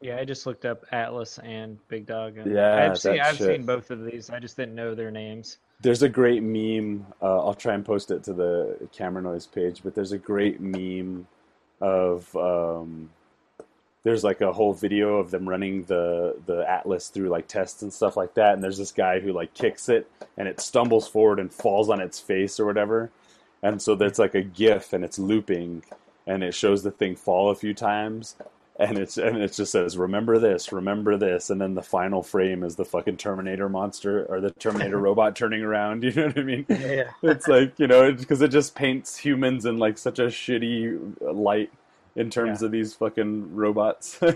Yeah, 0.00 0.16
I 0.18 0.24
just 0.24 0.46
looked 0.46 0.64
up 0.64 0.86
Atlas 0.92 1.38
and 1.40 1.78
Big 1.88 2.06
Dog. 2.06 2.38
And 2.38 2.54
Yeah, 2.54 2.76
I've 2.90 2.98
seen 2.98 3.20
I've 3.20 3.36
shit. 3.36 3.48
seen 3.48 3.66
both 3.66 3.90
of 3.90 4.04
these. 4.04 4.30
I 4.30 4.38
just 4.38 4.56
didn't 4.56 4.74
know 4.76 4.94
their 4.94 5.10
names. 5.10 5.58
there's 5.82 6.02
a 6.02 6.08
great 6.08 6.42
meme. 6.44 7.06
Uh, 7.20 7.44
I'll 7.44 7.54
try 7.54 7.74
and 7.74 7.84
post 7.84 8.10
it 8.12 8.22
to 8.24 8.32
the 8.32 8.88
Camera 8.92 9.22
Noize 9.22 9.50
page, 9.50 9.80
but 9.82 9.94
there's 9.96 10.12
a 10.12 10.18
great 10.18 10.60
meme 10.60 11.26
of 11.80 12.34
um, 12.36 13.10
there's 14.02 14.24
like 14.24 14.40
a 14.40 14.52
whole 14.52 14.72
video 14.72 15.16
of 15.16 15.30
them 15.30 15.48
running 15.48 15.84
the 15.84 16.36
the 16.46 16.68
Atlas 16.68 17.08
through 17.08 17.28
like 17.28 17.48
tests 17.48 17.82
and 17.82 17.92
stuff 17.92 18.16
like 18.16 18.34
that, 18.34 18.54
and 18.54 18.62
there's 18.62 18.78
this 18.78 18.92
guy 18.92 19.20
who 19.20 19.32
like 19.32 19.54
kicks 19.54 19.88
it 19.88 20.10
and 20.36 20.48
it 20.48 20.60
stumbles 20.60 21.08
forward 21.08 21.38
and 21.38 21.52
falls 21.52 21.88
on 21.90 22.00
its 22.00 22.18
face 22.20 22.58
or 22.58 22.66
whatever, 22.66 23.10
and 23.62 23.80
so 23.82 23.94
there's 23.94 24.18
like 24.18 24.34
a 24.34 24.42
GIF 24.42 24.92
and 24.92 25.04
it's 25.04 25.18
looping 25.18 25.82
and 26.26 26.42
it 26.42 26.54
shows 26.54 26.82
the 26.82 26.90
thing 26.90 27.16
fall 27.16 27.50
a 27.50 27.54
few 27.54 27.74
times. 27.74 28.36
And 28.78 28.96
it's 28.96 29.18
and 29.18 29.36
it 29.36 29.52
just 29.52 29.72
says, 29.72 29.98
"Remember 29.98 30.38
this, 30.38 30.72
remember 30.72 31.18
this," 31.18 31.50
and 31.50 31.60
then 31.60 31.74
the 31.74 31.82
final 31.82 32.22
frame 32.22 32.64
is 32.64 32.76
the 32.76 32.84
fucking 32.86 33.18
Terminator 33.18 33.68
monster 33.68 34.24
or 34.24 34.40
the 34.40 34.52
Terminator 34.52 34.96
robot 34.98 35.36
turning 35.36 35.62
around. 35.62 36.02
You 36.04 36.12
know 36.12 36.26
what 36.28 36.38
I 36.38 36.42
mean? 36.42 36.64
Yeah. 36.70 37.10
It's 37.22 37.46
like 37.46 37.78
you 37.78 37.86
know, 37.86 38.10
because 38.10 38.40
it 38.40 38.48
just 38.48 38.74
paints 38.74 39.18
humans 39.18 39.66
in 39.66 39.78
like 39.78 39.98
such 39.98 40.18
a 40.18 40.28
shitty 40.28 41.16
light 41.20 41.70
in 42.16 42.30
terms 42.30 42.60
Yeah. 42.60 42.66
of 42.66 42.72
these 42.72 42.94
fucking 42.94 43.54
robots. 43.54 44.18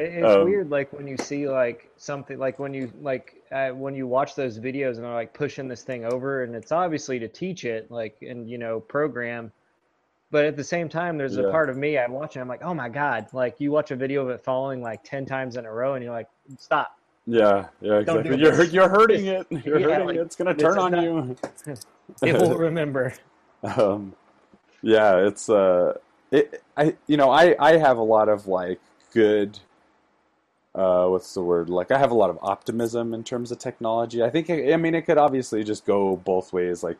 It's 0.00 0.24
Um, 0.24 0.44
weird, 0.44 0.70
like 0.70 0.92
when 0.92 1.08
you 1.08 1.16
see 1.16 1.48
like 1.48 1.90
something, 1.96 2.38
like 2.38 2.60
when 2.60 2.72
you 2.72 2.92
like 3.02 3.34
uh, 3.50 3.70
when 3.70 3.96
you 3.96 4.06
watch 4.06 4.36
those 4.36 4.56
videos 4.60 4.94
and 4.94 5.02
they're 5.02 5.12
like 5.12 5.34
pushing 5.34 5.66
this 5.66 5.82
thing 5.82 6.04
over, 6.04 6.44
and 6.44 6.54
it's 6.54 6.70
obviously 6.70 7.18
to 7.18 7.26
teach 7.26 7.64
it, 7.64 7.90
like 7.90 8.16
and 8.22 8.48
you 8.48 8.58
know 8.58 8.78
program. 8.78 9.50
But 10.30 10.44
at 10.44 10.56
the 10.56 10.62
same 10.62 10.88
time, 10.88 11.18
there's 11.18 11.36
Yeah. 11.36 11.46
a 11.46 11.50
part 11.50 11.68
of 11.68 11.76
me 11.76 11.98
I'm 11.98 12.12
watching. 12.12 12.40
I'm 12.40 12.46
like, 12.46 12.62
oh 12.62 12.74
my 12.74 12.88
god! 12.88 13.26
Like 13.32 13.56
you 13.58 13.72
watch 13.72 13.90
a 13.90 13.96
video 13.96 14.22
of 14.22 14.28
it 14.30 14.44
falling 14.44 14.80
like 14.82 15.02
ten 15.02 15.26
times 15.26 15.56
in 15.56 15.66
a 15.66 15.72
row, 15.72 15.94
and 15.94 16.04
you're 16.04 16.12
like, 16.14 16.28
stop. 16.58 16.96
yeah, 17.26 17.66
yeah, 17.80 17.98
exactly. 17.98 18.36
do 18.36 18.40
You're 18.40 18.62
you're 18.66 18.88
hurting 18.88 19.26
it. 19.26 19.48
You're 19.50 19.80
Yeah, 19.80 19.86
hurting 19.88 20.06
like, 20.06 20.16
it. 20.16 20.20
It's 20.20 20.36
gonna 20.36 20.54
turn 20.54 20.78
on 20.78 20.92
not- 20.92 21.02
you. 21.02 21.36
It 22.22 22.34
will 22.40 22.56
remember. 22.56 23.14
um, 23.64 24.14
yeah, 24.82 25.16
it's 25.26 25.48
uh, 25.50 25.94
it. 26.30 26.62
I 26.76 26.96
you 27.06 27.16
know 27.16 27.30
I 27.30 27.56
I 27.58 27.76
have 27.78 27.98
a 27.98 28.02
lot 28.02 28.28
of 28.28 28.46
like 28.46 28.80
good. 29.12 29.60
Uh, 30.74 31.06
what's 31.08 31.34
the 31.34 31.42
word? 31.42 31.68
Like 31.70 31.90
I 31.90 31.98
have 31.98 32.10
a 32.10 32.14
lot 32.14 32.30
of 32.30 32.38
optimism 32.42 33.12
in 33.14 33.24
terms 33.24 33.50
of 33.50 33.58
technology. 33.58 34.22
I 34.22 34.30
think 34.30 34.50
I 34.50 34.76
mean 34.76 34.94
it 34.94 35.02
could 35.02 35.18
obviously 35.18 35.64
just 35.64 35.84
go 35.86 36.16
both 36.16 36.52
ways. 36.52 36.82
Like 36.82 36.98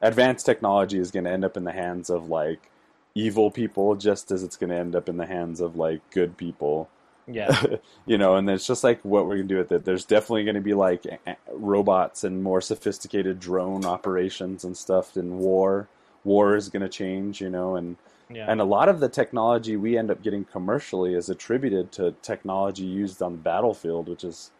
advanced 0.00 0.46
technology 0.46 0.98
is 0.98 1.10
going 1.10 1.24
to 1.24 1.30
end 1.30 1.44
up 1.44 1.56
in 1.56 1.64
the 1.64 1.72
hands 1.72 2.10
of 2.10 2.28
like 2.28 2.70
evil 3.14 3.50
people, 3.50 3.96
just 3.96 4.30
as 4.30 4.42
it's 4.42 4.56
going 4.56 4.70
to 4.70 4.76
end 4.76 4.94
up 4.96 5.08
in 5.08 5.16
the 5.16 5.26
hands 5.26 5.60
of 5.60 5.76
like 5.76 6.02
good 6.10 6.36
people 6.36 6.88
Yeah. 7.26 7.62
you 8.06 8.18
know, 8.18 8.36
and 8.36 8.48
it's 8.50 8.66
just 8.66 8.84
like 8.84 9.04
what 9.04 9.26
we're 9.26 9.36
gonna 9.36 9.48
do 9.48 9.58
with 9.58 9.72
it. 9.72 9.84
There's 9.84 10.04
definitely 10.04 10.44
gonna 10.44 10.60
be 10.60 10.74
like 10.74 11.04
robots 11.52 12.24
and 12.24 12.42
more 12.42 12.60
sophisticated 12.60 13.40
drone 13.40 13.84
operations 13.84 14.64
and 14.64 14.76
stuff 14.76 15.16
in 15.16 15.38
war. 15.38 15.88
War 16.24 16.56
is 16.56 16.68
gonna 16.70 16.88
change, 16.88 17.40
you 17.40 17.50
know, 17.50 17.76
and 17.76 17.96
Yeah. 18.30 18.46
and 18.50 18.60
a 18.60 18.64
lot 18.64 18.88
of 18.88 19.00
the 19.00 19.08
technology 19.08 19.76
we 19.76 19.96
end 19.96 20.10
up 20.10 20.22
getting 20.22 20.44
commercially 20.44 21.14
is 21.14 21.28
attributed 21.28 21.92
to 21.92 22.12
technology 22.22 22.84
used 22.84 23.22
on 23.22 23.32
the 23.32 23.38
battlefield, 23.38 24.08
which 24.08 24.22
is, 24.22 24.50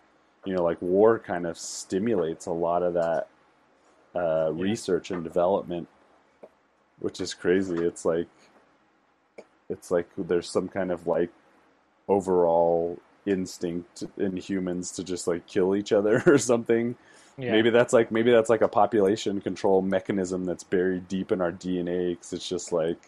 you 0.45 0.55
know, 0.55 0.63
like 0.63 0.81
war 0.81 1.19
kind 1.19 1.47
of 1.47 1.59
stimulates 1.59 2.47
a 2.47 2.53
lot 2.53 2.83
of 2.83 2.95
that 2.95 3.29
uh, 4.15 4.51
research 4.53 5.11
and 5.11 5.23
development, 5.23 5.89
which 7.01 7.21
is 7.21 7.35
crazy. 7.35 7.77
It's 7.77 8.05
like 8.05 8.29
it's 9.69 9.91
like 9.91 10.09
there's 10.17 10.51
some 10.51 10.69
kind 10.69 10.91
of 10.91 11.07
like 11.07 11.31
overall 12.09 12.99
instinct 13.27 14.05
in 14.17 14.37
humans 14.37 14.91
to 14.93 15.05
just 15.05 15.27
like 15.27 15.47
kill 15.47 15.77
each 15.77 15.93
other 15.93 16.23
or 16.27 16.39
something. 16.39 16.97
Yeah. 17.37 17.53
Maybe 17.53 17.71
that's 17.71 17.93
like 17.93 18.11
maybe 18.11 18.33
that's 18.33 18.51
like 18.51 18.63
a 18.63 18.69
population 18.69 19.41
control 19.41 19.83
mechanism 19.83 20.45
that's 20.45 20.65
buried 20.65 21.07
deep 21.07 21.31
in 21.31 21.41
our 21.41 21.53
DNA 21.53 22.11
because 22.11 22.33
it's 22.33 22.49
just 22.49 22.73
like 22.73 22.99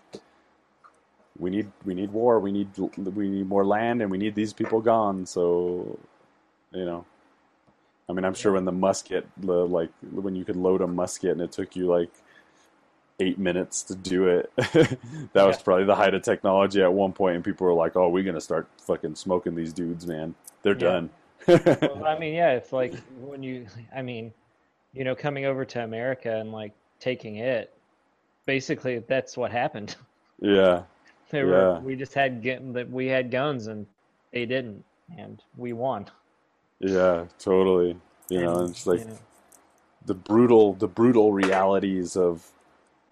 we 1.41 1.51
need 1.51 1.73
we 1.85 1.95
need 1.95 2.13
war, 2.13 2.39
we 2.39 2.53
need 2.53 2.69
we 2.99 3.29
need 3.29 3.49
more 3.49 3.65
land, 3.65 4.03
and 4.03 4.11
we 4.11 4.19
need 4.19 4.35
these 4.35 4.53
people 4.53 4.81
gone. 4.81 5.27
So, 5.27 5.99
you 6.73 6.85
know, 6.85 7.05
I 8.09 8.13
mean, 8.13 8.25
I'm 8.25 8.35
sure 8.35 8.53
when 8.53 8.67
the 8.67 8.73
musket, 8.73 9.27
the, 9.39 9.67
like 9.67 9.91
when 10.13 10.37
you 10.37 10.45
could 10.45 10.57
load 10.57 10.83
a 10.83 10.87
musket 10.87 11.33
and 11.33 11.41
it 11.41 11.53
took 11.53 11.75
you 11.75 11.87
like 11.87 12.11
eight 13.21 13.39
minutes 13.39 13.83
to 13.85 13.95
do 13.95 14.29
it, 14.29 14.53
that 15.33 15.45
was 15.45 15.63
probably 15.63 15.85
the 15.85 15.95
height 15.97 16.15
of 16.15 16.23
technology 16.23 16.83
at 16.83 16.93
one 16.93 17.13
point, 17.13 17.37
and 17.37 17.45
people 17.45 17.67
were 17.67 17.73
like, 17.75 17.97
"Oh, 17.97 18.09
we're 18.09 18.25
gonna 18.25 18.41
start 18.41 18.69
fucking 18.83 19.15
smoking 19.15 19.55
these 19.55 19.73
dudes, 19.73 20.07
man. 20.07 20.35
They're 20.63 20.75
Yeah. 20.75 20.79
done." 20.79 21.11
Well, 21.49 22.05
I 22.05 22.19
mean, 22.19 22.35
yeah, 22.35 22.53
it's 22.53 22.73
like 22.73 22.95
when 23.19 23.43
you, 23.43 23.67
I 23.97 24.03
mean, 24.03 24.33
you 24.93 25.05
know, 25.05 25.15
coming 25.15 25.47
over 25.47 25.65
to 25.65 25.83
America 25.85 26.37
and 26.37 26.53
like 26.53 26.73
taking 26.99 27.37
it, 27.37 27.73
basically 28.45 28.99
that's 28.99 29.37
what 29.39 29.51
happened. 29.51 29.97
yeah, 30.41 30.83
They 31.31 31.43
Yeah. 31.43 31.79
we 31.79 31.97
just 31.97 32.15
had 32.15 32.43
that 32.75 32.91
we 32.91 33.07
had 33.07 33.31
guns 33.31 33.67
and 33.67 33.87
they 34.33 34.47
didn't, 34.47 34.85
and 35.17 35.43
we 35.57 35.73
won. 35.73 36.07
yeah, 36.79 37.27
totally. 37.39 37.97
You 38.29 38.43
know, 38.43 38.61
And, 38.61 38.71
it's 38.71 38.87
like 38.87 39.07
know, 39.07 39.19
the 40.07 40.15
brutal 40.15 40.75
the 40.75 40.89
brutal 40.89 41.33
realities 41.33 42.17
of 42.17 42.51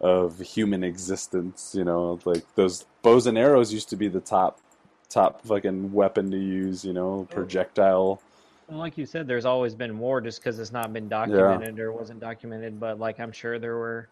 of 0.01 0.39
human 0.39 0.85
existence 0.85 1.75
you 1.77 1.85
know 1.85 2.21
like 2.25 2.45
those 2.55 2.87
bows 3.03 3.27
and 3.27 3.37
arrows 3.37 3.73
used 3.73 3.89
to 3.89 3.97
be 3.97 4.07
the 4.07 4.21
top 4.21 4.61
top 5.09 5.43
fucking 5.45 5.93
weapon 5.93 6.31
to 6.31 6.39
use 6.39 6.85
you 6.85 6.93
know 6.93 7.27
oh. 7.29 7.35
projectile 7.35 8.23
well, 8.69 8.79
like 8.79 8.99
you 8.99 9.07
said, 9.07 9.27
there's 9.27 9.47
always 9.47 9.75
been 9.75 9.99
war 9.99 10.21
just 10.21 10.41
because 10.41 10.59
it's 10.59 10.73
not 10.73 10.93
been 10.93 11.09
documented 11.09 11.81
or 11.81 11.91
wasn't 11.91 12.21
documented. 12.21 12.79
But 12.79 12.99
like 12.99 13.19
I'm 13.19 13.33
sure 13.33 13.59
there 13.59 13.77
were 13.77 14.09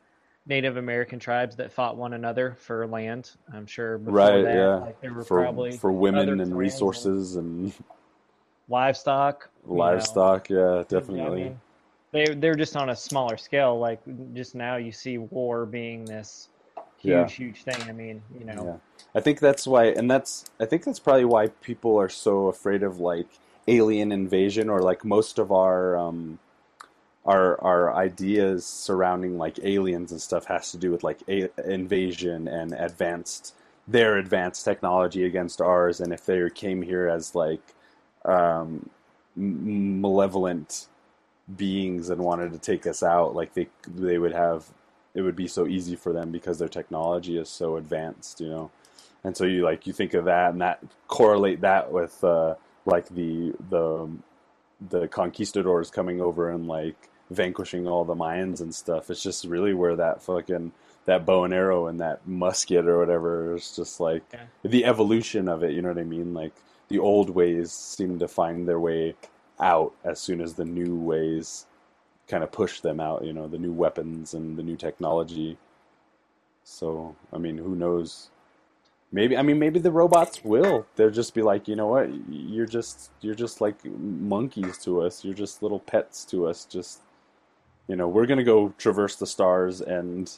Native 0.46 0.76
American 0.76 1.18
tribes 1.18 1.56
that 1.56 1.72
fought 1.72 1.96
one 1.96 2.12
another 2.12 2.56
for 2.58 2.86
land. 2.86 3.32
I'm 3.52 3.66
sure 3.66 3.98
before 3.98 4.14
right 4.14 4.42
that, 4.44 4.54
yeah 4.54 4.76
like 4.76 5.00
there 5.00 5.12
were 5.12 5.24
for 5.24 5.42
probably 5.42 5.76
for 5.76 5.92
women 5.92 6.28
and 6.28 6.38
clans 6.38 6.50
and 6.50 6.58
resources 6.58 7.36
and 7.36 7.72
livestock. 8.68 9.50
you 9.66 9.72
know. 9.72 9.78
livestock 9.78 10.48
yeah 10.48 10.78
I 10.78 10.82
definitely 10.84 11.44
mean, 11.44 11.60
they 12.12 12.34
they're 12.34 12.54
just 12.54 12.76
on 12.76 12.90
a 12.90 12.96
smaller 12.96 13.36
scale. 13.36 13.78
Like 13.78 14.00
just 14.34 14.54
now, 14.54 14.76
you 14.76 14.92
see 14.92 15.18
war 15.18 15.66
being 15.66 16.04
this 16.04 16.48
huge, 16.98 17.12
Yeah. 17.12 17.26
huge 17.26 17.62
thing. 17.62 17.76
I 17.88 17.92
mean, 17.92 18.22
you 18.38 18.44
know, 18.44 18.64
Yeah. 18.64 18.76
I 19.14 19.20
think 19.20 19.40
that's 19.40 19.66
why, 19.66 19.86
and 19.86 20.10
that's 20.10 20.44
I 20.60 20.64
think 20.64 20.84
that's 20.84 20.98
probably 20.98 21.24
why 21.24 21.48
people 21.48 21.96
are 21.98 22.08
so 22.08 22.46
afraid 22.48 22.82
of 22.82 23.00
like 23.00 23.26
alien 23.68 24.12
invasion 24.12 24.68
or 24.70 24.80
like 24.80 25.04
most 25.04 25.38
of 25.38 25.50
our 25.52 25.96
um, 25.96 26.38
our 27.26 27.60
our 27.62 27.94
ideas 27.94 28.64
surrounding 28.64 29.36
like 29.38 29.58
aliens 29.62 30.12
and 30.12 30.20
stuff 30.20 30.46
has 30.46 30.70
to 30.72 30.78
do 30.78 30.90
with 30.90 31.02
like 31.04 31.20
a- 31.28 31.50
invasion 31.70 32.48
and 32.48 32.72
advanced 32.72 33.54
their 33.88 34.16
advanced 34.16 34.64
technology 34.64 35.24
against 35.24 35.60
ours, 35.60 36.00
and 36.00 36.12
if 36.12 36.26
they 36.26 36.48
came 36.50 36.82
here 36.82 37.08
as 37.08 37.34
like 37.34 37.62
um, 38.24 38.90
malevolent 39.36 40.88
beings 41.56 42.10
and 42.10 42.20
wanted 42.20 42.52
to 42.52 42.58
take 42.58 42.86
us 42.86 43.02
out, 43.02 43.34
like 43.34 43.54
they 43.54 43.68
they 43.86 44.18
would 44.18 44.32
have 44.32 44.66
it 45.14 45.22
would 45.22 45.36
be 45.36 45.48
so 45.48 45.66
easy 45.66 45.96
for 45.96 46.12
them 46.12 46.30
because 46.30 46.58
their 46.58 46.68
technology 46.68 47.38
is 47.38 47.48
so 47.48 47.76
advanced, 47.76 48.40
you 48.40 48.48
know. 48.48 48.70
And 49.24 49.36
so 49.36 49.44
you 49.44 49.62
like 49.64 49.86
you 49.86 49.92
think 49.92 50.14
of 50.14 50.26
that 50.26 50.52
and 50.52 50.60
that 50.60 50.82
correlate 51.08 51.62
that 51.62 51.90
with 51.92 52.22
uh, 52.24 52.56
like 52.84 53.08
the 53.08 53.54
the 53.70 54.08
the 54.90 55.08
conquistadors 55.08 55.90
coming 55.90 56.20
over 56.20 56.50
and 56.50 56.66
like 56.66 57.08
vanquishing 57.30 57.86
all 57.86 58.04
the 58.04 58.14
Mayans 58.14 58.60
and 58.60 58.74
stuff. 58.74 59.10
It's 59.10 59.22
just 59.22 59.44
really 59.44 59.74
where 59.74 59.96
that 59.96 60.22
fucking 60.22 60.72
that 61.06 61.24
bow 61.24 61.44
and 61.44 61.54
arrow 61.54 61.86
and 61.86 62.00
that 62.00 62.26
musket 62.26 62.86
or 62.86 62.98
whatever 62.98 63.54
is 63.54 63.74
just 63.76 64.00
like 64.00 64.22
Yeah. 64.32 64.46
the 64.62 64.84
evolution 64.84 65.48
of 65.48 65.62
it. 65.62 65.72
You 65.72 65.82
know 65.82 65.88
what 65.88 65.98
I 65.98 66.04
mean? 66.04 66.34
Like 66.34 66.52
the 66.88 66.98
old 66.98 67.30
ways 67.30 67.72
seem 67.72 68.18
to 68.18 68.28
find 68.28 68.66
their 68.68 68.80
way 68.80 69.14
out 69.60 69.92
as 70.04 70.20
soon 70.20 70.40
as 70.40 70.54
the 70.54 70.64
new 70.64 70.96
ways 70.96 71.66
kind 72.28 72.42
of 72.44 72.50
push 72.52 72.80
them 72.80 73.00
out. 73.00 73.24
You 73.24 73.32
know, 73.32 73.46
the 73.48 73.58
new 73.58 73.72
weapons 73.72 74.34
and 74.34 74.56
the 74.56 74.62
new 74.62 74.76
technology. 74.76 75.58
So 76.64 77.14
I 77.32 77.38
mean, 77.38 77.58
who 77.58 77.74
knows? 77.76 78.30
Maybe 79.12 79.36
I 79.36 79.42
mean 79.42 79.58
maybe 79.60 79.78
the 79.78 79.92
robots 79.92 80.44
will. 80.44 80.86
They'll 80.96 81.10
just 81.10 81.34
be 81.34 81.42
like, 81.42 81.68
you 81.68 81.76
know 81.76 81.86
what? 81.86 82.08
You're 82.28 82.66
just 82.66 83.10
you're 83.20 83.36
just 83.36 83.60
like 83.60 83.84
monkeys 83.84 84.78
to 84.78 85.02
us. 85.02 85.24
You're 85.24 85.34
just 85.34 85.62
little 85.62 85.78
pets 85.80 86.24
to 86.26 86.46
us. 86.48 86.64
Just 86.64 87.00
you 87.88 87.96
know, 87.96 88.08
we're 88.08 88.26
gonna 88.26 88.44
go 88.44 88.72
traverse 88.78 89.16
the 89.16 89.26
stars 89.26 89.80
and 89.80 90.30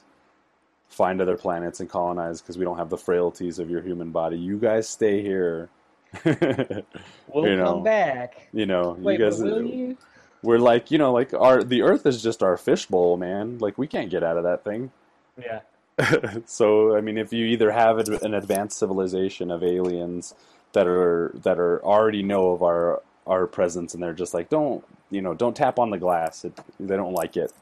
find 0.88 1.20
other 1.20 1.36
planets 1.36 1.80
and 1.80 1.88
colonize 1.88 2.40
because 2.40 2.58
we 2.58 2.64
don't 2.64 2.78
have 2.78 2.90
the 2.90 2.96
frailties 2.96 3.58
of 3.58 3.70
your 3.70 3.82
human 3.82 4.10
body. 4.10 4.38
You 4.38 4.58
guys 4.58 4.88
stay 4.88 5.22
here. 5.22 5.68
we'll 6.24 7.46
you 7.46 7.56
know, 7.56 7.74
come 7.74 7.82
back. 7.82 8.48
You 8.52 8.66
know, 8.66 8.96
Wait, 8.98 9.18
you 9.18 9.24
guys. 9.26 9.42
will 9.42 9.62
you? 9.62 9.96
We're 10.42 10.58
like, 10.58 10.90
you 10.90 10.98
know, 10.98 11.12
like 11.12 11.34
our 11.34 11.62
the 11.62 11.82
Earth 11.82 12.06
is 12.06 12.22
just 12.22 12.42
our 12.42 12.56
fishbowl, 12.56 13.16
man. 13.16 13.58
Like 13.58 13.76
we 13.76 13.86
can't 13.86 14.10
get 14.10 14.22
out 14.22 14.36
of 14.36 14.44
that 14.44 14.64
thing. 14.64 14.90
Yeah, 15.36 15.60
so 16.46 16.96
I 16.96 17.00
mean, 17.00 17.18
if 17.18 17.32
you 17.32 17.46
either 17.46 17.70
have 17.70 17.98
an 17.98 18.34
advanced 18.34 18.78
civilization 18.78 19.50
of 19.50 19.62
aliens 19.62 20.34
that 20.72 20.86
are 20.86 21.32
that 21.42 21.58
are 21.58 21.84
already 21.84 22.22
know 22.22 22.50
of 22.52 22.62
our 22.62 23.02
our 23.26 23.46
presence, 23.46 23.94
and 23.94 24.02
they're 24.02 24.12
just 24.12 24.32
like, 24.32 24.48
don't 24.48 24.84
you 25.10 25.22
know, 25.22 25.34
don't 25.34 25.56
tap 25.56 25.78
on 25.78 25.90
the 25.90 25.98
glass. 25.98 26.44
It, 26.44 26.58
they 26.80 26.96
don't 26.96 27.14
like 27.14 27.36
it. 27.36 27.52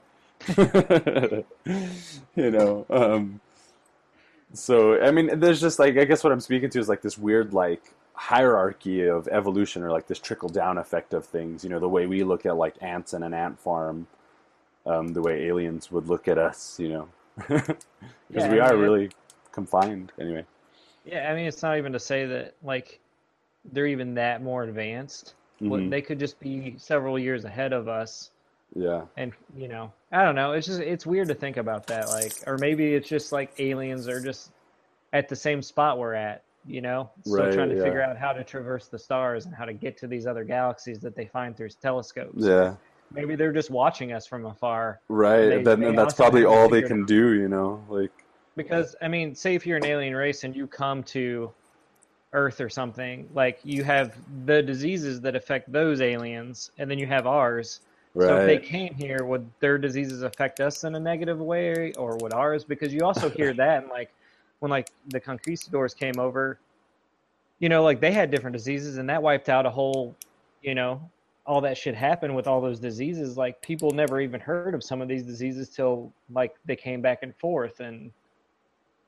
you 2.36 2.50
know. 2.50 2.86
Um, 2.90 3.40
so 4.52 5.00
I 5.02 5.10
mean, 5.10 5.38
there's 5.40 5.60
just 5.60 5.78
like 5.78 5.96
I 5.98 6.04
guess 6.04 6.24
what 6.24 6.32
I'm 6.32 6.40
speaking 6.40 6.70
to 6.70 6.78
is 6.80 6.88
like 6.88 7.02
this 7.02 7.18
weird 7.18 7.52
like 7.52 7.82
hierarchy 8.14 9.02
of 9.06 9.28
evolution 9.28 9.82
or 9.82 9.90
like 9.90 10.06
this 10.06 10.18
trickle 10.18 10.48
down 10.48 10.78
effect 10.78 11.14
of 11.14 11.26
things. 11.26 11.64
You 11.64 11.70
know, 11.70 11.80
the 11.80 11.88
way 11.88 12.06
we 12.06 12.24
look 12.24 12.46
at 12.46 12.56
like 12.56 12.76
ants 12.80 13.12
in 13.14 13.22
an 13.22 13.34
ant 13.34 13.58
farm, 13.60 14.06
um, 14.86 15.08
the 15.14 15.22
way 15.22 15.46
aliens 15.46 15.90
would 15.92 16.08
look 16.08 16.28
at 16.28 16.38
us. 16.38 16.78
You 16.80 16.88
know, 16.90 17.08
because 17.48 17.76
Yeah, 18.28 18.48
we 18.48 18.60
I 18.60 18.72
are 18.72 18.76
mean, 18.76 18.78
really 18.78 19.10
confined 19.52 20.12
anyway. 20.20 20.44
yeah. 21.04 21.30
I 21.30 21.34
mean, 21.34 21.46
it's 21.46 21.62
not 21.62 21.78
even 21.78 21.92
to 21.92 22.00
say 22.00 22.26
that 22.26 22.56
like 22.62 23.00
they're 23.72 23.88
even 23.88 24.14
that 24.16 24.42
more 24.42 24.64
advanced. 24.64 25.35
Mhm. 25.60 25.90
They 25.90 26.02
could 26.02 26.18
just 26.18 26.38
be 26.40 26.74
several 26.78 27.18
years 27.18 27.44
ahead 27.44 27.72
of 27.72 27.88
us. 27.88 28.30
Yeah, 28.74 29.02
and 29.16 29.32
you 29.56 29.68
know 29.68 29.92
i 30.10 30.22
don't 30.24 30.34
know 30.34 30.52
it's 30.52 30.66
just 30.66 30.80
it's 30.80 31.06
weird 31.06 31.28
to 31.28 31.34
think 31.34 31.56
about 31.56 31.86
that 31.86 32.08
like 32.08 32.32
or 32.48 32.58
maybe 32.58 32.94
it's 32.94 33.08
just 33.08 33.30
like 33.30 33.52
aliens 33.60 34.08
are 34.08 34.20
just 34.20 34.50
at 35.12 35.28
the 35.28 35.36
same 35.36 35.62
spot 35.62 35.98
we're 35.98 36.14
at 36.14 36.42
you 36.66 36.80
know 36.82 37.08
still 37.22 37.44
Right, 37.44 37.52
trying 37.54 37.68
to 37.70 37.76
yeah. 37.76 37.84
figure 37.84 38.02
out 38.02 38.16
how 38.18 38.32
to 38.32 38.42
traverse 38.42 38.88
the 38.88 38.98
stars 38.98 39.46
and 39.46 39.54
how 39.54 39.64
to 39.66 39.72
get 39.72 39.96
to 39.98 40.08
these 40.08 40.26
other 40.26 40.42
galaxies 40.42 40.98
that 41.00 41.14
they 41.14 41.26
find 41.26 41.56
through 41.56 41.68
telescopes 41.80 42.44
yeah, 42.44 42.74
maybe 43.12 43.36
they're 43.36 43.52
just 43.52 43.70
watching 43.70 44.12
us 44.12 44.26
from 44.26 44.44
afar 44.46 45.00
right. 45.08 45.46
They- 45.46 45.56
and 45.58 45.66
then 45.66 45.82
and 45.84 45.96
that's 45.96 46.14
probably 46.14 46.44
all 46.44 46.68
they 46.68 46.82
can 46.82 47.02
out. 47.02 47.08
do. 47.08 47.34
You 47.34 47.48
know, 47.48 47.82
like 47.88 48.10
because 48.56 48.96
i 49.00 49.06
mean 49.06 49.34
say 49.34 49.54
if 49.54 49.64
you're 49.64 49.76
an 49.78 49.86
alien 49.86 50.14
race 50.14 50.42
and 50.42 50.54
you 50.56 50.66
come 50.66 51.04
to 51.04 51.50
earth 52.36 52.60
or 52.60 52.70
something 52.70 53.28
like 53.34 53.60
you 53.64 53.84
have 53.84 54.16
the 54.46 54.62
diseases 54.62 55.20
that 55.22 55.36
affect 55.36 55.72
those 55.72 56.00
aliens 56.02 56.70
and 56.78 56.90
then 56.90 56.98
you 56.98 57.06
have 57.06 57.26
ours 57.26 57.80
So 58.28 58.38
if 58.38 58.46
they 58.46 58.58
came 58.58 58.94
here, 58.94 59.24
would 59.26 59.50
their 59.60 59.78
diseases 59.78 60.22
affect 60.22 60.60
us 60.60 60.84
in 60.84 60.94
a 60.94 61.00
negative 61.00 61.40
way, 61.40 61.92
or 61.98 62.16
would 62.18 62.32
ours? 62.32 62.64
Because 62.64 62.94
you 62.94 63.04
also 63.04 63.30
hear 63.30 63.54
that, 63.62 63.82
and 63.82 63.90
like 63.90 64.10
when 64.60 64.70
like 64.70 64.90
the 65.08 65.20
conquistadors 65.20 65.94
came 65.94 66.18
over, 66.18 66.58
you 67.60 67.68
know, 67.68 67.84
like 67.84 68.00
they 68.00 68.12
had 68.12 68.30
different 68.30 68.56
diseases, 68.56 68.98
and 68.98 69.08
that 69.10 69.22
wiped 69.22 69.50
out 69.50 69.66
a 69.66 69.70
whole, 69.70 70.16
you 70.62 70.74
know, 70.74 71.10
all 71.46 71.60
that 71.62 71.76
shit 71.78 71.94
happened 71.94 72.34
with 72.36 72.46
all 72.48 72.60
those 72.62 72.80
diseases. 72.80 73.36
Like 73.36 73.60
people 73.62 73.90
never 73.92 74.20
even 74.20 74.40
heard 74.40 74.74
of 74.74 74.84
some 74.84 75.02
of 75.02 75.08
these 75.08 75.24
diseases 75.24 75.68
till 75.70 76.12
like 76.32 76.56
they 76.66 76.76
came 76.76 77.02
back 77.02 77.20
and 77.22 77.36
forth, 77.36 77.80
and 77.80 78.12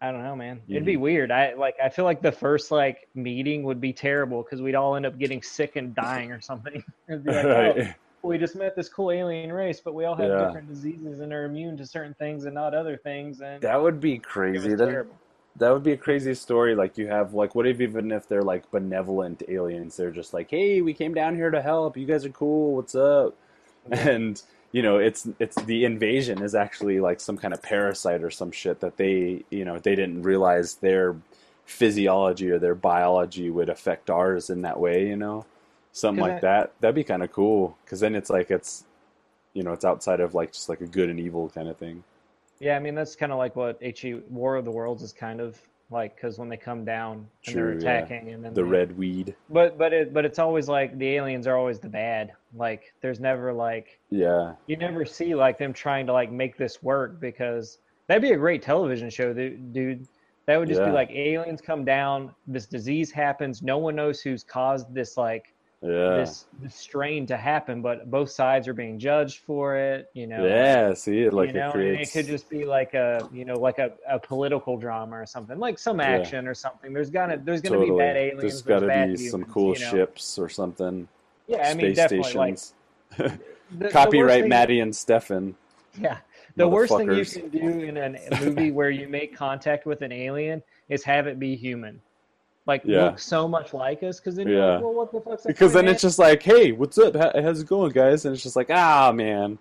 I 0.01 0.13
don't 0.13 0.23
know, 0.23 0.37
man. 0.37 0.61
It'd 0.69 0.85
be 0.85 0.97
weird. 0.97 1.33
I 1.33 1.55
like. 1.55 1.75
I 1.83 1.89
feel 1.89 2.05
like 2.05 2.23
the 2.23 2.31
first 2.31 2.71
like 2.71 3.09
meeting 3.15 3.65
would 3.65 3.81
be 3.81 3.93
terrible 3.93 4.45
because 4.45 4.63
we'd 4.63 4.77
all 4.77 4.95
end 4.95 5.07
up 5.07 5.19
getting 5.19 5.43
sick 5.43 5.75
and 5.75 5.93
dying 5.95 6.31
or 6.31 6.41
something. 6.41 6.85
It'd 7.09 7.25
be 7.25 7.33
like, 7.33 7.45
oh, 8.23 8.29
we 8.29 8.39
just 8.39 8.55
met 8.55 8.77
this 8.77 8.89
cool 8.89 9.11
alien 9.11 9.53
race, 9.53 9.81
but 9.85 9.95
we 9.95 10.05
all 10.05 10.15
have 10.15 10.29
Yeah. 10.29 10.47
different 10.47 10.69
diseases 10.69 11.19
and 11.19 11.33
are 11.33 11.45
immune 11.47 11.77
to 11.79 11.87
certain 11.87 12.15
things 12.15 12.45
and 12.45 12.55
not 12.55 12.75
other 12.75 12.97
things. 12.97 13.41
And 13.41 13.61
That 13.63 13.83
would 13.83 14.01
be 14.01 14.19
crazy. 14.19 14.75
That, 14.77 14.87
terrible. 14.87 15.17
that 15.57 15.71
would 15.73 15.83
be 15.83 15.93
a 15.93 15.97
crazy 15.97 16.35
story. 16.35 16.77
Like 16.77 16.97
you 16.97 17.09
have 17.09 17.35
like 17.35 17.57
what 17.57 17.67
if 17.67 17.81
even 17.81 18.13
if 18.13 18.29
they're 18.29 18.43
like 18.43 18.71
benevolent 18.71 19.43
aliens, 19.49 19.97
they're 19.97 20.13
just 20.13 20.33
like, 20.33 20.49
hey, 20.51 20.81
we 20.81 20.95
came 20.95 21.13
down 21.13 21.35
here 21.35 21.51
to 21.51 21.61
help. 21.61 21.97
You 21.97 22.07
guys 22.07 22.25
are 22.25 22.31
cool. 22.31 22.77
What's 22.77 22.95
up? 22.95 23.35
And 23.91 24.41
you 24.73 24.83
know, 24.83 24.99
it's 24.99 25.27
it's 25.39 25.61
the 25.63 25.85
invasion 25.85 26.43
is 26.43 26.55
actually 26.55 27.01
like 27.01 27.21
some 27.21 27.39
kind 27.39 27.55
of 27.55 27.63
parasite 27.63 28.23
or 28.23 28.31
some 28.31 28.51
shit 28.51 28.81
that 28.81 28.97
they 28.97 29.45
you 29.51 29.65
know 29.65 29.79
they 29.79 29.95
didn't 29.95 30.23
realize 30.23 30.75
their 30.77 31.17
physiology 31.65 32.51
or 32.51 32.59
their 32.59 32.75
biology 32.75 33.51
would 33.51 33.69
affect 33.69 34.11
ours 34.11 34.51
in 34.51 34.63
that 34.63 34.79
way. 34.79 35.07
You 35.09 35.17
know, 35.17 35.47
something 35.93 36.23
like 36.23 36.39
I- 36.39 36.41
that. 36.41 36.73
That'd 36.81 36.95
be 36.95 37.05
kind 37.05 37.23
of 37.23 37.33
cool 37.33 37.77
because 37.85 38.01
then 38.01 38.15
it's 38.15 38.31
like 38.31 38.51
it's 38.51 38.85
you 39.55 39.63
know 39.63 39.73
it's 39.73 39.85
outside 39.85 40.21
of 40.21 40.35
like 40.35 40.53
just 40.53 40.69
like 40.69 40.81
a 40.81 40.87
good 40.87 41.09
and 41.09 41.19
evil 41.19 41.49
kind 41.49 41.69
of 41.69 41.77
thing. 41.77 42.05
Yeah, 42.61 42.77
I 42.77 42.81
mean 42.81 42.95
that's 42.95 43.17
kind 43.17 43.33
of 43.33 43.39
like 43.39 43.57
what 43.57 43.81
HE 43.81 44.23
War 44.29 44.57
of 44.57 44.65
the 44.65 44.71
Worlds 44.71 45.03
is 45.03 45.13
kind 45.13 45.41
of 45.41 45.61
like 45.91 46.15
because 46.17 46.39
when 46.39 46.49
they 46.49 46.57
come 46.57 46.85
down 46.85 47.27
and 47.47 47.57
they're 47.57 47.73
True, 47.73 47.81
yeah. 47.83 47.99
attacking 47.99 48.29
and 48.33 48.45
then 48.45 48.53
The 48.55 48.63
they- 48.63 48.69
red 48.69 48.97
weed. 48.97 49.35
But 49.51 49.79
but 49.79 49.93
it 49.93 50.13
but 50.13 50.25
it's 50.25 50.39
always 50.39 50.69
like 50.69 50.97
the 50.99 51.09
aliens 51.17 51.47
are 51.47 51.57
always 51.57 51.79
the 51.81 51.89
bad. 51.89 52.33
Like 52.55 52.93
there's 53.01 53.21
never 53.21 53.53
like 53.53 53.99
Yeah. 54.11 54.55
you 54.67 54.77
never 54.77 55.05
see 55.05 55.35
like 55.35 55.59
them 55.59 55.73
trying 55.73 56.07
to 56.07 56.13
like 56.13 56.31
make 56.31 56.57
this 56.59 56.83
work 56.83 57.21
because 57.21 57.79
that'd 58.07 58.23
be 58.23 58.33
a 58.33 58.37
great 58.37 58.63
television 58.63 59.09
show, 59.11 59.33
dude. 59.33 60.07
That 60.47 60.59
would 60.59 60.69
just 60.69 60.81
Yeah. 60.81 60.87
be 60.87 60.93
like 60.93 61.11
aliens 61.11 61.61
come 61.61 61.85
down, 61.85 62.35
this 62.47 62.67
disease 62.67 63.11
happens, 63.11 63.63
no 63.63 63.79
one 63.79 63.95
knows 63.97 64.21
who's 64.21 64.43
caused 64.45 64.93
this 64.95 65.17
like 65.17 65.55
Yeah. 65.81 66.17
this 66.17 66.47
this 66.61 66.75
strain 66.75 67.25
to 67.27 67.37
happen, 67.37 67.83
but 67.83 68.11
both 68.11 68.31
sides 68.31 68.67
are 68.67 68.75
being 68.75 68.99
judged 68.99 69.39
for 69.47 69.77
it, 69.77 70.11
you 70.13 70.27
know. 70.27 70.45
Yeah, 70.45 70.93
see 70.95 71.21
it 71.23 71.33
like 71.33 71.49
you 71.51 71.55
know, 71.55 71.71
it 71.71 71.77
and 71.77 72.01
it 72.01 72.11
could 72.11 72.27
just 72.27 72.51
be 72.51 72.65
like 72.65 72.95
a 72.95 73.29
you 73.33 73.45
know 73.45 73.55
like 73.55 73.79
a, 73.79 73.93
a 74.09 74.19
political 74.19 74.77
drama 74.77 75.17
or 75.21 75.25
something, 75.27 75.57
like 75.59 75.79
some 75.79 76.01
Yeah. 76.01 76.07
action 76.07 76.49
or 76.49 76.55
something. 76.55 76.93
There's 76.93 77.11
gonna 77.11 77.37
there's 77.45 77.61
gonna 77.61 77.77
totally. 77.77 77.93
be 77.97 77.99
bad 78.05 78.17
aliens. 78.17 78.41
There's 78.41 78.63
there's 78.63 78.63
got 78.63 78.81
to 78.81 78.87
bad 78.89 79.11
be 79.11 79.29
some 79.29 79.45
cool 79.45 79.75
you 79.79 79.85
know? 79.85 79.91
ships 79.93 80.37
or 80.37 80.49
something. 80.49 81.07
Yeah, 81.47 81.69
I 81.69 81.75
mean 81.75 81.95
space 81.95 81.97
definitely 81.97 82.29
stations. 82.31 82.75
the- 83.17 83.39
the 83.79 83.89
Copyright 83.91 84.41
thing- 84.43 84.49
Matty 84.49 84.81
and 84.81 84.97
Stefan. 84.97 85.55
Yeah, 86.01 86.19
the 86.57 86.67
worst 86.67 86.97
thing 86.97 87.13
you 87.13 87.25
can 87.25 87.49
do 87.51 87.59
in 87.85 87.97
a 87.99 88.19
movie 88.41 88.71
where 88.73 88.91
you 88.91 89.09
make 89.09 89.37
contact 89.37 89.85
with 89.87 90.03
an 90.03 90.11
alien 90.11 90.63
is 90.89 91.05
have 91.05 91.27
it 91.27 91.39
be 91.39 91.55
human. 91.55 92.01
Like 92.69 92.83
Yeah. 92.85 93.05
look 93.07 93.19
so 93.19 93.49
much 93.49 93.73
like 93.75 94.03
us, 94.05 94.21
because 94.21 94.37
then 94.37 94.47
you're 94.47 94.59
Yeah. 94.59 94.75
like, 94.75 94.83
well, 94.83 94.93
what 94.95 95.11
the 95.13 95.21
fuck's 95.21 95.45
Because 95.47 95.73
then 95.73 95.89
it's 95.89 96.03
just 96.03 96.19
like, 96.19 96.43
hey, 96.43 96.71
what's 96.73 96.99
up? 96.99 97.17
How, 97.17 97.33
how's 97.43 97.63
it 97.63 97.67
going, 97.67 97.91
guys? 97.93 98.25
And 98.27 98.35
it's 98.35 98.43
just 98.45 98.55
like, 98.57 98.71
ah, 98.71 99.11
man, 99.13 99.59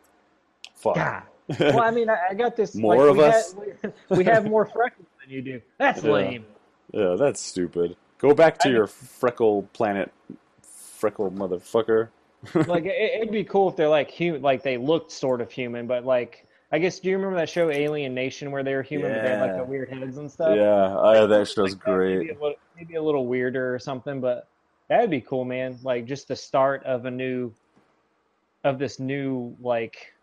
fuck. 0.76 0.98
man? 0.98 1.06
God. 1.06 1.24
Well, 1.60 1.80
I 1.80 1.92
mean, 1.92 2.10
I, 2.10 2.18
I 2.32 2.34
got 2.34 2.58
this. 2.58 2.76
More 2.76 2.98
like, 2.98 3.10
of 3.12 3.18
we 3.18 3.24
us? 3.24 3.54
Have, 3.82 3.94
we, 4.10 4.18
we 4.18 4.24
have 4.26 4.46
more 4.46 4.66
freckles 4.74 5.08
than 5.22 5.34
you 5.34 5.42
do. 5.42 5.62
That's 5.78 6.04
Yeah. 6.04 6.12
lame. 6.12 6.46
yeah, 6.92 7.16
that's 7.18 7.40
stupid. 7.42 7.96
Go 8.18 8.34
back 8.34 8.58
to 8.60 8.68
I- 8.68 8.72
your 8.74 8.88
freckle 8.88 9.64
planet, 9.72 10.12
freckle 10.62 11.32
motherfucker. 11.32 12.10
like 12.68 12.84
it, 12.86 13.22
it'd 13.22 13.32
be 13.32 13.46
cool 13.46 13.70
if 13.70 13.78
they're 13.78 13.88
like 13.88 14.12
human, 14.12 14.42
like 14.42 14.62
they 14.64 14.76
looked 14.78 15.12
sort 15.14 15.40
of 15.40 15.50
human, 15.52 15.88
but 15.88 16.04
like 16.06 16.46
I 16.72 16.80
guess 16.80 17.00
do 17.00 17.10
you 17.10 17.16
remember 17.16 17.38
that 17.38 17.50
show 17.50 17.70
Alien 17.70 18.14
Nation 18.14 18.52
where 18.52 18.64
they 18.64 18.74
were 18.74 18.82
human 18.82 19.14
but 19.14 19.22
they 19.24 19.30
had 19.30 19.42
like 19.42 19.58
the 19.58 19.64
weird 19.64 19.90
heads 19.90 20.18
and 20.18 20.30
stuff? 20.30 20.56
Yeah, 20.56 20.96
oh, 20.98 21.26
that 21.28 21.48
show's 21.48 21.74
Like 21.74 21.86
that, 21.86 21.98
Maybe 21.98 22.26
great. 22.26 22.32
a, 22.32 22.34
little, 22.34 22.56
maybe 22.76 22.96
a 22.96 23.02
little 23.02 23.26
weirder 23.26 23.74
or 23.74 23.80
something, 23.80 24.20
but 24.20 24.48
that'd 24.90 25.10
be 25.10 25.22
cool, 25.22 25.46
man. 25.46 25.78
Like 25.82 26.06
just 26.06 26.28
the 26.28 26.36
start 26.36 26.84
of 26.84 27.06
a 27.06 27.12
new, 27.12 27.54
of 28.66 28.80
this 28.80 29.00
new 29.00 29.56
like, 29.62 30.14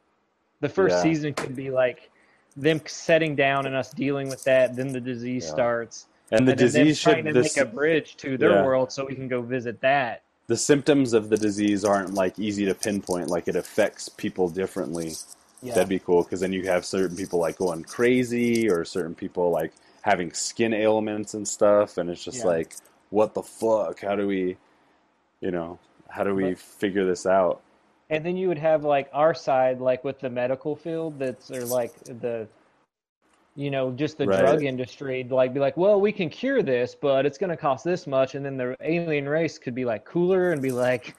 the 0.60 0.68
first 0.68 0.96
Yeah. 0.96 1.02
season 1.02 1.32
could 1.34 1.56
be 1.56 1.70
like 1.70 2.10
them 2.56 2.80
setting 2.86 3.34
down 3.34 3.66
and 3.66 3.74
us 3.74 3.90
dealing 3.90 4.28
with 4.28 4.44
that. 4.44 4.76
Then 4.76 4.88
the 4.92 5.00
disease 5.00 5.44
Yeah. 5.46 5.50
starts, 5.52 6.06
And 6.30 6.46
the 6.46 6.52
and 6.52 6.58
them 6.60 6.66
disease 6.66 7.00
trying 7.00 7.16
should 7.24 7.26
to 7.26 7.32
this 7.42 7.56
make 7.56 7.66
a 7.66 7.68
bridge 7.70 8.16
to 8.18 8.36
their 8.36 8.50
Yeah. 8.50 8.64
world 8.64 8.92
so 8.92 9.06
we 9.06 9.14
can 9.14 9.28
go 9.28 9.40
visit 9.40 9.80
that. 9.80 10.20
the 10.46 10.56
symptoms 10.58 11.14
of 11.14 11.30
the 11.30 11.38
disease 11.38 11.86
aren't 11.86 12.12
like 12.12 12.38
easy 12.38 12.66
to 12.66 12.74
pinpoint. 12.74 13.28
Like 13.28 13.48
it 13.48 13.56
affects 13.56 14.10
people 14.10 14.50
differently. 14.50 15.12
Yeah. 15.64 15.72
That'd 15.74 15.88
be 15.88 15.98
cool 15.98 16.22
because 16.22 16.40
then 16.40 16.52
you 16.52 16.64
have 16.66 16.84
certain 16.84 17.16
people 17.16 17.38
like 17.40 17.56
going 17.56 17.84
crazy 17.84 18.68
or 18.68 18.84
certain 18.84 19.14
people 19.14 19.50
like 19.50 19.72
having 20.02 20.30
skin 20.32 20.74
ailments 20.74 21.32
and 21.32 21.48
stuff, 21.48 21.96
and 21.96 22.10
it's 22.10 22.22
just 22.22 22.40
Yeah. 22.40 22.46
like, 22.48 22.76
what 23.08 23.32
the 23.32 23.42
fuck? 23.42 24.00
How 24.00 24.14
do 24.14 24.26
we, 24.26 24.58
you 25.40 25.50
know, 25.50 25.78
how 26.10 26.22
do 26.22 26.34
we 26.34 26.50
But- 26.50 26.58
figure 26.58 27.06
this 27.06 27.24
out? 27.24 27.62
And 28.10 28.24
then 28.24 28.36
you 28.36 28.48
would 28.48 28.58
have 28.58 28.84
like 28.84 29.08
our 29.14 29.32
side, 29.32 29.80
like 29.80 30.04
with 30.04 30.20
the 30.20 30.28
medical 30.28 30.76
field, 30.76 31.18
that's 31.18 31.50
or 31.50 31.64
like 31.64 31.94
the, 32.04 32.46
you 33.56 33.70
know, 33.70 33.92
just 33.92 34.18
the 34.18 34.26
Right. 34.26 34.40
drug 34.40 34.64
industry, 34.64 35.24
like 35.24 35.54
be 35.54 35.60
like, 35.60 35.78
well, 35.78 35.98
we 35.98 36.12
can 36.12 36.28
cure 36.28 36.62
this, 36.62 36.94
but 36.94 37.24
it's 37.24 37.38
going 37.38 37.48
to 37.50 37.56
cost 37.56 37.84
this 37.84 38.06
much, 38.06 38.34
and 38.34 38.44
then 38.44 38.58
the 38.58 38.76
alien 38.82 39.26
race 39.26 39.58
could 39.58 39.74
be 39.74 39.86
like 39.86 40.04
cooler 40.04 40.52
and 40.52 40.60
be 40.60 40.70
like, 40.72 41.14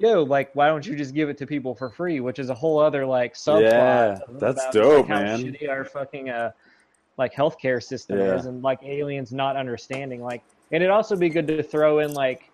yo, 0.00 0.22
like 0.22 0.50
why 0.54 0.66
don't 0.68 0.86
you 0.86 0.96
just 0.96 1.14
give 1.14 1.28
it 1.28 1.38
to 1.38 1.46
people 1.46 1.74
for 1.74 1.90
free? 1.90 2.20
Which 2.20 2.38
is 2.38 2.50
a 2.50 2.54
whole 2.54 2.78
other 2.78 3.06
like 3.06 3.34
subplot. 3.34 3.60
Yeah, 3.62 4.18
that's 4.38 4.62
about, 4.62 4.72
dope, 4.72 5.08
like, 5.08 5.08
how 5.08 5.22
man. 5.22 5.40
Shitty 5.40 5.68
our 5.68 5.84
fucking 5.84 6.30
uh, 6.30 6.50
like 7.18 7.34
healthcare 7.34 7.82
system 7.82 8.18
Yeah. 8.18 8.36
is, 8.36 8.46
and 8.46 8.62
like 8.62 8.82
aliens 8.82 9.32
not 9.32 9.56
understanding, 9.56 10.22
like, 10.22 10.42
and 10.72 10.82
it'd 10.82 10.90
also 10.92 11.16
be 11.16 11.28
good 11.28 11.46
to 11.48 11.62
throw 11.62 12.00
in 12.00 12.12
like 12.14 12.50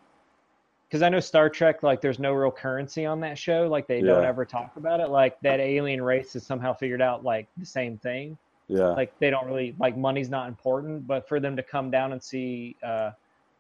because 0.88 1.02
I 1.02 1.08
know 1.08 1.18
Star 1.18 1.50
Trek, 1.50 1.82
like, 1.82 2.00
there's 2.00 2.20
no 2.20 2.32
real 2.32 2.52
currency 2.52 3.04
on 3.04 3.18
that 3.20 3.36
show. 3.36 3.66
Like, 3.68 3.88
they 3.88 4.00
don't 4.02 4.24
ever 4.24 4.44
talk 4.44 4.76
about 4.76 5.00
it. 5.00 5.08
Like, 5.08 5.38
that 5.40 5.58
alien 5.58 6.00
race 6.00 6.34
has 6.34 6.46
somehow 6.46 6.74
figured 6.74 7.02
out, 7.02 7.24
like, 7.24 7.48
the 7.56 7.66
same 7.66 7.98
thing. 7.98 8.38
Yeah, 8.68 8.90
Like, 8.90 9.12
they 9.18 9.28
don't 9.28 9.46
really, 9.46 9.74
like, 9.80 9.96
money's 9.96 10.30
not 10.30 10.46
important. 10.46 11.04
But 11.04 11.26
for 11.28 11.40
them 11.40 11.56
to 11.56 11.62
come 11.64 11.90
down 11.90 12.12
and 12.12 12.22
see, 12.22 12.76
uh, 12.84 13.10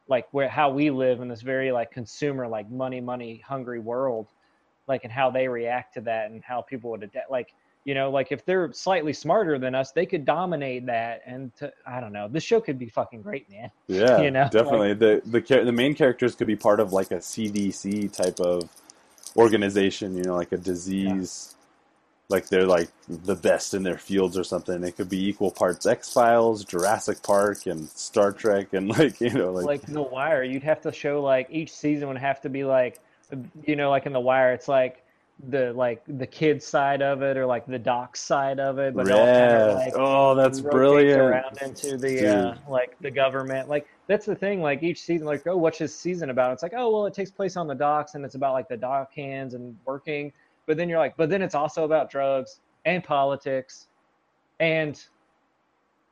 like, 0.08 0.26
where, 0.32 0.48
how 0.48 0.70
we 0.70 0.90
live 0.90 1.20
in 1.20 1.28
this 1.28 1.42
very, 1.42 1.72
like, 1.72 1.90
consumer, 1.90 2.46
like, 2.46 2.70
money, 2.70 3.00
money 3.00 3.42
hungry 3.46 3.80
world, 3.80 4.28
like, 4.86 5.04
and 5.04 5.12
how 5.12 5.30
they 5.30 5.48
react 5.48 5.94
to 5.94 6.00
that 6.02 6.30
and 6.30 6.42
how 6.44 6.62
people 6.62 6.90
would 6.90 7.02
adapt. 7.02 7.30
Like, 7.30 7.52
you 7.84 7.94
know, 7.94 8.10
like, 8.10 8.32
if 8.32 8.44
they're 8.44 8.72
slightly 8.72 9.12
smarter 9.12 9.58
than 9.58 9.74
us, 9.74 9.92
they 9.92 10.06
could 10.06 10.24
dominate 10.24 10.86
that. 10.86 11.22
And 11.26 11.54
to, 11.56 11.72
I 11.86 12.00
don't 12.00 12.12
know. 12.12 12.28
This 12.28 12.44
show 12.44 12.60
could 12.60 12.78
be 12.78 12.88
fucking 12.88 13.22
great, 13.22 13.48
man. 13.50 13.70
yeah, 13.88 14.20
you 14.20 14.30
know, 14.30 14.48
definitely. 14.50 14.94
the 14.94 15.22
the 15.24 15.40
char- 15.40 15.64
the 15.64 15.72
main 15.72 15.94
characters 15.94 16.34
could 16.34 16.46
be 16.46 16.56
part 16.56 16.80
of 16.80 16.92
like 16.92 17.10
a 17.10 17.18
CDC 17.18 18.12
type 18.12 18.40
of 18.40 18.68
organization. 19.36 20.16
You 20.16 20.24
know, 20.24 20.34
like 20.34 20.52
a 20.52 20.56
disease. 20.56 21.55
Like 22.28 22.48
they're 22.48 22.66
like 22.66 22.88
the 23.08 23.36
best 23.36 23.74
in 23.74 23.82
their 23.82 23.98
fields 23.98 24.36
or 24.36 24.42
something. 24.42 24.82
It 24.82 24.96
could 24.96 25.08
be 25.08 25.28
equal 25.28 25.50
parts 25.50 25.86
X 25.86 26.12
Files, 26.12 26.64
Jurassic 26.64 27.22
Park, 27.22 27.66
and 27.66 27.88
Star 27.90 28.32
Trek, 28.32 28.72
and 28.72 28.88
like 28.98 29.20
you 29.20 29.30
know, 29.30 29.52
like, 29.52 29.66
like 29.66 29.82
The 29.82 30.02
Wire, 30.02 30.42
you'd 30.42 30.64
have 30.64 30.80
to 30.82 30.92
show 30.92 31.22
like 31.22 31.46
each 31.50 31.72
season 31.72 32.08
would 32.08 32.18
have 32.18 32.40
to 32.40 32.48
be 32.48 32.64
like, 32.64 33.00
you 33.64 33.76
know, 33.76 33.90
like 33.90 34.06
in 34.06 34.12
The 34.12 34.20
Wire, 34.20 34.52
it's 34.52 34.68
like 34.68 35.04
the 35.48 35.72
like 35.74 36.02
the 36.08 36.26
kids 36.26 36.66
side 36.66 37.02
of 37.02 37.20
it 37.22 37.36
or 37.36 37.44
like 37.44 37.66
the 37.66 37.78
doc 37.78 38.16
side 38.16 38.58
of 38.58 38.78
it, 38.78 38.94
but 38.94 39.10
all 39.10 39.18
kind 39.18 39.28
yeah. 39.28 39.66
of 39.66 39.74
like 39.76 39.92
oh, 39.94 40.34
that's 40.34 40.60
brilliant. 40.60 41.20
around 41.20 41.58
into 41.60 41.98
the 41.98 42.26
uh, 42.26 42.56
like 42.68 42.96
the 43.00 43.10
government. 43.10 43.68
Like 43.68 43.86
that's 44.06 44.24
the 44.24 44.34
thing. 44.34 44.62
Like 44.62 44.82
each 44.82 45.02
season, 45.02 45.26
like 45.26 45.46
oh, 45.46 45.56
what's 45.56 45.78
this 45.78 45.94
season 45.94 46.30
about? 46.30 46.52
It's 46.52 46.62
like 46.62 46.72
oh, 46.74 46.90
well, 46.90 47.06
it 47.06 47.14
takes 47.14 47.30
place 47.30 47.56
on 47.56 47.66
the 47.66 47.74
docks 47.74 48.14
and 48.14 48.24
it's 48.24 48.34
about 48.34 48.54
like 48.54 48.68
the 48.68 48.76
dock 48.76 49.12
hands 49.14 49.54
and 49.54 49.76
working. 49.84 50.32
But 50.66 50.76
then 50.76 50.88
you're 50.88 50.98
like, 50.98 51.16
but 51.16 51.30
then 51.30 51.42
it's 51.42 51.54
also 51.54 51.84
about 51.84 52.10
drugs 52.10 52.60
and 52.84 53.02
politics 53.02 53.86
and 54.60 55.02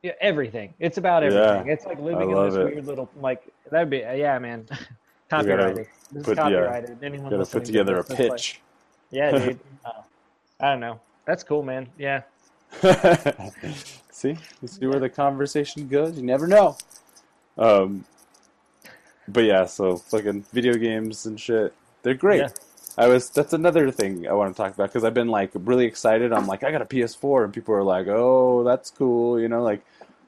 yeah, 0.01 0.11
everything. 0.21 0.73
It's 0.79 0.97
about 0.97 1.23
Yeah, 1.23 1.29
everything. 1.33 1.71
it's 1.71 1.85
like 1.85 1.99
living 1.99 2.31
in 2.31 2.45
this 2.45 2.55
it. 2.55 2.63
weird 2.63 2.85
little 2.85 3.09
like 3.19 3.43
that'd 3.71 3.89
be 3.89 3.97
yeah, 3.97 4.37
man. 4.39 4.65
copyrighted. 5.29 5.87
This 6.11 6.21
is 6.21 6.23
put- 6.25 6.37
yeah, 6.37 6.43
copyrighted. 6.43 6.97
Anyone 7.03 7.25
Got 7.25 7.29
to 7.31 7.37
listening 7.39 7.59
put 7.61 7.65
to 7.65 7.71
together 7.71 7.97
a 7.99 8.03
this, 8.03 8.19
like- 8.19 8.31
pitch. 8.31 8.61
yeah, 9.11 9.31
dude. 9.31 9.59
Uh, 9.85 9.91
I 10.59 10.71
don't 10.71 10.79
know. 10.79 10.99
That's 11.25 11.43
cool, 11.43 11.61
man. 11.63 11.87
Yeah. 11.97 12.21
see, 14.11 14.37
you 14.61 14.67
see 14.67 14.85
where 14.87 14.99
the 14.99 15.09
conversation 15.09 15.87
goes. 15.87 16.17
You 16.17 16.23
never 16.23 16.47
know. 16.47 16.77
Um, 17.57 18.05
but 19.27 19.43
yeah, 19.43 19.65
so 19.65 19.97
fucking 19.97 20.43
video 20.53 20.73
games 20.73 21.25
and 21.25 21.39
shit, 21.39 21.73
they're 22.03 22.13
great. 22.13 22.41
Yeah. 22.41 22.47
I 22.97 23.07
was. 23.07 23.29
That's 23.29 23.53
another 23.53 23.91
thing 23.91 24.27
I 24.27 24.33
want 24.33 24.55
to 24.55 24.61
talk 24.61 24.73
about 24.73 24.89
because 24.89 25.03
I've 25.03 25.13
been 25.13 25.27
like 25.27 25.51
really 25.53 25.85
excited. 25.85 26.31
I'm 26.31 26.47
like, 26.47 26.63
I 26.63 26.71
got 26.71 26.81
a 26.81 26.85
PS4, 26.85 27.43
and 27.45 27.53
people 27.53 27.75
are 27.75 27.83
like, 27.83 28.07
Oh, 28.07 28.63
that's 28.63 28.89
cool, 28.89 29.39
you 29.39 29.47
know, 29.49 29.61
like, 29.63 29.83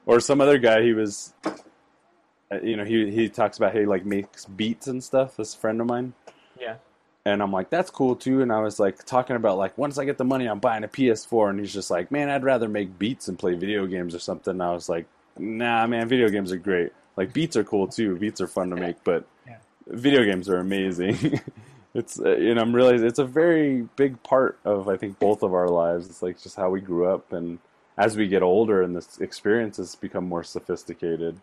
or 0.06 0.20
some 0.20 0.40
other 0.40 0.58
guy. 0.58 0.82
He 0.82 0.92
was, 0.92 1.32
uh, 1.44 2.60
you 2.62 2.76
know, 2.76 2.84
he 2.84 3.10
he 3.10 3.28
talks 3.28 3.56
about 3.56 3.72
how 3.72 3.80
he 3.80 3.86
like 3.86 4.04
makes 4.04 4.44
beats 4.44 4.86
and 4.86 5.02
stuff. 5.02 5.36
This 5.36 5.54
friend 5.54 5.80
of 5.80 5.86
mine. 5.86 6.12
Yeah. 6.60 6.76
And 7.24 7.42
I'm 7.42 7.52
like, 7.52 7.68
that's 7.68 7.90
cool 7.90 8.16
too. 8.16 8.40
And 8.42 8.50
I 8.52 8.60
was 8.60 8.78
like 8.80 9.04
talking 9.04 9.36
about 9.36 9.58
like 9.58 9.76
once 9.76 9.98
I 9.98 10.04
get 10.04 10.16
the 10.18 10.24
money, 10.24 10.46
I'm 10.46 10.60
buying 10.60 10.84
a 10.84 10.88
PS4. 10.88 11.50
And 11.50 11.60
he's 11.60 11.74
just 11.74 11.90
like, 11.90 12.10
man, 12.10 12.30
I'd 12.30 12.42
rather 12.44 12.68
make 12.68 12.98
beats 12.98 13.28
and 13.28 13.38
play 13.38 13.54
video 13.54 13.86
games 13.86 14.14
or 14.14 14.18
something. 14.18 14.52
And 14.52 14.62
I 14.62 14.72
was 14.72 14.88
like, 14.88 15.06
nah, 15.38 15.86
man, 15.86 16.08
video 16.08 16.30
games 16.30 16.52
are 16.52 16.56
great. 16.56 16.92
Like 17.16 17.34
beats 17.34 17.54
are 17.56 17.64
cool 17.64 17.86
too. 17.86 18.16
Beats 18.16 18.40
are 18.40 18.46
fun 18.46 18.70
to 18.70 18.76
make, 18.76 19.04
but 19.04 19.26
Yeah. 19.46 19.56
video 19.86 20.24
games 20.24 20.48
are 20.48 20.58
amazing. 20.58 21.40
it's 21.94 22.20
uh, 22.20 22.36
you 22.36 22.54
know 22.54 22.62
I'm 22.62 22.74
realizing 22.74 23.06
it's 23.06 23.18
a 23.18 23.24
very 23.24 23.82
big 23.96 24.22
part 24.22 24.58
of 24.64 24.88
I 24.88 24.96
think 24.96 25.18
both 25.18 25.42
of 25.42 25.54
our 25.54 25.68
lives. 25.68 26.06
It's 26.08 26.22
like 26.22 26.40
just 26.40 26.56
how 26.56 26.70
we 26.70 26.80
grew 26.80 27.06
up 27.08 27.32
and 27.32 27.58
as 27.96 28.16
we 28.16 28.28
get 28.28 28.42
older 28.42 28.82
and 28.82 28.94
this 28.96 29.18
experiences 29.20 29.96
become 29.96 30.24
more 30.24 30.44
sophisticated, 30.44 31.40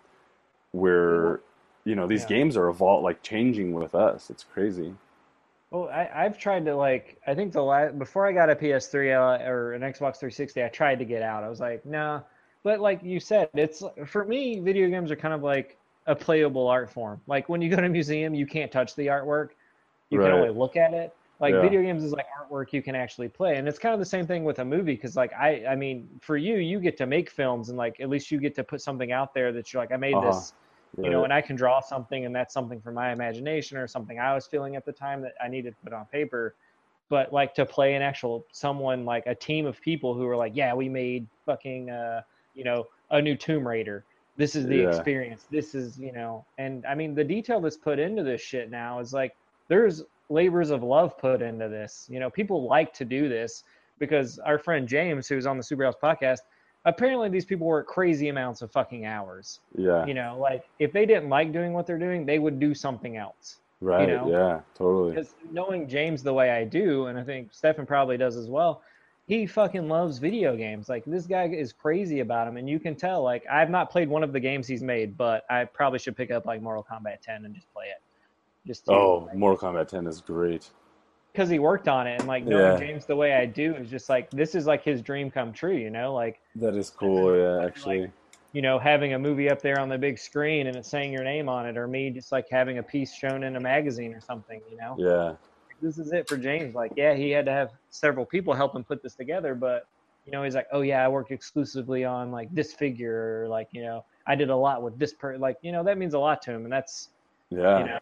we're 0.74 1.42
you 1.86 1.96
know 1.96 2.08
these 2.08 2.26
Yeah. 2.26 2.28
games 2.28 2.58
are 2.58 2.72
evol 2.72 3.04
like 3.04 3.24
changing 3.24 3.74
with 3.74 3.96
us. 3.96 4.30
It's 4.30 4.44
crazy. 4.44 4.96
Well, 5.72 5.90
I, 5.90 6.10
I've 6.14 6.38
tried 6.38 6.66
to 6.66 6.76
like. 6.76 7.20
I 7.28 7.36
think 7.36 7.52
the 7.54 7.62
last 7.64 7.98
before 8.00 8.28
I 8.28 8.32
got 8.32 8.50
a 8.50 8.56
PS3 8.56 9.12
uh, 9.14 9.44
or 9.44 9.74
an 9.74 9.82
Xbox 9.82 10.18
360, 10.18 10.64
I 10.64 10.68
tried 10.70 11.00
to 11.00 11.06
get 11.06 11.22
out. 11.22 11.44
I 11.44 11.50
was 11.50 11.60
like, 11.60 11.86
nah. 11.86 12.22
But 12.64 12.80
like 12.80 13.04
you 13.04 13.20
said, 13.20 13.50
it's 13.54 13.84
for 14.06 14.26
me, 14.26 14.60
video 14.60 14.90
games 14.90 15.12
are 15.12 15.16
kind 15.16 15.34
of 15.34 15.44
like 15.44 15.78
a 16.08 16.16
playable 16.16 16.68
art 16.68 16.90
form. 16.92 17.22
Like 17.28 17.50
when 17.50 17.62
you 17.62 17.70
go 17.70 17.78
to 17.78 17.86
a 17.86 17.90
museum, 17.90 18.34
you 18.34 18.46
can't 18.48 18.72
touch 18.72 18.96
the 18.96 19.08
artwork; 19.08 19.50
you 20.10 20.20
Right. 20.20 20.26
can 20.26 20.34
only 20.34 20.50
look 20.50 20.76
at 20.76 20.94
it. 20.94 21.12
Like 21.40 21.56
Yeah. 21.56 21.62
video 21.62 21.82
games 21.82 22.04
is 22.04 22.12
like 22.12 22.28
artwork 22.40 22.72
you 22.72 22.82
can 22.82 22.96
actually 22.96 23.28
play, 23.28 23.58
and 23.58 23.68
it's 23.68 23.78
kind 23.80 23.94
of 23.94 24.00
the 24.00 24.06
same 24.06 24.26
thing 24.26 24.46
with 24.46 24.60
a 24.60 24.66
movie. 24.66 24.96
Because 24.96 25.16
like 25.18 25.34
I, 25.34 25.66
I 25.66 25.76
mean, 25.76 26.08
for 26.22 26.38
you, 26.38 26.56
you 26.56 26.80
get 26.80 26.96
to 26.98 27.06
make 27.06 27.30
films, 27.30 27.70
and 27.70 27.78
like 27.78 28.00
at 28.00 28.10
least 28.10 28.32
you 28.32 28.40
get 28.40 28.56
to 28.56 28.64
put 28.64 28.82
something 28.82 29.12
out 29.12 29.34
there 29.34 29.52
that 29.52 29.74
you're 29.74 29.82
like, 29.82 29.92
I 29.92 29.98
made 29.98 30.18
Uh-huh. 30.18 30.30
this 30.30 30.54
you 31.04 31.12
know, 31.12 31.24
and 31.24 31.32
I 31.34 31.42
can 31.42 31.56
draw 31.56 31.82
something, 31.82 32.26
and 32.26 32.36
that's 32.36 32.54
something 32.54 32.82
from 32.82 32.96
my 32.96 33.12
imagination 33.12 33.78
or 33.78 33.88
something 33.88 34.18
I 34.20 34.34
was 34.34 34.48
feeling 34.48 34.76
at 34.76 34.86
the 34.86 34.94
time 34.94 35.22
that 35.22 35.34
I 35.44 35.48
needed 35.50 35.72
to 35.72 35.78
put 35.84 35.94
on 35.94 36.06
paper. 36.12 36.56
But 37.10 37.32
like 37.32 37.54
to 37.56 37.66
play 37.66 37.94
an 37.94 38.02
actual 38.02 38.46
someone 38.52 39.06
like 39.06 39.24
a 39.28 39.36
team 39.36 39.68
of 39.68 39.80
people 39.82 40.16
who 40.16 40.26
were 40.26 40.36
like, 40.36 40.54
yeah, 40.56 40.74
we 40.74 40.90
made 40.90 41.28
fucking, 41.46 41.92
uh, 41.92 42.22
you 42.56 42.64
know, 42.64 42.86
a 43.12 43.22
new 43.22 43.36
Tomb 43.36 43.68
Raider. 43.68 44.06
This 44.38 44.56
is 44.56 44.66
the 44.66 44.80
Yeah. 44.80 44.80
experience. 44.80 45.46
This 45.52 45.76
is, 45.76 46.00
you 46.00 46.12
know, 46.12 46.48
and 46.58 46.84
I 46.88 46.96
mean, 46.96 47.14
the 47.14 47.24
detail 47.24 47.62
that's 47.62 47.78
put 47.78 48.00
into 48.00 48.24
this 48.24 48.42
shit 48.42 48.72
now 48.72 49.00
is 49.00 49.14
like 49.14 49.32
there's 49.68 50.04
labors 50.30 50.70
of 50.70 50.84
love 50.84 51.18
put 51.18 51.42
into 51.42 51.70
this. 51.70 52.08
You 52.10 52.20
know, 52.20 52.30
people 52.30 52.68
like 52.68 52.94
to 52.94 53.06
do 53.06 53.30
this 53.30 53.64
because 54.00 54.40
our 54.40 54.58
friend 54.58 54.88
James, 54.88 55.28
who's 55.28 55.46
on 55.46 55.58
the 55.58 55.64
Super 55.64 55.86
House 55.86 55.96
podcast, 56.02 56.40
apparently 56.86 57.30
these 57.30 57.46
people 57.46 57.68
work 57.68 57.88
crazy 57.88 58.30
amounts 58.30 58.62
of 58.62 58.72
fucking 58.72 59.06
hours 59.06 59.60
yeah. 59.78 60.06
you 60.06 60.14
know 60.14 60.38
like 60.40 60.64
if 60.80 60.94
they 60.94 61.06
didn't 61.06 61.30
like 61.30 61.52
doing 61.52 61.74
what 61.74 61.86
they're 61.86 62.00
doing 62.00 62.26
they 62.26 62.40
would 62.40 62.60
do 62.60 62.74
something 62.74 63.18
else 63.18 63.58
right. 63.82 64.08
know? 64.08 64.30
Yeah. 64.30 64.62
Totally. 64.76 65.12
because 65.12 65.36
knowing 65.52 65.88
james 65.88 66.24
the 66.24 66.34
way 66.34 66.52
i 66.52 66.64
do 66.64 67.08
and 67.08 67.20
i 67.20 67.24
think 67.24 67.54
stefan 67.54 67.86
probably 67.86 68.18
does 68.18 68.38
as 68.38 68.48
well 68.48 68.82
he 69.28 69.48
fucking 69.48 69.90
loves 69.90 70.20
video 70.20 70.56
games 70.56 70.88
like 70.88 71.04
this 71.06 71.26
guy 71.26 71.48
is 71.48 71.74
crazy 71.74 72.20
about 72.20 72.46
them 72.46 72.58
and 72.58 72.70
you 72.70 72.80
can 72.80 72.96
tell 72.96 73.24
like 73.24 73.44
i've 73.52 73.70
not 73.70 73.92
played 73.92 74.08
one 74.08 74.24
of 74.24 74.32
the 74.32 74.40
games 74.40 74.68
he's 74.68 74.84
made 74.84 75.18
but 75.18 75.44
i 75.50 75.66
probably 75.66 76.00
should 76.00 76.16
pick 76.16 76.32
up 76.32 76.46
like 76.46 76.62
mortal 76.62 76.86
kombat 76.90 77.20
10 77.22 77.46
and 77.46 77.56
just 77.56 77.72
play 77.74 77.86
it 77.86 78.02
just 78.66 78.90
Oh, 78.90 79.30
Mortal 79.34 79.58
Kombat 79.72 79.88
10 79.88 80.08
is 80.08 80.22
great. 80.22 80.70
because 81.34 81.50
he 81.50 81.60
worked 81.60 81.88
on 81.88 82.08
it 82.08 82.20
and 82.20 82.28
like 82.28 82.46
knowing 82.46 82.64
Yeah. 82.64 82.78
james 82.88 83.06
the 83.06 83.16
way 83.16 83.34
i 83.34 83.46
do 83.46 83.76
is 83.76 83.90
just 83.90 84.08
like 84.10 84.30
this 84.32 84.56
is 84.56 84.66
like 84.66 84.84
his 84.84 85.02
dream 85.02 85.30
come 85.30 85.52
true 85.52 85.76
you 85.76 85.90
know 85.90 86.14
like 86.14 86.40
That 86.56 86.76
is 86.76 86.90
cool. 86.90 87.36
Yeah, 87.38 87.66
actually. 87.66 88.10
you 88.54 88.62
know, 88.62 88.80
having 88.80 89.14
a 89.14 89.20
movie 89.20 89.50
up 89.50 89.62
there 89.62 89.78
on 89.82 89.90
the 89.90 89.98
big 89.98 90.18
screen 90.18 90.68
and 90.68 90.78
it's 90.78 90.90
saying 90.90 91.12
your 91.12 91.26
name 91.26 91.50
on 91.50 91.66
it, 91.66 91.76
or 91.78 91.88
me 91.90 92.10
just 92.10 92.32
like 92.32 92.46
having 92.50 92.78
a 92.78 92.84
piece 92.84 93.14
shown 93.14 93.44
in 93.44 93.58
a 93.58 93.60
magazine 93.60 94.14
or 94.14 94.22
something, 94.22 94.62
you 94.72 94.78
know. 94.78 94.96
Yeah. 94.98 95.36
This 95.82 95.98
is 95.98 96.14
it 96.14 96.30
for 96.30 96.38
James. 96.38 96.74
Like, 96.74 96.94
yeah, 96.96 97.14
he 97.16 97.32
had 97.32 97.44
to 97.48 97.52
have 97.52 97.72
several 97.90 98.26
people 98.26 98.54
help 98.54 98.74
him 98.74 98.86
put 98.86 99.04
this 99.04 99.14
together, 99.14 99.56
but 99.56 99.88
you 100.26 100.32
know, 100.32 100.42
he's 100.42 100.56
like, 100.56 100.68
oh 100.72 100.80
yeah, 100.82 101.04
I 101.04 101.10
worked 101.10 101.32
exclusively 101.32 102.06
on 102.06 102.32
like 102.32 102.48
this 102.56 102.72
figure, 102.72 103.42
or 103.44 103.50
like, 103.50 103.68
you 103.74 103.82
know, 103.84 104.06
I 104.26 104.36
did 104.36 104.50
a 104.50 104.56
lot 104.56 104.82
with 104.82 104.98
this 104.98 105.12
per 105.14 105.36
like, 105.38 105.58
you 105.62 105.74
know, 105.74 105.84
that 105.84 105.98
means 105.98 106.14
a 106.14 106.20
lot 106.20 106.42
to 106.44 106.52
him, 106.52 106.64
and 106.64 106.72
that's 106.72 107.10
Yeah. 107.50 107.80
you 107.80 107.86
know, 107.88 108.00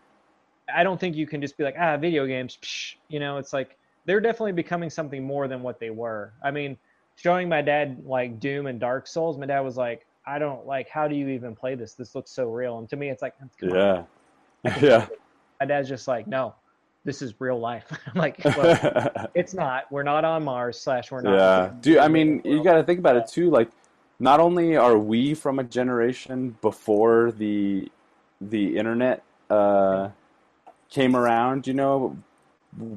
I 0.73 0.83
don't 0.83 0.99
think 0.99 1.15
you 1.15 1.27
can 1.27 1.41
just 1.41 1.57
be 1.57 1.63
like, 1.63 1.75
ah, 1.79 1.97
video 1.97 2.25
games, 2.25 2.57
psh, 2.61 2.95
you 3.09 3.19
know, 3.19 3.37
it's 3.37 3.53
like 3.53 3.77
they're 4.05 4.21
definitely 4.21 4.51
becoming 4.53 4.89
something 4.89 5.23
more 5.23 5.47
than 5.47 5.61
what 5.61 5.79
they 5.79 5.89
were. 5.89 6.33
I 6.43 6.51
mean, 6.51 6.77
showing 7.15 7.49
my 7.49 7.61
dad 7.61 8.03
like 8.05 8.39
Doom 8.39 8.67
and 8.67 8.79
Dark 8.79 9.07
Souls, 9.07 9.37
my 9.37 9.45
dad 9.45 9.61
was 9.61 9.77
like, 9.77 10.05
I 10.25 10.39
don't 10.39 10.65
like, 10.65 10.89
how 10.89 11.07
do 11.07 11.15
you 11.15 11.29
even 11.29 11.55
play 11.55 11.75
this? 11.75 11.93
This 11.93 12.15
looks 12.15 12.31
so 12.31 12.45
real. 12.49 12.77
And 12.77 12.89
to 12.89 12.95
me, 12.95 13.09
it's 13.09 13.21
like. 13.21 13.35
Yeah. 13.61 14.03
Yeah. 14.81 15.07
My 15.59 15.65
dad's 15.65 15.89
just 15.89 16.07
like, 16.07 16.25
no, 16.25 16.55
this 17.03 17.21
is 17.21 17.33
real 17.39 17.59
life. 17.59 17.85
I'm 18.07 18.19
like, 18.19 18.39
well, 18.45 19.27
it's 19.35 19.53
not. 19.53 19.91
We're 19.91 20.03
not 20.03 20.23
on 20.23 20.43
Mars, 20.43 20.79
slash, 20.79 21.11
we're 21.11 21.21
not. 21.21 21.33
yeah. 21.33 21.71
Dude, 21.81 21.97
I 21.97 22.07
mean, 22.07 22.41
you 22.45 22.63
got 22.63 22.75
to 22.75 22.83
think 22.83 22.99
about 22.99 23.17
it 23.17 23.27
too. 23.27 23.49
Like, 23.49 23.69
not 24.19 24.39
only 24.39 24.77
are 24.77 24.97
we 24.97 25.33
from 25.33 25.59
a 25.59 25.63
generation 25.63 26.55
before 26.61 27.33
the 27.33 27.91
the 28.39 28.77
internet 28.77 29.23
uh, 29.49 30.09
came 30.93 31.15
around, 31.15 31.65
you 31.67 31.73
know, 31.73 32.15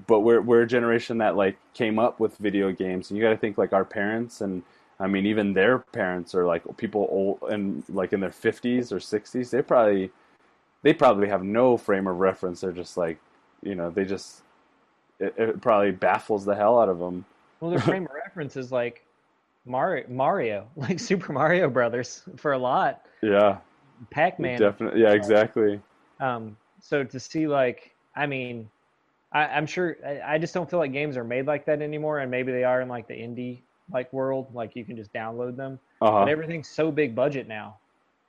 but 0.07 0.21
we're 0.21 0.41
we're 0.41 0.63
a 0.63 0.67
generation 0.67 1.19
that 1.19 1.37
like 1.37 1.57
came 1.75 1.99
up 1.99 2.21
with 2.21 2.37
video 2.39 2.71
games, 2.71 3.11
and 3.11 3.17
you 3.17 3.25
got 3.25 3.31
to 3.31 3.37
think 3.37 3.59
like 3.59 3.73
our 3.73 3.85
parents 3.85 4.41
and 4.41 4.63
I 5.01 5.07
mean 5.07 5.27
even 5.27 5.53
their 5.53 5.79
parents 5.79 6.35
are 6.35 6.47
like 6.47 6.63
people 6.77 7.09
old 7.11 7.51
and 7.51 7.83
like 7.89 8.13
in 8.13 8.21
their 8.21 8.31
fifties 8.31 8.93
or 8.93 9.01
sixties. 9.01 9.51
They 9.51 9.63
probably 9.63 10.11
they 10.83 10.93
probably 10.93 11.29
have 11.29 11.43
no 11.43 11.77
frame 11.77 12.07
of 12.07 12.19
reference. 12.19 12.61
They're 12.61 12.73
just 12.73 12.97
like, 12.97 13.19
you 13.63 13.75
know, 13.75 13.91
they 13.91 14.05
just 14.05 14.43
it, 15.19 15.35
it 15.37 15.61
probably 15.61 15.91
baffles 15.91 16.45
the 16.45 16.55
hell 16.55 16.79
out 16.79 16.89
of 16.89 16.99
them. 16.99 17.25
Well, 17.61 17.71
their 17.71 17.81
frame 17.81 18.05
of 18.05 18.13
reference 18.25 18.57
is 18.57 18.71
like 18.71 19.05
Mario, 19.65 20.07
Mario, 20.09 20.69
like 20.77 21.01
Super 21.01 21.33
Mario 21.33 21.69
Brothers 21.69 22.23
for 22.37 22.53
a 22.53 22.59
lot. 22.59 23.07
Yeah, 23.23 23.59
Pac 24.11 24.39
Man. 24.39 24.59
definitely. 24.59 25.03
Yeah, 25.03 25.13
exactly. 25.13 25.81
Um, 26.21 26.57
so 26.81 27.05
to 27.05 27.21
see 27.21 27.47
like, 27.47 27.95
I 28.15 28.27
mean, 28.27 28.71
I, 29.33 29.47
I'm 29.47 29.67
sure 29.67 29.97
I, 30.07 30.35
I 30.35 30.39
just 30.39 30.55
don't 30.55 30.69
feel 30.71 30.79
like 30.79 30.93
games 30.93 31.17
are 31.17 31.25
made 31.25 31.47
like 31.47 31.67
that 31.67 31.83
anymore, 31.83 32.21
and 32.21 32.31
maybe 32.31 32.53
they 32.53 32.65
are 32.65 32.81
in 32.81 32.89
like 32.89 33.09
the 33.09 33.15
indie 33.15 33.63
like 33.93 34.13
world, 34.13 34.55
like 34.55 34.77
you 34.77 34.85
can 34.85 34.97
just 34.97 35.13
download 35.13 35.57
them. 35.57 35.79
Uh 36.01 36.11
But 36.19 36.29
everything's 36.29 36.69
so 36.69 36.91
big 36.91 37.15
budget 37.15 37.49
now. 37.49 37.79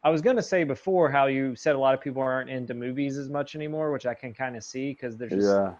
I 0.04 0.10
was 0.10 0.22
gonna 0.22 0.42
say 0.44 0.64
before 0.64 1.10
how 1.12 1.28
you 1.28 1.56
said 1.56 1.76
a 1.76 1.80
lot 1.80 1.94
of 1.94 2.02
people 2.02 2.22
aren't 2.22 2.50
into 2.50 2.74
movies 2.74 3.18
as 3.18 3.30
much 3.30 3.56
anymore, 3.56 3.92
which 3.92 4.06
I 4.06 4.14
can 4.14 4.34
kind 4.34 4.56
of 4.56 4.64
see 4.64 4.92
because 4.92 5.18
there's 5.18 5.34
just 5.34 5.62
Yeah, 5.66 5.74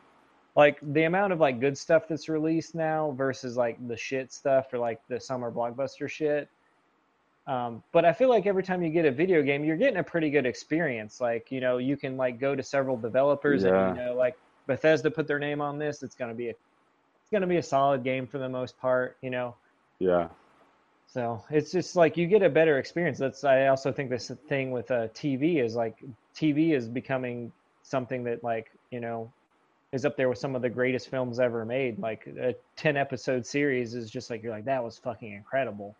like 0.56 0.80
the 0.82 1.04
amount 1.04 1.34
of 1.34 1.40
like 1.40 1.60
good 1.60 1.78
stuff 1.78 2.08
that's 2.08 2.30
released 2.30 2.76
now 2.76 3.12
versus 3.12 3.58
like 3.58 3.86
the 3.88 3.98
shit 3.98 4.34
stuff 4.34 4.74
or 4.74 4.80
like 4.80 5.00
the 5.08 5.20
summer 5.20 5.52
blockbuster 5.52 6.10
shit. 6.10 6.50
Um, 7.48 7.82
but 7.94 8.04
I 8.06 8.12
feel 8.14 8.30
like 8.30 8.46
every 8.46 8.64
time 8.64 8.84
you 8.84 8.90
get 8.90 9.06
a 9.06 9.12
video 9.12 9.42
game, 9.42 9.64
you're 9.64 9.78
getting 9.78 10.00
a 10.00 10.04
pretty 10.04 10.30
good 10.30 10.46
experience. 10.46 11.22
Like 11.22 11.52
you 11.52 11.62
know, 11.62 11.78
you 11.78 11.98
can 11.98 12.18
like 12.18 12.40
go 12.40 12.56
to 12.56 12.64
several 12.64 12.98
developers 12.98 13.64
Yeah. 13.64 13.70
and 13.90 13.98
you 13.98 14.04
know, 14.06 14.16
like 14.16 14.36
Bethesda 14.68 15.10
put 15.10 15.28
their 15.28 15.40
name 15.40 15.62
on 15.62 15.78
this. 15.80 16.04
It's 16.04 16.16
gonna 16.16 16.34
be 16.36 16.48
a 16.50 16.52
it's 16.52 17.32
gonna 17.32 17.48
be 17.48 17.58
a 17.58 17.64
solid 17.64 18.04
game 18.04 18.28
for 18.28 18.38
the 18.38 18.50
most 18.50 18.78
part. 18.78 19.18
You 19.22 19.30
know, 19.30 19.56
yeah, 20.00 20.28
so 21.08 21.42
it's 21.50 21.72
just 21.72 21.96
like 21.96 22.18
you 22.18 22.28
get 22.28 22.44
a 22.44 22.50
better 22.50 22.78
experience. 22.80 23.18
That's 23.18 23.44
I 23.44 23.68
also 23.68 23.92
think 23.94 24.10
this 24.10 24.30
thing 24.50 24.72
with 24.72 24.92
uh, 24.92 25.08
TV 25.10 25.64
is 25.64 25.76
like 25.76 26.04
TV 26.36 26.74
is 26.76 26.90
becoming 26.90 27.52
something 27.84 28.24
that 28.26 28.44
like 28.44 28.72
you 28.92 29.00
know 29.00 29.32
is 29.94 30.04
up 30.06 30.18
there 30.18 30.28
with 30.28 30.38
some 30.38 30.54
of 30.56 30.62
the 30.62 30.70
greatest 30.70 31.10
films 31.10 31.40
ever 31.40 31.64
made. 31.66 31.98
Like 32.00 32.28
a 32.28 32.56
ten 32.76 32.98
episode 32.98 33.46
series 33.46 33.94
is 33.96 34.12
just 34.12 34.30
like 34.30 34.44
you're 34.44 34.52
like 34.52 34.66
that 34.66 34.84
was 34.84 34.98
fucking 34.98 35.32
incredible. 35.34 35.96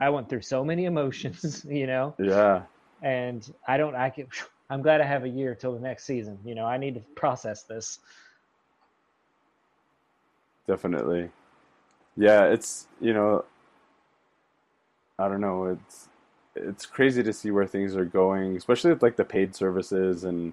I 0.00 0.08
went 0.08 0.28
through 0.28 0.40
so 0.40 0.64
many 0.64 0.86
emotions, 0.86 1.64
you 1.68 1.86
know, 1.86 2.14
yeah. 2.18 2.62
and 3.02 3.52
I 3.68 3.76
don't. 3.76 3.94
I 3.94 4.10
can. 4.10 4.26
I'm 4.70 4.82
glad 4.82 5.00
I 5.00 5.04
have 5.04 5.24
a 5.24 5.28
year 5.28 5.56
till 5.56 5.74
the 5.74 5.80
next 5.80 6.04
season. 6.04 6.38
You 6.44 6.54
know, 6.54 6.64
I 6.64 6.76
need 6.76 6.94
to 6.94 7.00
process 7.16 7.64
this. 7.64 7.98
Definitely. 10.68 11.28
Yeah, 12.16 12.44
it's 12.44 12.86
you 13.00 13.12
know, 13.12 13.44
I 15.18 15.28
don't 15.28 15.40
know. 15.40 15.64
It's 15.64 16.08
it's 16.54 16.86
crazy 16.86 17.22
to 17.22 17.32
see 17.32 17.50
where 17.50 17.66
things 17.66 17.96
are 17.96 18.04
going, 18.04 18.56
especially 18.56 18.92
with 18.92 19.02
like 19.02 19.16
the 19.16 19.24
paid 19.24 19.56
services 19.56 20.24
and 20.24 20.52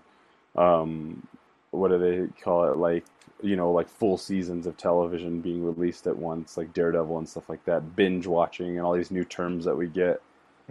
um, 0.56 1.28
what 1.72 1.90
do 1.90 2.00
they 2.00 2.42
call 2.42 2.72
it? 2.72 2.78
Like 2.78 3.06
you 3.42 3.56
know, 3.56 3.72
like 3.72 3.90
full 3.90 4.18
seasons 4.18 4.66
of 4.68 4.78
television 4.78 5.42
being 5.42 5.64
released 5.64 6.08
at 6.08 6.18
once, 6.18 6.58
like 6.58 6.74
Daredevil 6.74 7.18
and 7.18 7.30
stuff 7.30 7.50
like 7.50 7.64
that. 7.66 7.96
Binge 7.96 8.28
watching 8.28 8.78
and 8.78 8.86
all 8.86 8.94
these 8.94 9.12
new 9.12 9.24
terms 9.24 9.66
that 9.66 9.78
we 9.78 9.88
get. 9.88 10.22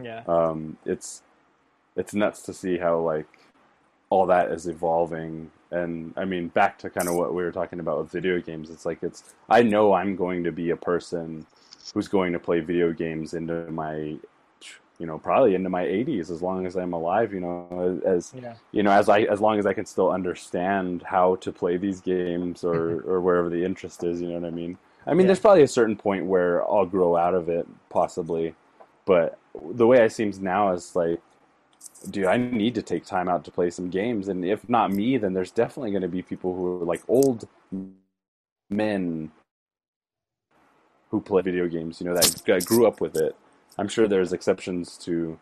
Yeah. 0.02 0.22
um, 0.28 0.76
it's 0.84 1.22
it's 1.96 2.12
nuts 2.14 2.42
to 2.42 2.52
see 2.52 2.76
how 2.78 2.98
like 2.98 3.26
all 4.10 4.26
that 4.26 4.52
is 4.52 4.68
evolving 4.68 5.50
and 5.70 6.12
i 6.16 6.24
mean 6.24 6.48
back 6.48 6.78
to 6.78 6.88
kind 6.88 7.08
of 7.08 7.14
what 7.14 7.34
we 7.34 7.42
were 7.42 7.50
talking 7.50 7.80
about 7.80 7.98
with 7.98 8.10
video 8.10 8.40
games 8.40 8.70
it's 8.70 8.86
like 8.86 9.02
it's 9.02 9.34
i 9.48 9.62
know 9.62 9.92
i'm 9.92 10.14
going 10.14 10.44
to 10.44 10.52
be 10.52 10.70
a 10.70 10.76
person 10.76 11.44
who's 11.92 12.06
going 12.06 12.32
to 12.32 12.38
play 12.38 12.60
video 12.60 12.92
games 12.92 13.34
into 13.34 13.68
my 13.70 14.16
you 14.98 15.06
know 15.06 15.18
probably 15.18 15.54
into 15.54 15.68
my 15.68 15.84
80s 15.84 16.30
as 16.30 16.42
long 16.42 16.66
as 16.66 16.76
i'm 16.76 16.92
alive 16.92 17.32
you 17.32 17.40
know 17.40 18.00
as 18.06 18.32
Yeah. 18.34 18.54
you 18.72 18.82
know 18.82 18.90
as 18.92 19.08
i 19.08 19.20
as 19.22 19.40
long 19.40 19.58
as 19.58 19.66
i 19.66 19.72
can 19.72 19.86
still 19.86 20.10
understand 20.10 21.02
how 21.02 21.36
to 21.36 21.52
play 21.52 21.76
these 21.76 22.00
games 22.00 22.64
or 22.64 23.00
or 23.10 23.20
wherever 23.20 23.48
the 23.48 23.64
interest 23.64 24.04
is 24.04 24.20
you 24.20 24.28
know 24.28 24.38
what 24.40 24.46
i 24.46 24.50
mean 24.50 24.78
i 25.06 25.10
mean 25.12 25.20
Yeah. 25.20 25.26
there's 25.28 25.40
probably 25.40 25.62
a 25.62 25.68
certain 25.68 25.96
point 25.96 26.26
where 26.26 26.62
i'll 26.70 26.86
grow 26.86 27.16
out 27.16 27.34
of 27.34 27.48
it 27.48 27.66
possibly 27.90 28.54
but 29.04 29.38
the 29.72 29.86
way 29.86 30.04
it 30.04 30.12
seems 30.12 30.38
now 30.40 30.72
is 30.72 30.96
like 30.96 31.20
dude 32.10 32.26
i 32.26 32.36
need 32.36 32.74
to 32.74 32.82
take 32.82 33.04
time 33.04 33.28
out 33.28 33.44
to 33.44 33.50
play 33.50 33.70
some 33.70 33.90
games 33.90 34.28
and 34.28 34.44
if 34.44 34.66
not 34.68 34.90
me 34.92 35.16
then 35.18 35.32
there's 35.34 35.50
definitely 35.50 35.90
going 35.90 36.02
to 36.02 36.08
be 36.08 36.22
people 36.22 36.54
who 36.54 36.80
are 36.82 36.84
like 36.84 37.02
old 37.08 37.48
men 38.70 39.30
who 41.10 41.20
play 41.20 41.42
video 41.42 41.68
games 41.68 42.00
you 42.00 42.06
know 42.06 42.14
that, 42.14 42.24
that 42.46 42.64
grew 42.64 42.86
up 42.86 43.00
with 43.00 43.16
it 43.16 43.36
I'm 43.78 43.88
sure 43.88 44.08
there's 44.08 44.32
exceptions 44.32 44.96
to 44.98 45.38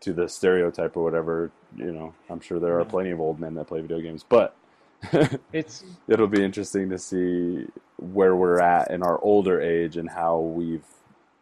to 0.00 0.12
the 0.12 0.28
stereotype 0.28 0.96
or 0.96 1.04
whatever. 1.04 1.50
You 1.76 1.92
know, 1.92 2.14
I'm 2.28 2.40
sure 2.40 2.58
there 2.58 2.80
are 2.80 2.84
plenty 2.84 3.10
of 3.10 3.20
old 3.20 3.38
men 3.38 3.54
that 3.54 3.66
play 3.66 3.80
video 3.80 4.00
games, 4.00 4.24
but 4.26 4.56
It's 5.52 5.84
it'll 6.08 6.26
be 6.26 6.44
interesting 6.44 6.90
to 6.90 6.98
see 6.98 7.66
where 7.96 8.36
we're 8.36 8.60
at 8.60 8.90
in 8.90 9.02
our 9.02 9.22
older 9.22 9.60
age 9.60 9.96
and 9.96 10.08
how 10.08 10.38
we've, 10.38 10.84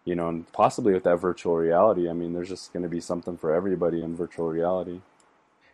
you 0.05 0.15
know, 0.15 0.29
and 0.29 0.51
possibly 0.53 0.93
with 0.93 1.05
that 1.05 1.17
virtual 1.17 1.57
reality. 1.57 2.09
I 2.09 2.13
mean, 2.13 2.33
there's 2.33 2.49
just 2.49 2.73
going 2.73 2.83
to 2.83 2.89
be 2.89 3.01
something 3.01 3.37
for 3.37 3.55
everybody 3.55 4.03
in 4.03 4.17
virtual 4.17 4.49
reality. 4.49 5.01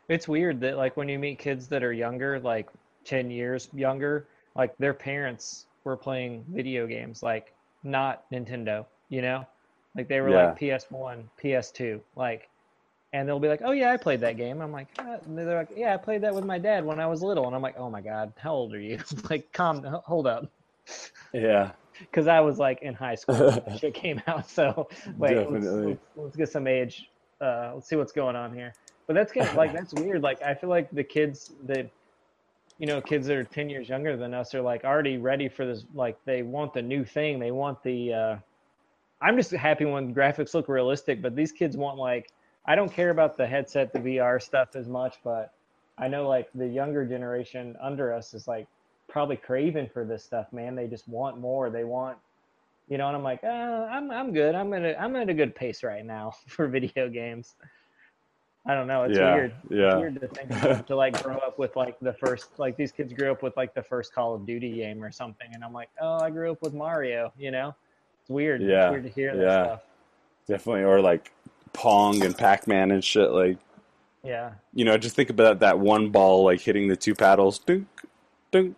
it's 0.09 0.29
weird 0.29 0.61
that 0.61 0.77
like 0.77 0.97
when 0.97 1.09
you 1.09 1.19
meet 1.19 1.39
kids 1.39 1.69
that 1.69 1.83
are 1.83 1.93
younger, 1.93 2.41
like 2.41 2.69
10 3.05 3.31
years 3.31 3.69
younger, 3.75 4.29
like 4.55 4.77
their 4.79 4.95
parents 4.95 5.67
were 5.85 5.97
playing 5.97 6.45
video 6.49 6.87
games, 6.87 7.23
like 7.23 7.55
not 7.83 8.31
Nintendo, 8.31 8.87
you 9.09 9.23
know? 9.23 9.47
Like 9.97 10.09
they 10.09 10.21
were 10.21 10.31
like 10.31 10.59
PS1, 10.59 11.25
PS2, 11.43 12.01
like 12.17 12.49
and 13.15 13.29
they'll 13.29 13.39
be 13.39 13.49
like, 13.49 13.61
"Oh 13.65 13.71
yeah, 13.71 13.93
I 13.93 13.97
played 13.97 14.21
that 14.23 14.37
game." 14.37 14.61
I'm 14.61 14.73
like, 14.73 14.89
and 14.99 15.39
they're 15.39 15.57
like, 15.57 15.71
"Yeah, 15.77 15.95
I 15.95 15.97
played 15.97 16.23
that 16.23 16.35
with 16.35 16.45
my 16.45 16.59
dad 16.59 16.85
when 16.85 16.99
I 16.99 17.07
was 17.07 17.23
little." 17.23 17.47
And 17.47 17.55
I'm 17.55 17.63
like, 17.63 17.79
"Oh 17.79 17.89
my 17.89 18.01
god, 18.01 18.33
how 18.37 18.53
old 18.53 18.75
are 18.75 18.81
you?" 18.81 18.99
like, 19.31 19.53
calm, 19.53 19.85
hold 20.05 20.27
up, 20.27 20.51
Yeah, 21.33 21.71
because 22.01 22.27
I 22.27 22.41
was 22.41 22.59
like 22.59 22.83
in 22.83 22.93
high 22.93 23.15
school 23.15 23.53
when 23.53 23.79
shit 23.79 23.95
came 23.95 24.21
out. 24.27 24.51
So 24.51 24.89
wait, 25.17 25.49
let's, 25.49 25.65
let's, 25.65 26.01
let's 26.17 26.37
get 26.37 26.49
some 26.51 26.67
age. 26.67 27.09
Uh, 27.41 27.73
let's 27.75 27.89
see 27.89 27.95
what's 27.95 28.13
going 28.13 28.35
on 28.35 28.53
here. 28.53 28.75
But 29.07 29.15
that's 29.15 29.33
kind 29.33 29.49
of 29.49 29.55
like 29.55 29.73
that's 29.73 29.95
weird. 29.95 30.23
Like 30.23 30.43
I 30.43 30.55
feel 30.55 30.71
like 30.71 30.91
the 30.91 31.05
kids 31.05 31.53
that 31.67 31.89
you 32.79 32.87
know, 32.89 33.01
kids 33.01 33.29
that 33.29 33.37
are 33.37 33.45
ten 33.45 33.71
years 33.71 33.89
younger 33.89 34.17
than 34.17 34.35
us 34.35 34.57
are 34.57 34.61
like 34.61 34.83
already 34.83 35.19
ready 35.19 35.49
for 35.49 35.65
this. 35.65 35.85
Like 35.95 36.19
they 36.25 36.43
want 36.43 36.75
the 36.75 36.83
new 36.83 37.05
thing. 37.05 37.39
They 37.39 37.53
want 37.53 37.81
the. 37.85 38.13
Uh, 38.13 38.37
I'm 39.21 39.37
just 39.37 39.51
happy 39.53 39.85
when 39.85 40.15
graphics 40.15 40.55
look 40.55 40.69
realistic, 40.69 41.23
but 41.23 41.35
these 41.35 41.53
kids 41.53 41.77
want 41.77 41.99
like 41.99 42.31
I 42.67 42.75
don't 42.75 42.93
care 42.93 43.11
about 43.11 43.37
the 43.37 43.47
headset, 43.47 43.93
the 43.93 43.99
VR 43.99 44.41
stuff 44.41 44.75
as 44.75 44.89
much, 44.89 45.17
but 45.23 45.53
I 45.99 46.09
know 46.09 46.29
like 46.29 46.49
the 46.55 46.67
younger 46.67 47.05
generation 47.05 47.77
under 47.81 48.13
us 48.13 48.35
is 48.35 48.49
like 48.49 48.67
probably 49.09 49.37
craving 49.37 49.91
for 49.93 50.05
this 50.05 50.25
stuff, 50.25 50.53
man. 50.53 50.75
They 50.75 50.87
just 50.87 51.07
want 51.07 51.39
more. 51.39 51.71
They 51.71 51.85
want, 51.85 52.19
you 52.89 52.99
know, 52.99 53.07
and 53.07 53.17
I'm 53.17 53.23
like, 53.23 53.45
uh, 53.45 53.47
I'm 53.47 54.11
I'm 54.11 54.33
good. 54.33 54.55
I'm 54.55 54.73
at 54.73 54.83
a 54.83 55.01
I'm 55.01 55.15
at 55.17 55.29
a 55.29 55.35
good 55.35 55.55
pace 55.55 55.83
right 55.83 56.05
now 56.05 56.35
for 56.47 56.67
video 56.67 57.09
games. 57.09 57.55
I 58.67 58.75
don't 58.75 58.87
know. 58.87 59.03
It's 59.05 59.19
yeah, 59.19 59.35
weird. 59.35 59.55
It's 59.65 59.73
yeah, 59.73 59.97
weird 59.97 60.21
to 60.21 60.29
think 60.29 60.51
about, 60.51 60.87
to 60.87 60.97
like 60.97 61.23
grow 61.23 61.37
up 61.37 61.59
with 61.59 61.77
like 61.77 62.01
the 62.01 62.15
first 62.15 62.59
like 62.59 62.77
these 62.77 62.93
kids 62.93 63.13
grew 63.13 63.31
up 63.31 63.43
with 63.43 63.55
like 63.59 63.75
the 63.75 63.83
first 63.83 64.15
Call 64.15 64.35
of 64.35 64.47
Duty 64.47 64.75
game 64.75 65.05
or 65.05 65.13
something, 65.13 65.49
and 65.53 65.63
I'm 65.63 65.75
like, 65.75 65.91
oh, 66.01 66.19
I 66.21 66.31
grew 66.31 66.51
up 66.51 66.63
with 66.63 66.73
Mario. 66.73 67.31
You 67.39 67.51
know, 67.51 67.75
it's 68.25 68.31
weird. 68.31 68.63
Yeah, 68.63 68.87
It's 68.87 68.91
weird 68.93 69.03
to 69.05 69.09
hear 69.11 69.37
that 69.37 69.43
yeah. 69.43 69.65
stuff. 69.65 69.81
definitely. 70.49 70.85
Or 70.85 71.01
like 71.01 71.31
Pong 71.73 72.25
and 72.25 72.37
Pac 72.37 72.67
Man 72.67 72.91
and 72.91 73.05
shit. 73.05 73.31
Like, 73.31 73.59
Yeah. 74.23 74.53
you 74.73 74.85
know, 74.85 74.97
just 74.97 75.15
think 75.15 75.31
about 75.31 75.61
that 75.61 75.79
one 75.79 76.11
ball 76.11 76.45
like 76.45 76.61
hitting 76.61 76.89
the 76.89 76.97
two 76.97 77.15
paddles, 77.15 77.59
dunk, 77.59 77.87
dunk, 78.51 78.77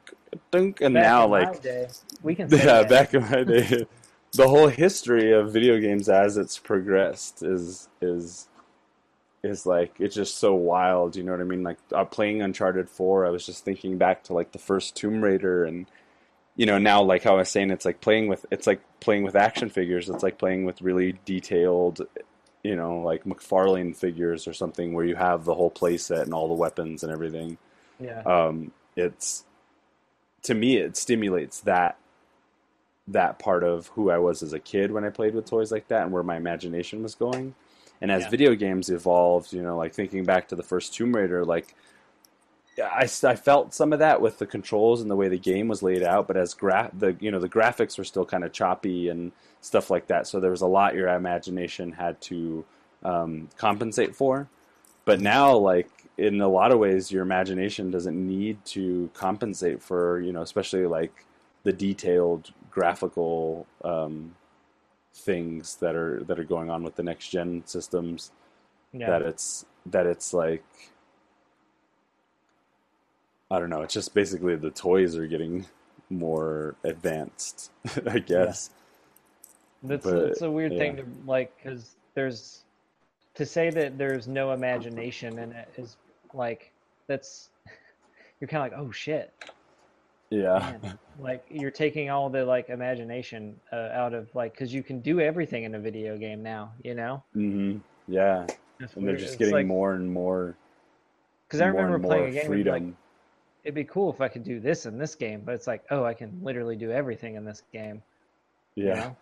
dunk, 0.50 0.80
and 0.80 0.94
Back 0.94 1.02
now 1.02 1.24
in 1.24 1.30
my 1.30 1.40
like 1.44 1.62
day, 1.62 1.88
we 2.22 2.34
can 2.34 2.48
yeah, 2.50 2.82
that. 2.82 2.88
back 2.88 3.14
in 3.14 3.22
my 3.22 3.44
day, 3.44 3.86
the 4.32 4.48
whole 4.48 4.68
history 4.68 5.32
of 5.32 5.52
video 5.52 5.78
games 5.78 6.08
as 6.08 6.36
it's 6.36 6.58
progressed 6.58 7.42
is 7.42 7.88
is 8.00 8.48
is 9.44 9.64
like 9.64 9.94
it's 10.00 10.14
just 10.16 10.38
so 10.38 10.54
wild. 10.54 11.14
You 11.14 11.22
know 11.22 11.32
what 11.32 11.40
I 11.40 11.44
mean? 11.44 11.62
Like 11.62 11.78
uh, 11.92 12.04
playing 12.04 12.42
Uncharted 12.42 12.88
Four, 12.90 13.24
I 13.26 13.30
was 13.30 13.46
just 13.46 13.64
thinking 13.64 13.96
back 13.98 14.24
to 14.24 14.32
like 14.34 14.50
the 14.52 14.58
first 14.58 14.96
Tomb 14.96 15.22
Raider, 15.22 15.64
and 15.64 15.86
you 16.56 16.66
know 16.66 16.78
now 16.78 17.02
like 17.02 17.22
how 17.22 17.34
I 17.34 17.38
was 17.38 17.48
saying, 17.50 17.70
it's 17.70 17.84
like 17.84 18.00
playing 18.00 18.28
with 18.28 18.44
it's 18.50 18.66
like 18.66 18.80
playing 19.00 19.22
with 19.24 19.36
action 19.36 19.68
figures. 19.68 20.08
It's 20.08 20.22
like 20.22 20.38
playing 20.38 20.64
with 20.64 20.82
really 20.82 21.18
detailed. 21.24 22.06
You 22.64 22.74
know, 22.74 22.98
like 22.98 23.24
McFarlane 23.24 23.94
figures 23.94 24.48
or 24.48 24.52
something, 24.52 24.92
where 24.92 25.04
you 25.04 25.14
have 25.14 25.44
the 25.44 25.54
whole 25.54 25.70
playset 25.70 26.22
and 26.22 26.34
all 26.34 26.48
the 26.48 26.54
weapons 26.54 27.04
and 27.04 27.12
everything 27.12 27.58
Yeah. 28.00 28.22
um, 28.22 28.72
it's 28.96 29.44
to 30.42 30.54
me 30.54 30.76
it 30.78 30.96
stimulates 30.96 31.60
that 31.60 31.96
that 33.08 33.38
part 33.38 33.62
of 33.62 33.88
who 33.88 34.10
I 34.10 34.18
was 34.18 34.42
as 34.42 34.52
a 34.52 34.58
kid 34.58 34.90
when 34.90 35.04
I 35.04 35.10
played 35.10 35.34
with 35.34 35.46
toys 35.46 35.70
like 35.70 35.88
that 35.88 36.02
and 36.02 36.12
where 36.12 36.22
my 36.24 36.36
imagination 36.36 37.02
was 37.02 37.14
going. 37.14 37.54
And 38.00 38.10
as 38.10 38.24
Yeah. 38.24 38.30
video 38.30 38.54
games 38.54 38.90
evolved, 38.90 39.52
you 39.52 39.62
know, 39.62 39.76
like 39.76 39.94
thinking 39.94 40.24
back 40.24 40.48
to 40.48 40.56
the 40.56 40.62
first 40.62 40.92
Tomb 40.94 41.14
Raider, 41.14 41.44
like 41.44 41.74
I, 42.82 43.08
I 43.24 43.36
felt 43.36 43.74
some 43.74 43.92
of 43.92 44.00
that 44.00 44.20
with 44.20 44.38
the 44.38 44.46
controls 44.46 45.00
and 45.00 45.10
the 45.10 45.16
way 45.16 45.28
the 45.28 45.38
game 45.38 45.68
was 45.68 45.82
laid 45.82 46.02
out, 46.02 46.26
but 46.26 46.36
as 46.36 46.54
gra- 46.54 46.90
the 46.92 47.16
you 47.20 47.30
know 47.30 47.40
the 47.40 47.48
graphics 47.48 47.96
were 47.96 48.04
still 48.04 48.24
kind 48.24 48.44
of 48.44 48.52
choppy 48.52 49.08
and 49.08 49.32
stuff 49.60 49.90
like 49.90 50.08
that. 50.08 50.26
So 50.26 50.40
there 50.40 50.50
was 50.50 50.60
a 50.60 50.66
lot 50.66 50.94
your 50.94 51.08
imagination 51.08 51.92
had 51.92 52.20
to 52.22 52.64
um, 53.02 53.48
compensate 53.56 54.14
for. 54.14 54.48
But 55.04 55.20
now, 55.20 55.56
like 55.56 55.88
in 56.18 56.40
a 56.40 56.48
lot 56.48 56.72
of 56.72 56.78
ways, 56.78 57.10
your 57.10 57.22
imagination 57.22 57.90
doesn't 57.90 58.16
need 58.16 58.64
to 58.66 59.10
compensate 59.14 59.82
for 59.82 60.20
you 60.20 60.32
know, 60.32 60.42
especially 60.42 60.86
like 60.86 61.24
the 61.62 61.72
detailed 61.72 62.52
graphical 62.70 63.66
um, 63.84 64.34
things 65.14 65.76
that 65.76 65.94
are 65.94 66.22
that 66.24 66.38
are 66.38 66.44
going 66.44 66.70
on 66.70 66.82
with 66.82 66.96
the 66.96 67.02
next 67.02 67.28
gen 67.28 67.62
systems. 67.64 68.32
yeah. 68.92 69.10
That 69.10 69.22
it's 69.22 69.64
that 69.86 70.06
it's 70.06 70.34
like 70.34 70.64
I 73.50 73.58
don't 73.58 73.70
know. 73.70 73.82
It's 73.82 73.94
just 73.94 74.14
basically 74.14 74.56
the 74.56 74.70
toys 74.70 75.16
are 75.16 75.26
getting 75.26 75.66
more 76.10 76.74
advanced, 76.84 77.70
I 78.06 78.18
guess. 78.18 78.70
That's 79.82 80.04
But, 80.04 80.14
it's 80.24 80.42
a 80.42 80.50
weird 80.50 80.72
thing 80.76 80.96
to 80.96 81.04
like 81.26 81.56
because 81.56 81.94
there's 82.14 82.62
to 83.34 83.44
say 83.46 83.70
that 83.70 83.98
there's 83.98 84.26
no 84.26 84.52
imagination 84.52 85.38
in 85.38 85.52
it 85.52 85.68
is 85.76 85.96
like 86.32 86.72
that's 87.06 87.50
you're 88.40 88.48
kind 88.48 88.64
of 88.66 88.72
like 88.72 88.86
oh 88.86 88.90
shit 88.90 89.32
Yeah, 90.30 90.76
man. 90.82 90.98
like 91.20 91.44
you're 91.50 91.70
taking 91.70 92.08
all 92.10 92.30
the 92.30 92.44
like 92.44 92.70
imagination 92.70 93.60
uh, 93.72 93.90
out 93.92 94.14
of 94.14 94.34
like 94.34 94.52
because 94.52 94.72
you 94.72 94.82
can 94.82 95.00
do 95.00 95.20
everything 95.20 95.64
in 95.64 95.74
a 95.74 95.78
video 95.78 96.16
game 96.16 96.42
now 96.42 96.72
you 96.82 96.94
know 96.94 97.22
hmm 97.34 97.76
yeah. 98.08 98.46
That's 98.80 98.94
And 98.94 99.06
they're 99.06 99.16
just 99.16 99.34
It's 99.34 99.36
getting 99.36 99.54
like- 99.54 99.66
more 99.66 99.92
and 99.94 100.10
more, 100.10 100.54
because 101.48 101.60
I 101.60 101.66
remember 101.66 101.98
playing 101.98 102.28
a 102.28 102.30
game 102.32 102.50
be 102.50 102.64
like 102.64 102.82
freedom. 102.82 102.96
It'd 103.66 103.74
be 103.74 103.84
cool 103.84 104.12
if 104.12 104.20
I 104.22 104.28
could 104.28 104.44
do 104.44 104.60
this 104.60 104.86
in 104.86 104.98
this 104.98 105.14
game 105.16 105.42
but 105.44 105.54
it's 105.54 105.66
like 105.66 105.84
oh 105.90 106.04
I 106.04 106.14
can 106.14 106.38
literally 106.42 106.76
do 106.76 106.92
everything 106.92 107.36
in 107.36 107.44
this 107.44 107.62
game 107.72 108.02
you 108.82 108.92
yeah, 108.92 108.94
know? 108.94 109.16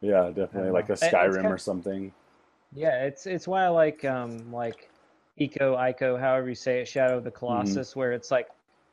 yeah, 0.00 0.30
definitely 0.34 0.70
like 0.70 0.90
a 0.90 0.94
it's 1.02 1.14
Skyrim 1.14 1.46
or 1.50 1.58
something. 1.58 2.12
Yeah, 2.72 3.04
it's 3.04 3.26
it's 3.26 3.48
why 3.48 3.64
I 3.64 3.68
like 3.68 4.04
um 4.04 4.52
like 4.52 4.90
Eco, 5.38 5.76
Ico, 5.76 6.18
however 6.20 6.48
you 6.48 6.54
say 6.54 6.80
it, 6.80 6.88
Shadow 6.88 7.18
Mm-hmm. 7.18 7.18
of 7.18 7.24
the 7.24 7.30
Colossus, 7.30 7.96
where 7.96 8.12
it's 8.12 8.30
like 8.30 8.48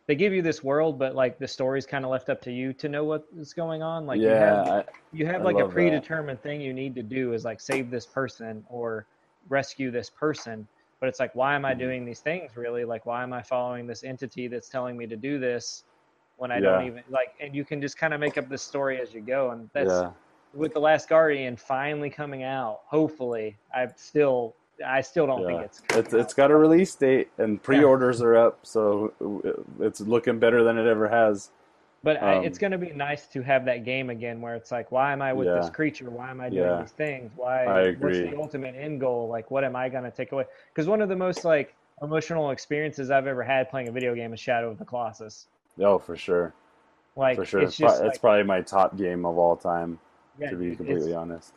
they 0.07 0.15
give 0.15 0.33
you 0.33 0.41
this 0.41 0.63
world, 0.63 0.97
but 0.99 1.15
like 1.15 1.37
the 1.39 1.47
story's 1.47 1.85
kind 1.85 2.05
of 2.05 2.11
left 2.11 2.29
up 2.29 2.41
to 2.43 2.51
you 2.51 2.73
to 2.73 2.89
know 2.89 3.03
what 3.05 3.25
is 3.37 3.53
going 3.53 3.83
on. 3.83 4.05
Like 4.05 4.25
you 4.25 4.35
yeah, 4.35 4.37
have 4.37 4.67
I, 4.67 4.83
you 5.11 5.25
have 5.27 5.41
I 5.41 5.43
like 5.43 5.59
a 5.59 5.65
love 5.65 5.73
that. 5.75 6.05
predetermined 6.05 6.41
thing 6.41 6.61
you 6.61 6.73
need 6.73 6.95
to 6.95 7.03
do 7.03 7.33
is 7.33 7.45
like 7.45 7.61
save 7.61 7.89
this 7.91 8.05
person 8.07 8.63
or 8.69 9.07
rescue 9.49 9.91
this 9.91 10.09
person. 10.09 10.67
But 10.99 11.09
it's 11.09 11.19
like, 11.19 11.33
why 11.35 11.55
am 11.55 11.65
I 11.65 11.73
Mhm. 11.73 11.79
doing 11.79 12.05
these 12.05 12.21
things 12.21 12.57
really? 12.57 12.85
Like, 12.85 13.05
why 13.05 13.23
am 13.23 13.33
I 13.33 13.41
following 13.41 13.87
this 13.87 14.03
entity 14.03 14.47
that's 14.47 14.69
telling 14.69 14.97
me 14.97 15.05
to 15.07 15.15
do 15.15 15.39
this 15.39 15.83
when 16.37 16.51
I 16.51 16.55
Yeah. 16.55 16.71
don't 16.71 16.85
even 16.87 17.03
like? 17.09 17.35
And 17.39 17.55
you 17.55 17.63
can 17.63 17.81
just 17.81 17.97
kind 17.97 18.13
of 18.13 18.19
make 18.19 18.37
up 18.37 18.49
this 18.49 18.63
story 18.63 18.99
as 18.99 19.13
you 19.13 19.21
go, 19.21 19.51
and 19.51 19.69
that's 19.73 19.89
yeah, 20.01 20.11
with 20.53 20.73
the 20.73 20.79
last 20.79 21.07
guardian 21.09 21.55
finally 21.55 22.09
coming 22.09 22.41
out 22.43 22.79
hopefully 22.87 23.55
i 23.75 23.85
still 23.97 24.55
i 24.85 25.01
still 25.01 25.27
don't 25.27 25.45
think 25.45 25.59
Yeah. 25.59 25.65
it's 25.65 25.79
coming 25.81 26.05
it's 26.05 26.13
it's 26.13 26.33
out. 26.33 26.37
got 26.37 26.51
a 26.51 26.55
release 26.55 26.95
date 26.95 27.29
and 27.37 27.61
pre-orders 27.61 28.21
are 28.21 28.35
up, 28.35 28.59
so 28.63 29.13
it's 29.81 29.99
looking 29.99 30.39
better 30.39 30.63
than 30.63 30.77
it 30.77 30.87
ever 30.87 31.09
has. 31.09 31.51
But 32.07 32.23
um, 32.23 32.45
it's 32.45 32.57
going 32.57 32.71
to 32.71 32.77
be 32.77 32.91
nice 32.93 33.27
to 33.27 33.41
have 33.41 33.65
that 33.65 33.83
game 33.83 34.09
again 34.09 34.39
where 34.39 34.55
it's 34.55 34.71
like 34.71 34.93
why 34.93 35.11
am 35.11 35.21
i 35.21 35.33
with 35.33 35.53
this 35.53 35.69
creature 35.69 36.09
why 36.09 36.31
am 36.31 36.39
i 36.39 36.49
doing 36.49 36.63
Yeah. 36.71 36.81
these 36.81 36.91
things 36.91 37.33
why 37.35 37.65
I 37.65 37.95
what's 37.99 38.19
the 38.19 38.33
ultimate 38.37 38.75
end 38.75 39.01
goal 39.01 39.27
like 39.27 39.51
what 39.51 39.65
am 39.65 39.75
i 39.75 39.89
going 39.89 40.05
to 40.05 40.11
take 40.11 40.31
away 40.31 40.45
because 40.73 40.87
one 40.87 41.01
of 41.01 41.09
the 41.09 41.17
most 41.17 41.43
like 41.43 41.75
emotional 42.01 42.51
experiences 42.51 43.11
i've 43.11 43.27
ever 43.27 43.43
had 43.43 43.69
playing 43.69 43.89
a 43.89 43.91
video 43.91 44.15
game 44.15 44.33
is 44.33 44.39
shadow 44.39 44.71
of 44.71 44.79
the 44.79 44.85
colossus 44.85 45.47
Oh, 45.79 45.99
for 45.99 46.15
sure, 46.15 46.53
like 47.17 47.35
for 47.35 47.45
sure. 47.45 47.61
it's 47.61 47.77
just 47.77 48.01
it's 48.01 48.07
like, 48.07 48.21
probably 48.21 48.43
my 48.43 48.61
top 48.61 48.97
game 48.97 49.25
of 49.25 49.37
all 49.37 49.55
time, 49.57 49.99
yeah, 50.39 50.49
to 50.49 50.55
be 50.55 50.75
completely 50.75 51.13
honest. 51.13 51.53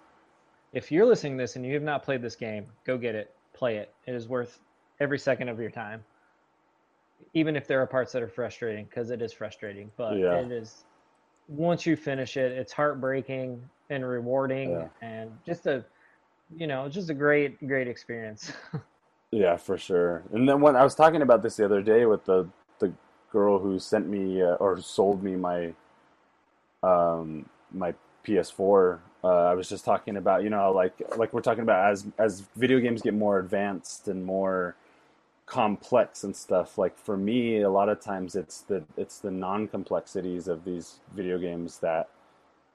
if 0.72 0.90
you're 0.92 1.06
listening 1.06 1.38
to 1.38 1.42
this 1.44 1.56
and 1.56 1.64
you 1.64 1.74
have 1.74 1.82
not 1.82 2.02
played 2.02 2.22
this 2.22 2.36
game, 2.36 2.66
go 2.84 2.98
get 2.98 3.14
it, 3.14 3.30
play 3.54 3.76
it. 3.76 3.94
It 4.06 4.14
is 4.14 4.28
worth 4.28 4.58
every 5.00 5.18
second 5.18 5.48
of 5.48 5.58
your 5.58 5.70
time. 5.70 6.04
Even 7.34 7.56
if 7.56 7.66
there 7.66 7.80
are 7.80 7.86
parts 7.86 8.12
that 8.12 8.22
are 8.22 8.28
frustrating, 8.28 8.84
because 8.86 9.10
it 9.10 9.22
is 9.22 9.32
frustrating, 9.32 9.90
but 9.96 10.18
Yeah. 10.18 10.40
it 10.40 10.52
is. 10.52 10.84
Once 11.48 11.84
you 11.84 11.96
finish 11.96 12.36
it, 12.36 12.52
it's 12.52 12.72
heartbreaking 12.72 13.60
and 13.88 14.06
rewarding, 14.06 14.70
Yeah. 14.70 14.88
and 15.02 15.30
just 15.44 15.66
a, 15.66 15.84
you 16.54 16.66
know, 16.66 16.88
just 16.88 17.10
a 17.10 17.14
great, 17.14 17.66
great 17.66 17.88
experience. 17.88 18.52
Yeah, 19.32 19.56
for 19.56 19.78
sure. 19.78 20.24
And 20.32 20.48
then 20.48 20.60
when 20.60 20.74
I 20.74 20.82
was 20.82 20.96
talking 20.96 21.22
about 21.22 21.42
this 21.42 21.56
the 21.56 21.64
other 21.64 21.82
day 21.82 22.04
with 22.04 22.24
the 22.24 22.48
the 22.80 22.92
girl 23.30 23.60
who 23.60 23.78
sent 23.78 24.08
me 24.08 24.42
uh, 24.42 24.54
or 24.54 24.80
sold 24.80 25.22
me 25.22 25.36
my 25.36 25.72
um 26.82 27.48
my 27.70 27.94
PS4 28.24 28.98
uh, 29.22 29.28
I 29.28 29.54
was 29.54 29.68
just 29.68 29.84
talking 29.84 30.16
about, 30.16 30.42
you 30.42 30.50
know, 30.50 30.72
like 30.72 30.94
like 31.16 31.32
we're 31.32 31.42
talking 31.42 31.62
about 31.62 31.90
as 31.92 32.06
as 32.18 32.40
video 32.56 32.80
games 32.80 33.02
get 33.02 33.14
more 33.14 33.38
advanced 33.38 34.08
and 34.08 34.24
more 34.24 34.74
complex 35.50 36.22
and 36.22 36.34
stuff. 36.34 36.78
Like 36.78 36.96
for 36.96 37.16
me, 37.16 37.60
a 37.60 37.70
lot 37.70 37.88
of 37.88 38.00
times 38.00 38.36
it's 38.36 38.60
the 38.62 38.84
it's 38.96 39.18
the 39.18 39.32
non 39.32 39.66
complexities 39.66 40.46
of 40.46 40.64
these 40.64 41.00
video 41.14 41.38
games 41.38 41.80
that 41.80 42.08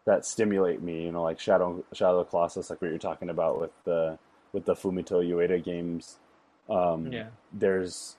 that 0.06 0.26
stimulate 0.26 0.82
me. 0.82 1.06
You 1.06 1.14
know, 1.14 1.24
like 1.24 1.40
Shadow 1.40 1.84
Shadow 1.94 2.20
of 2.20 2.28
the 2.28 2.30
Colossus, 2.32 2.70
like 2.70 2.82
what 2.82 2.90
you're 2.90 3.00
talking 3.00 3.30
about 3.30 3.62
with 3.62 3.72
the 3.86 4.20
with 4.52 4.66
the 4.66 4.76
Fumito 4.76 5.26
Ueda 5.26 5.64
games. 5.64 6.18
Um, 6.70 7.12
Yeah. 7.14 7.28
There's, 7.54 8.18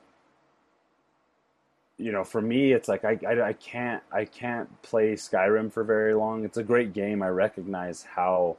you 1.98 2.10
know, 2.10 2.24
for 2.24 2.40
me, 2.40 2.72
it's 2.72 2.88
like 2.88 3.04
I, 3.04 3.18
I 3.28 3.48
I 3.48 3.52
can't 3.52 4.02
I 4.10 4.24
can't 4.24 4.70
play 4.80 5.12
Skyrim 5.16 5.70
for 5.70 5.84
very 5.84 6.14
long. 6.14 6.44
It's 6.44 6.56
a 6.56 6.64
great 6.64 6.94
game. 6.94 7.22
I 7.22 7.28
recognize 7.28 8.04
how 8.04 8.56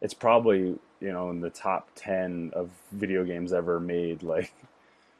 it's 0.00 0.14
probably 0.14 0.76
you 1.00 1.12
know 1.12 1.30
in 1.30 1.40
the 1.40 1.50
top 1.50 1.90
ten 1.94 2.50
of 2.52 2.70
video 2.90 3.24
games 3.24 3.52
ever 3.52 3.78
made. 3.78 4.22
Like 4.36 4.52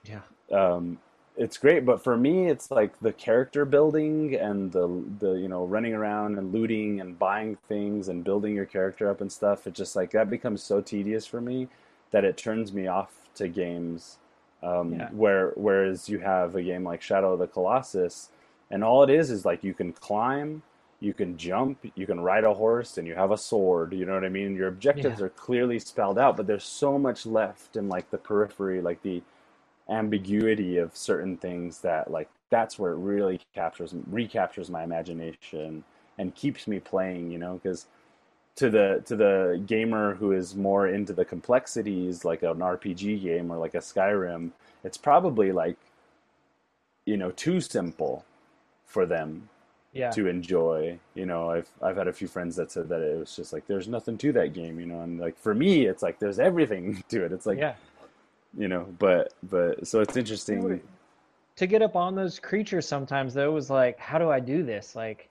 Yeah. 0.09 0.21
um, 0.53 0.99
it's 1.37 1.59
great, 1.59 1.85
but 1.85 2.03
for 2.03 2.17
me, 2.17 2.47
it's 2.49 2.71
like 2.71 2.99
the 3.01 3.13
character 3.13 3.67
building 3.67 4.35
and 4.35 4.73
the 4.73 4.89
the 5.19 5.33
you 5.33 5.49
know 5.49 5.67
running 5.67 5.93
around 5.93 6.39
and 6.39 6.53
looting 6.53 7.01
and 7.01 7.19
buying 7.19 7.57
things 7.69 8.09
and 8.09 8.25
building 8.25 8.55
your 8.55 8.65
character 8.65 9.11
up 9.11 9.21
and 9.21 9.31
stuff. 9.31 9.67
It's 9.67 9.77
just 9.77 9.97
like 9.97 10.13
that 10.13 10.31
becomes 10.31 10.63
so 10.63 10.81
tedious 10.81 11.27
for 11.27 11.41
me 11.43 11.69
that 12.11 12.25
it 12.25 12.39
turns 12.39 12.73
me 12.73 12.87
off 12.87 13.13
to 13.35 13.49
games. 13.49 14.19
Um, 14.63 14.93
Yeah. 14.93 15.09
Where 15.11 15.53
whereas 15.57 16.09
you 16.09 16.21
have 16.21 16.55
a 16.57 16.63
game 16.63 16.85
like 16.85 17.03
Shadow 17.03 17.35
of 17.35 17.39
the 17.39 17.47
Colossus, 17.49 18.31
and 18.71 18.83
all 18.83 19.03
it 19.03 19.11
is 19.11 19.31
is 19.31 19.45
like 19.45 19.63
you 19.63 19.75
can 19.75 19.93
climb, 19.93 20.63
you 21.01 21.13
can 21.13 21.37
jump, 21.37 21.85
you 21.95 22.07
can 22.07 22.21
ride 22.21 22.45
a 22.45 22.55
horse, 22.55 22.97
and 22.97 23.07
you 23.07 23.15
have 23.15 23.31
a 23.31 23.37
sword. 23.37 23.93
You 23.93 24.07
know 24.07 24.15
what 24.15 24.25
I 24.25 24.31
mean? 24.31 24.57
Your 24.57 24.69
objectives 24.69 25.21
Yeah. 25.21 25.27
are 25.27 25.29
clearly 25.29 25.79
spelled 25.79 26.19
out, 26.19 26.37
but 26.39 26.47
there's 26.47 26.65
so 26.65 26.99
much 26.99 27.27
left 27.27 27.77
in 27.77 27.89
like 27.91 28.11
the 28.11 28.19
periphery, 28.19 28.81
like 28.81 29.03
the 29.03 29.23
ambiguity 29.89 30.79
of 30.79 30.97
certain 30.97 31.37
things 31.37 31.81
that 31.81 32.11
like 32.11 32.29
that's 32.51 32.79
where 32.79 32.93
it 32.93 32.97
really 32.99 33.41
captures 33.55 33.95
recaptures 34.11 34.71
my 34.71 34.83
imagination 34.85 35.85
and 36.19 36.35
keeps 36.35 36.67
me 36.67 36.81
playing 36.81 37.31
you 37.31 37.39
know 37.39 37.55
because 37.63 37.87
to 38.57 38.71
the 38.71 39.03
to 39.07 39.15
the 39.17 39.63
gamer 39.67 40.15
who 40.15 40.33
is 40.33 40.55
more 40.57 40.89
into 40.89 41.13
the 41.13 41.25
complexities 41.25 42.25
like 42.25 42.43
an 42.43 42.59
RPG 42.59 43.23
game 43.23 43.51
or 43.53 43.59
like 43.59 43.75
a 43.75 43.79
Skyrim 43.79 44.51
it's 44.83 44.97
probably 44.97 45.53
like 45.53 45.77
you 47.05 47.17
know 47.17 47.31
too 47.31 47.61
simple 47.61 48.25
for 48.87 49.07
them 49.07 49.49
Yeah. 49.93 50.11
to 50.11 50.27
enjoy. 50.29 50.99
You 51.15 51.27
know, 51.27 51.51
I've 51.51 51.69
I've 51.83 51.97
had 51.97 52.09
a 52.09 52.13
few 52.13 52.29
friends 52.29 52.57
that 52.57 52.71
said 52.73 52.89
that 52.89 53.01
it 53.01 53.19
was 53.19 53.35
just 53.37 53.53
like 53.53 53.67
there's 53.67 53.89
nothing 53.89 54.19
to 54.19 54.33
that 54.33 54.53
game, 54.55 54.79
you 54.81 54.87
know, 54.87 55.01
and 55.03 55.19
like 55.21 55.39
for 55.39 55.55
me 55.55 55.87
it's 55.87 56.03
like 56.03 56.19
there's 56.19 56.39
everything 56.39 57.03
to 57.09 57.25
it. 57.25 57.33
It's 57.33 57.47
like 57.47 57.59
yeah. 57.59 57.75
You 58.57 58.69
know, 58.69 58.87
but 58.99 59.33
but 59.43 59.87
so 59.87 60.01
it's 60.01 60.17
interesting. 60.17 60.81
To 61.57 61.67
get 61.67 61.81
up 61.83 61.97
on 61.97 62.15
those 62.15 62.39
creatures 62.39 62.87
sometimes 62.87 63.35
though 63.35 63.51
was 63.53 63.71
like, 63.71 63.99
how 63.99 64.19
do 64.19 64.31
I 64.31 64.41
do 64.41 64.63
this? 64.63 64.95
Like 64.95 65.29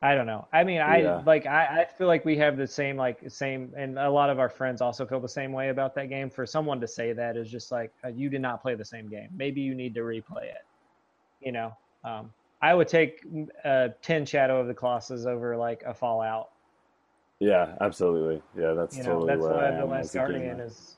I 0.00 0.14
don't 0.14 0.26
know. 0.26 0.46
I 0.52 0.62
mean, 0.62 0.80
I 0.80 1.00
Yeah. 1.00 1.22
like 1.26 1.46
I, 1.46 1.80
I 1.82 1.84
feel 1.84 2.06
like 2.06 2.24
we 2.24 2.36
have 2.36 2.56
the 2.56 2.66
same 2.66 2.96
like 2.96 3.18
same 3.28 3.72
and 3.76 3.98
a 3.98 4.08
lot 4.08 4.30
of 4.30 4.38
our 4.38 4.48
friends 4.48 4.80
also 4.80 5.04
feel 5.04 5.20
the 5.20 5.28
same 5.28 5.52
way 5.52 5.70
about 5.70 5.94
that 5.96 6.08
game. 6.08 6.30
For 6.30 6.46
someone 6.46 6.80
to 6.80 6.86
say 6.88 7.12
that 7.12 7.36
is 7.36 7.50
just 7.50 7.72
like 7.72 7.92
uh, 8.04 8.08
you 8.08 8.28
did 8.30 8.40
not 8.40 8.62
play 8.62 8.74
the 8.76 8.84
same 8.84 9.08
game. 9.08 9.28
Maybe 9.36 9.60
you 9.60 9.74
need 9.74 9.94
to 9.94 10.00
replay 10.00 10.44
it. 10.44 10.64
You 11.40 11.52
know, 11.52 11.76
um, 12.04 12.32
I 12.62 12.74
would 12.74 12.88
take 12.88 13.24
uh, 13.64 13.88
ten 14.00 14.24
Shadow 14.24 14.60
of 14.60 14.68
the 14.68 14.74
Colossus 14.74 15.26
over 15.26 15.56
like 15.56 15.82
a 15.84 15.92
Fallout. 15.92 16.50
Yeah, 17.40 17.74
absolutely. 17.80 18.40
Yeah, 18.56 18.74
that's 18.74 18.96
You 18.96 19.02
know, 19.02 19.08
totally 19.14 19.26
that's 19.26 19.42
why 19.42 19.68
I 19.68 19.70
the 19.78 19.84
Last 19.84 20.06
as 20.06 20.14
Guardian 20.14 20.60
is. 20.60 20.97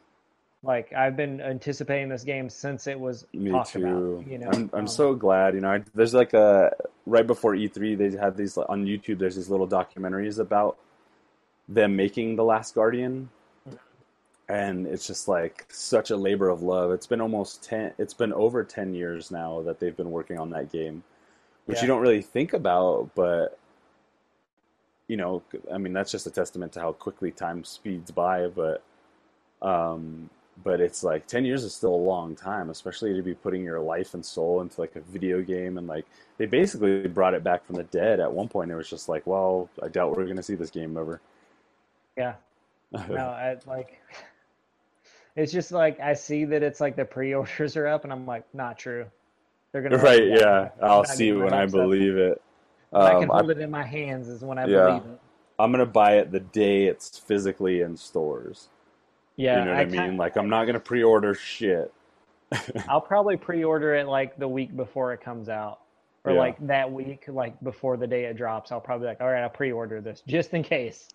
Like 0.62 0.92
I've 0.92 1.16
been 1.16 1.40
anticipating 1.40 2.11
this 2.11 2.22
game 2.22 2.50
since 2.50 2.86
it 2.86 2.98
was 2.98 3.26
Me 3.32 3.50
talked 3.50 3.72
too. 3.72 3.86
about. 4.18 4.26
You 4.30 4.38
know, 4.38 4.48
I'm 4.52 4.70
I'm 4.74 4.80
um, 4.80 4.86
so 4.88 5.14
glad. 5.14 5.54
You 5.54 5.61
know, 5.62 5.70
I, 5.72 5.82
there's 5.94 6.12
like 6.12 6.34
a 6.34 6.74
right 7.06 7.26
before 7.26 7.54
E3, 7.54 7.96
they 7.96 8.16
had 8.18 8.36
these 8.36 8.58
on 8.58 8.84
YouTube. 8.84 9.18
There's 9.18 9.36
these 9.36 9.48
little 9.48 9.66
documentaries 9.68 10.38
about 10.38 10.76
them 11.68 11.96
making 11.96 12.36
the 12.36 12.44
Last 12.44 12.74
Guardian, 12.74 13.30
and 14.50 14.86
it's 14.86 15.06
just 15.06 15.28
like 15.28 15.64
such 15.70 16.11
a 16.11 16.16
labor 16.16 16.50
of 16.50 16.62
love. 16.62 16.90
It's 16.92 17.06
been 17.06 17.22
almost 17.22 17.64
ten. 17.64 17.92
It's 17.96 18.12
been 18.14 18.32
over 18.34 18.62
ten 18.62 18.92
years 18.92 19.30
now 19.30 19.62
that 19.62 19.80
they've 19.80 19.96
been 19.96 20.11
working 20.11 20.38
on 20.38 20.50
that 20.50 20.70
game, 20.70 21.02
which 21.64 21.78
Yeah. 21.78 21.82
you 21.84 21.88
don't 21.88 22.02
really 22.02 22.20
think 22.22 22.52
about, 22.52 23.11
but 23.14 23.56
you 25.08 25.16
know, 25.16 25.42
I 25.72 25.78
mean, 25.78 25.94
that's 25.94 26.12
just 26.12 26.26
a 26.26 26.30
testament 26.30 26.72
to 26.74 26.80
how 26.80 26.92
quickly 26.92 27.30
time 27.32 27.64
speeds 27.64 28.11
by. 28.11 28.46
But 28.48 28.82
um, 29.62 30.28
but 30.64 30.80
it's 30.80 31.02
like 31.02 31.26
10 31.26 31.44
years 31.44 31.64
is 31.64 31.74
still 31.74 31.94
a 31.94 32.06
long 32.12 32.34
time 32.36 32.70
especially 32.70 33.14
to 33.14 33.22
be 33.22 33.34
putting 33.34 33.62
your 33.64 33.80
life 33.80 34.14
and 34.14 34.24
soul 34.24 34.61
into 34.61 34.80
like 34.80 34.96
a 34.96 35.00
video 35.00 35.42
game 35.42 35.78
and 35.78 35.86
like 35.86 36.04
they 36.38 36.46
basically 36.46 37.06
brought 37.08 37.34
it 37.34 37.44
back 37.44 37.64
from 37.64 37.76
the 37.76 37.84
dead 37.84 38.20
at 38.20 38.32
one 38.32 38.48
point 38.48 38.70
it 38.70 38.74
was 38.76 38.88
just 38.88 39.08
like 39.08 39.26
well 39.26 39.68
i 39.82 39.88
doubt 39.88 40.16
we're 40.16 40.24
going 40.24 40.36
to 40.36 40.42
see 40.42 40.54
this 40.54 40.70
game 40.70 40.96
ever 40.96 41.20
Yeah. 42.16 42.34
No, 43.08 43.26
I 43.28 43.56
like. 43.66 44.00
It's 45.36 45.52
just 45.52 45.70
like 45.70 46.00
I 46.00 46.14
see 46.14 46.44
that 46.46 46.62
it's 46.62 46.80
like 46.80 46.96
the 46.96 47.04
pre-orders 47.04 47.76
are 47.76 47.86
up, 47.86 48.02
and 48.04 48.12
I'm 48.12 48.26
like, 48.26 48.44
not 48.52 48.78
true. 48.78 49.06
They're 49.72 49.82
gonna 49.82 49.96
right 49.98 50.26
yeah, 50.26 50.70
i'll 50.82 51.04
see 51.04 51.32
when 51.32 51.52
i 51.54 51.64
up. 51.64 51.70
believe 51.70 52.16
it 52.16 52.40
When 52.90 53.06
I 53.06 53.14
can 53.14 53.28
um, 53.28 53.30
I, 53.30 53.38
hold 53.38 53.50
it 53.50 53.58
in 53.58 53.70
my 53.70 53.84
hands 53.84 54.28
is 54.28 54.42
when 54.42 54.58
I 54.58 54.66
Yeah. 54.66 54.86
believe 54.88 55.04
it. 55.06 55.20
i'm 55.58 55.70
going 55.72 55.78
to 55.84 55.86
buy 55.90 56.16
it 56.16 56.32
the 56.32 56.40
day 56.40 56.86
it's 56.86 57.18
physically 57.18 57.82
in 57.82 57.96
stores 57.96 58.68
Yeah, 59.37 59.61
you 59.61 59.64
know 59.66 59.70
what 59.72 59.81
i, 59.81 59.85
mean 59.85 60.01
kinda- 60.01 60.16
like 60.18 60.37
i'm 60.37 60.49
not 60.49 60.64
going 60.64 60.74
to 60.74 60.81
pre-order 60.81 61.35
shit 61.35 61.93
I'll 62.89 63.01
probably 63.01 63.37
pre-order 63.37 63.95
it 63.95 64.09
like 64.09 64.37
the 64.37 64.49
week 64.49 64.76
before 64.76 65.12
it 65.12 65.20
comes 65.20 65.49
out, 65.49 65.78
or 66.24 66.33
Yeah. 66.33 66.39
like 66.41 66.66
that 66.66 66.91
week, 66.91 67.26
like 67.28 67.55
before 67.62 67.97
the 67.97 68.09
day 68.09 68.24
it 68.24 68.37
drops. 68.37 68.72
I'll 68.72 68.81
probably 68.81 69.05
be 69.05 69.09
like, 69.11 69.20
all 69.20 69.28
right, 69.31 69.43
I'll 69.45 69.49
pre-order 69.49 70.01
this 70.01 70.20
just 70.26 70.53
in 70.53 70.64
case. 70.64 71.09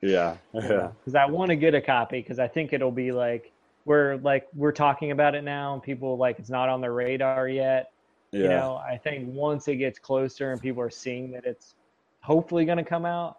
yeah 0.00 0.36
yeah 0.54 0.90
because 1.00 1.16
I 1.16 1.26
want 1.26 1.48
to 1.48 1.56
get 1.56 1.74
a 1.74 1.80
copy 1.80 2.20
because 2.20 2.38
I 2.38 2.46
think 2.46 2.72
it'll 2.72 2.92
be 2.92 3.10
like 3.10 3.50
we're 3.84 4.16
like 4.18 4.46
we're 4.54 4.70
talking 4.70 5.10
about 5.10 5.34
it 5.34 5.42
now 5.42 5.74
and 5.74 5.82
people 5.82 6.16
like 6.16 6.38
it's 6.38 6.50
not 6.50 6.68
on 6.68 6.80
their 6.80 6.92
radar 6.92 7.48
yet. 7.48 7.90
yeah 8.30 8.42
You 8.42 8.48
know, 8.50 8.76
I 8.76 8.96
think 8.96 9.26
once 9.28 9.66
it 9.66 9.76
gets 9.78 9.98
closer 9.98 10.52
and 10.52 10.60
people 10.60 10.82
are 10.82 10.90
seeing 10.90 11.32
that 11.32 11.44
it's 11.46 11.74
hopefully 12.20 12.64
going 12.64 12.78
to 12.78 12.84
come 12.84 13.04
out, 13.04 13.38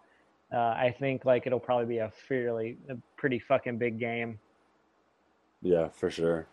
uh, 0.52 0.58
I 0.58 0.94
think 1.00 1.24
like 1.24 1.48
it'll 1.48 1.62
probably 1.62 1.86
be 1.86 2.00
a 2.00 2.10
fairly 2.28 2.78
pretty 3.18 3.40
fucking 3.40 3.78
big 3.78 4.00
game 4.00 4.40
yeah 5.62 5.88
for 5.90 6.10
sure 6.10 6.48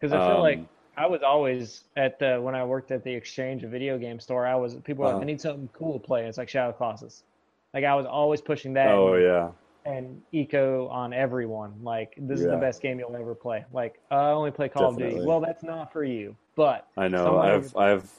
because 0.00 0.12
I 0.12 0.26
feel 0.28 0.40
like 0.40 0.58
Um, 0.58 0.68
I 0.96 1.06
was 1.06 1.22
always 1.22 1.84
at 1.96 2.18
the 2.18 2.40
when 2.40 2.54
I 2.54 2.64
worked 2.64 2.90
at 2.92 3.02
the 3.02 3.12
exchange, 3.12 3.64
a 3.64 3.68
video 3.68 3.98
game 3.98 4.20
store. 4.20 4.46
I 4.46 4.54
was 4.54 4.74
people 4.84 5.02
were 5.02 5.06
like, 5.06 5.14
Uh-huh. 5.16 5.22
I 5.22 5.26
need 5.26 5.40
something 5.40 5.68
cool 5.72 5.94
to 5.94 5.98
play. 5.98 6.24
It's 6.26 6.38
like 6.38 6.48
Shadow 6.48 6.72
Colossus. 6.72 7.24
Like 7.72 7.84
I 7.84 7.94
was 7.94 8.06
always 8.06 8.40
pushing 8.40 8.74
that. 8.74 8.88
oh 8.88 9.14
and- 9.14 9.22
yeah 9.24 9.50
and 9.86 10.22
eco 10.32 10.88
on 10.88 11.12
everyone. 11.12 11.74
Like 11.82 12.14
this 12.16 12.40
is 12.40 12.46
the 12.46 12.56
best 12.56 12.80
game 12.80 12.98
you'll 12.98 13.14
ever 13.16 13.34
play. 13.34 13.64
Like 13.72 14.00
I 14.10 14.30
only 14.30 14.50
play 14.50 14.68
Call 14.68 14.90
of 14.90 14.96
Duty. 14.98 15.20
Well, 15.24 15.40
that's 15.40 15.62
not 15.62 15.92
for 15.92 16.04
you. 16.04 16.36
But 16.56 16.86
I 16.96 17.08
know. 17.08 17.38
I've 17.38 17.76
I've 17.76 18.10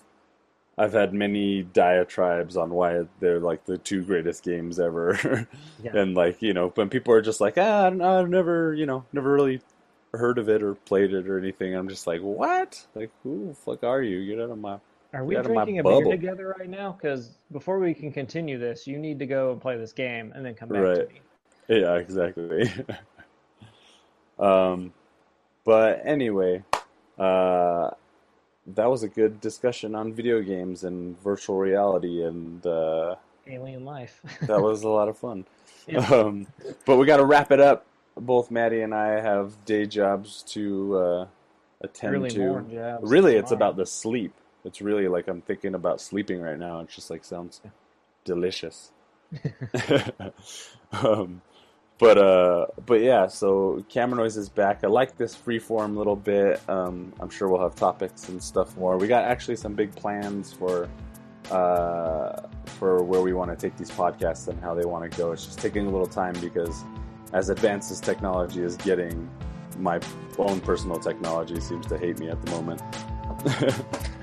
I've 0.77 0.93
had 0.93 1.13
many 1.13 1.63
diatribes 1.63 2.57
on 2.57 2.69
why 2.71 3.05
they're 3.19 3.39
like 3.39 3.65
the 3.65 3.77
two 3.77 4.03
greatest 4.03 4.43
games 4.43 4.79
ever, 4.79 5.47
Yeah. 5.83 5.91
and 5.95 6.15
like 6.15 6.41
you 6.41 6.53
know, 6.53 6.69
when 6.75 6.89
people 6.89 7.13
are 7.13 7.21
just 7.21 7.39
like, 7.41 7.53
ah, 7.57 7.85
I 7.85 7.89
don't 7.89 7.99
know, 7.99 8.19
I've 8.19 8.29
never 8.29 8.73
you 8.73 8.85
know 8.85 9.05
never 9.13 9.33
really 9.33 9.61
heard 10.13 10.37
of 10.37 10.47
it 10.49 10.61
or 10.63 10.75
played 10.75 11.13
it 11.13 11.27
or 11.29 11.37
anything. 11.37 11.75
I'm 11.75 11.89
just 11.89 12.07
like, 12.07 12.21
what? 12.21 12.85
Like, 12.95 13.11
who 13.23 13.47
the 13.49 13.53
fuck 13.53 13.83
are 13.83 14.01
you? 14.01 14.25
Get 14.25 14.41
out 14.43 14.49
of 14.49 14.57
my. 14.59 14.79
are 15.13 15.23
we 15.25 15.35
Get 15.35 15.39
out 15.41 15.45
of 15.47 15.51
my 15.55 15.63
drinking 15.65 15.79
a 15.79 15.83
beer 15.83 16.05
together 16.11 16.55
right 16.57 16.69
now? 16.69 16.91
Because 16.93 17.31
before 17.51 17.79
we 17.79 17.93
can 17.93 18.11
continue 18.11 18.57
this, 18.57 18.85
you 18.87 18.97
need 18.97 19.19
to 19.19 19.25
go 19.25 19.51
and 19.51 19.61
play 19.61 19.77
this 19.77 19.91
game 19.93 20.31
and 20.35 20.45
then 20.45 20.55
come 20.55 20.69
back 20.69 20.81
Right. 20.83 21.07
to 21.07 21.13
me. 21.13 21.21
Yeah, 21.67 21.95
exactly. 21.95 22.71
um, 24.39 24.93
but 25.63 26.01
anyway, 26.05 26.63
uh, 27.17 27.91
that 28.67 28.89
was 28.89 29.03
a 29.03 29.07
good 29.07 29.39
discussion 29.41 29.95
on 29.95 30.13
video 30.13 30.41
games 30.41 30.83
and 30.83 31.19
virtual 31.21 31.57
reality, 31.57 32.23
and 32.23 32.65
uh, 32.65 33.15
Alien 33.47 33.85
life. 33.85 34.21
that 34.41 34.61
was 34.61 34.83
a 34.83 34.89
lot 34.89 35.07
of 35.07 35.17
fun. 35.17 35.45
Yeah. 35.87 35.99
Um, 35.99 36.47
but 36.85 36.97
we 36.97 37.05
got 37.05 37.17
to 37.17 37.25
wrap 37.25 37.51
it 37.51 37.59
up. 37.59 37.85
Both 38.17 38.49
Matty 38.49 38.81
and 38.81 38.93
I 38.93 39.19
have 39.19 39.65
day 39.65 39.85
jobs 39.85 40.41
to 40.49 40.97
uh, 40.97 41.27
attend 41.81 42.13
really 42.13 42.29
to. 42.31 42.39
more 42.39 42.61
jobs 42.61 43.11
really, 43.11 43.35
it's 43.35 43.49
tomorrow. 43.49 43.71
about 43.71 43.77
the 43.77 43.85
sleep. 43.85 44.33
It's 44.63 44.81
really 44.81 45.07
like 45.07 45.27
I'm 45.27 45.41
thinking 45.41 45.75
about 45.75 46.01
sleeping 46.01 46.41
right 46.41 46.57
now. 46.57 46.79
It 46.79 46.89
just 46.89 47.09
like 47.09 47.23
sounds 47.23 47.61
delicious. 48.23 48.91
um, 50.91 51.41
but 51.97 52.17
uh, 52.17 52.65
but 52.85 53.01
yeah. 53.01 53.27
So 53.27 53.83
Camera 53.89 54.23
Noize 54.23 54.37
is 54.37 54.49
back. 54.49 54.83
I 54.83 54.87
like 54.87 55.17
this 55.17 55.35
freeform 55.35 55.95
a 55.95 55.97
little 55.97 56.15
bit. 56.15 56.61
Um, 56.69 57.13
I'm 57.19 57.29
sure 57.29 57.47
we'll 57.47 57.61
have 57.61 57.75
topics 57.75 58.29
and 58.29 58.41
stuff 58.41 58.75
more. 58.77 58.97
We 58.97 59.07
got 59.07 59.23
actually 59.23 59.55
some 59.55 59.73
big 59.73 59.95
plans 59.95 60.51
for 60.51 60.89
uh, 61.51 62.41
for 62.65 63.01
where 63.03 63.21
we 63.21 63.33
want 63.33 63.51
to 63.51 63.55
take 63.55 63.77
these 63.77 63.91
podcasts 63.91 64.47
and 64.47 64.59
how 64.61 64.73
they 64.73 64.85
want 64.85 65.09
to 65.09 65.17
go. 65.17 65.31
It's 65.31 65.45
just 65.45 65.59
taking 65.59 65.85
a 65.85 65.89
little 65.89 66.07
time 66.07 66.35
because 66.41 66.83
as 67.33 67.49
advanced 67.49 67.91
as 67.91 68.01
technology 68.01 68.61
is 68.61 68.75
getting, 68.77 69.29
my 69.77 69.99
own 70.37 70.59
personal 70.59 70.99
technology 70.99 71.59
seems 71.61 71.85
to 71.87 71.97
hate 71.97 72.19
me 72.19 72.29
at 72.29 72.41
the 72.41 72.51
moment. 72.51 72.81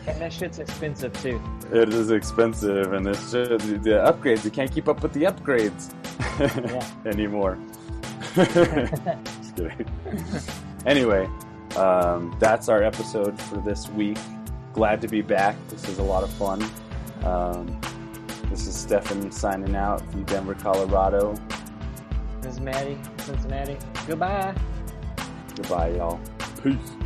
and 0.06 0.20
that 0.20 0.32
shit's 0.32 0.58
expensive 0.58 1.12
too. 1.22 1.40
It 1.72 1.88
is 1.88 2.10
expensive, 2.10 2.92
and 2.92 3.06
it's 3.06 3.32
just 3.32 3.82
the 3.82 4.02
upgrades. 4.04 4.44
You 4.44 4.50
can't 4.50 4.70
keep 4.70 4.88
up 4.88 5.02
with 5.02 5.14
the 5.14 5.22
upgrades 5.22 5.94
anymore. 7.06 7.58
just 8.34 9.56
kidding. 9.56 9.86
anyway, 10.86 11.28
um, 11.76 12.34
that's 12.38 12.68
our 12.68 12.82
episode 12.82 13.40
for 13.40 13.56
this 13.56 13.88
week. 13.90 14.18
Glad 14.72 15.00
to 15.02 15.08
be 15.08 15.22
back. 15.22 15.56
This 15.68 15.88
is 15.88 15.98
a 15.98 16.02
lot 16.02 16.22
of 16.22 16.30
fun. 16.30 16.62
Um, 17.24 17.80
this 18.48 18.66
is 18.66 18.74
Stefan 18.74 19.30
signing 19.30 19.76
out 19.76 20.00
from 20.10 20.24
Denver, 20.24 20.54
Colorado. 20.54 21.34
This 22.40 22.54
is 22.54 22.60
Matty, 22.60 22.98
Cincinnati. 23.18 23.76
Goodbye. 24.06 24.54
Goodbye, 25.56 25.90
y'all. 25.90 26.20
Peace. 26.62 26.96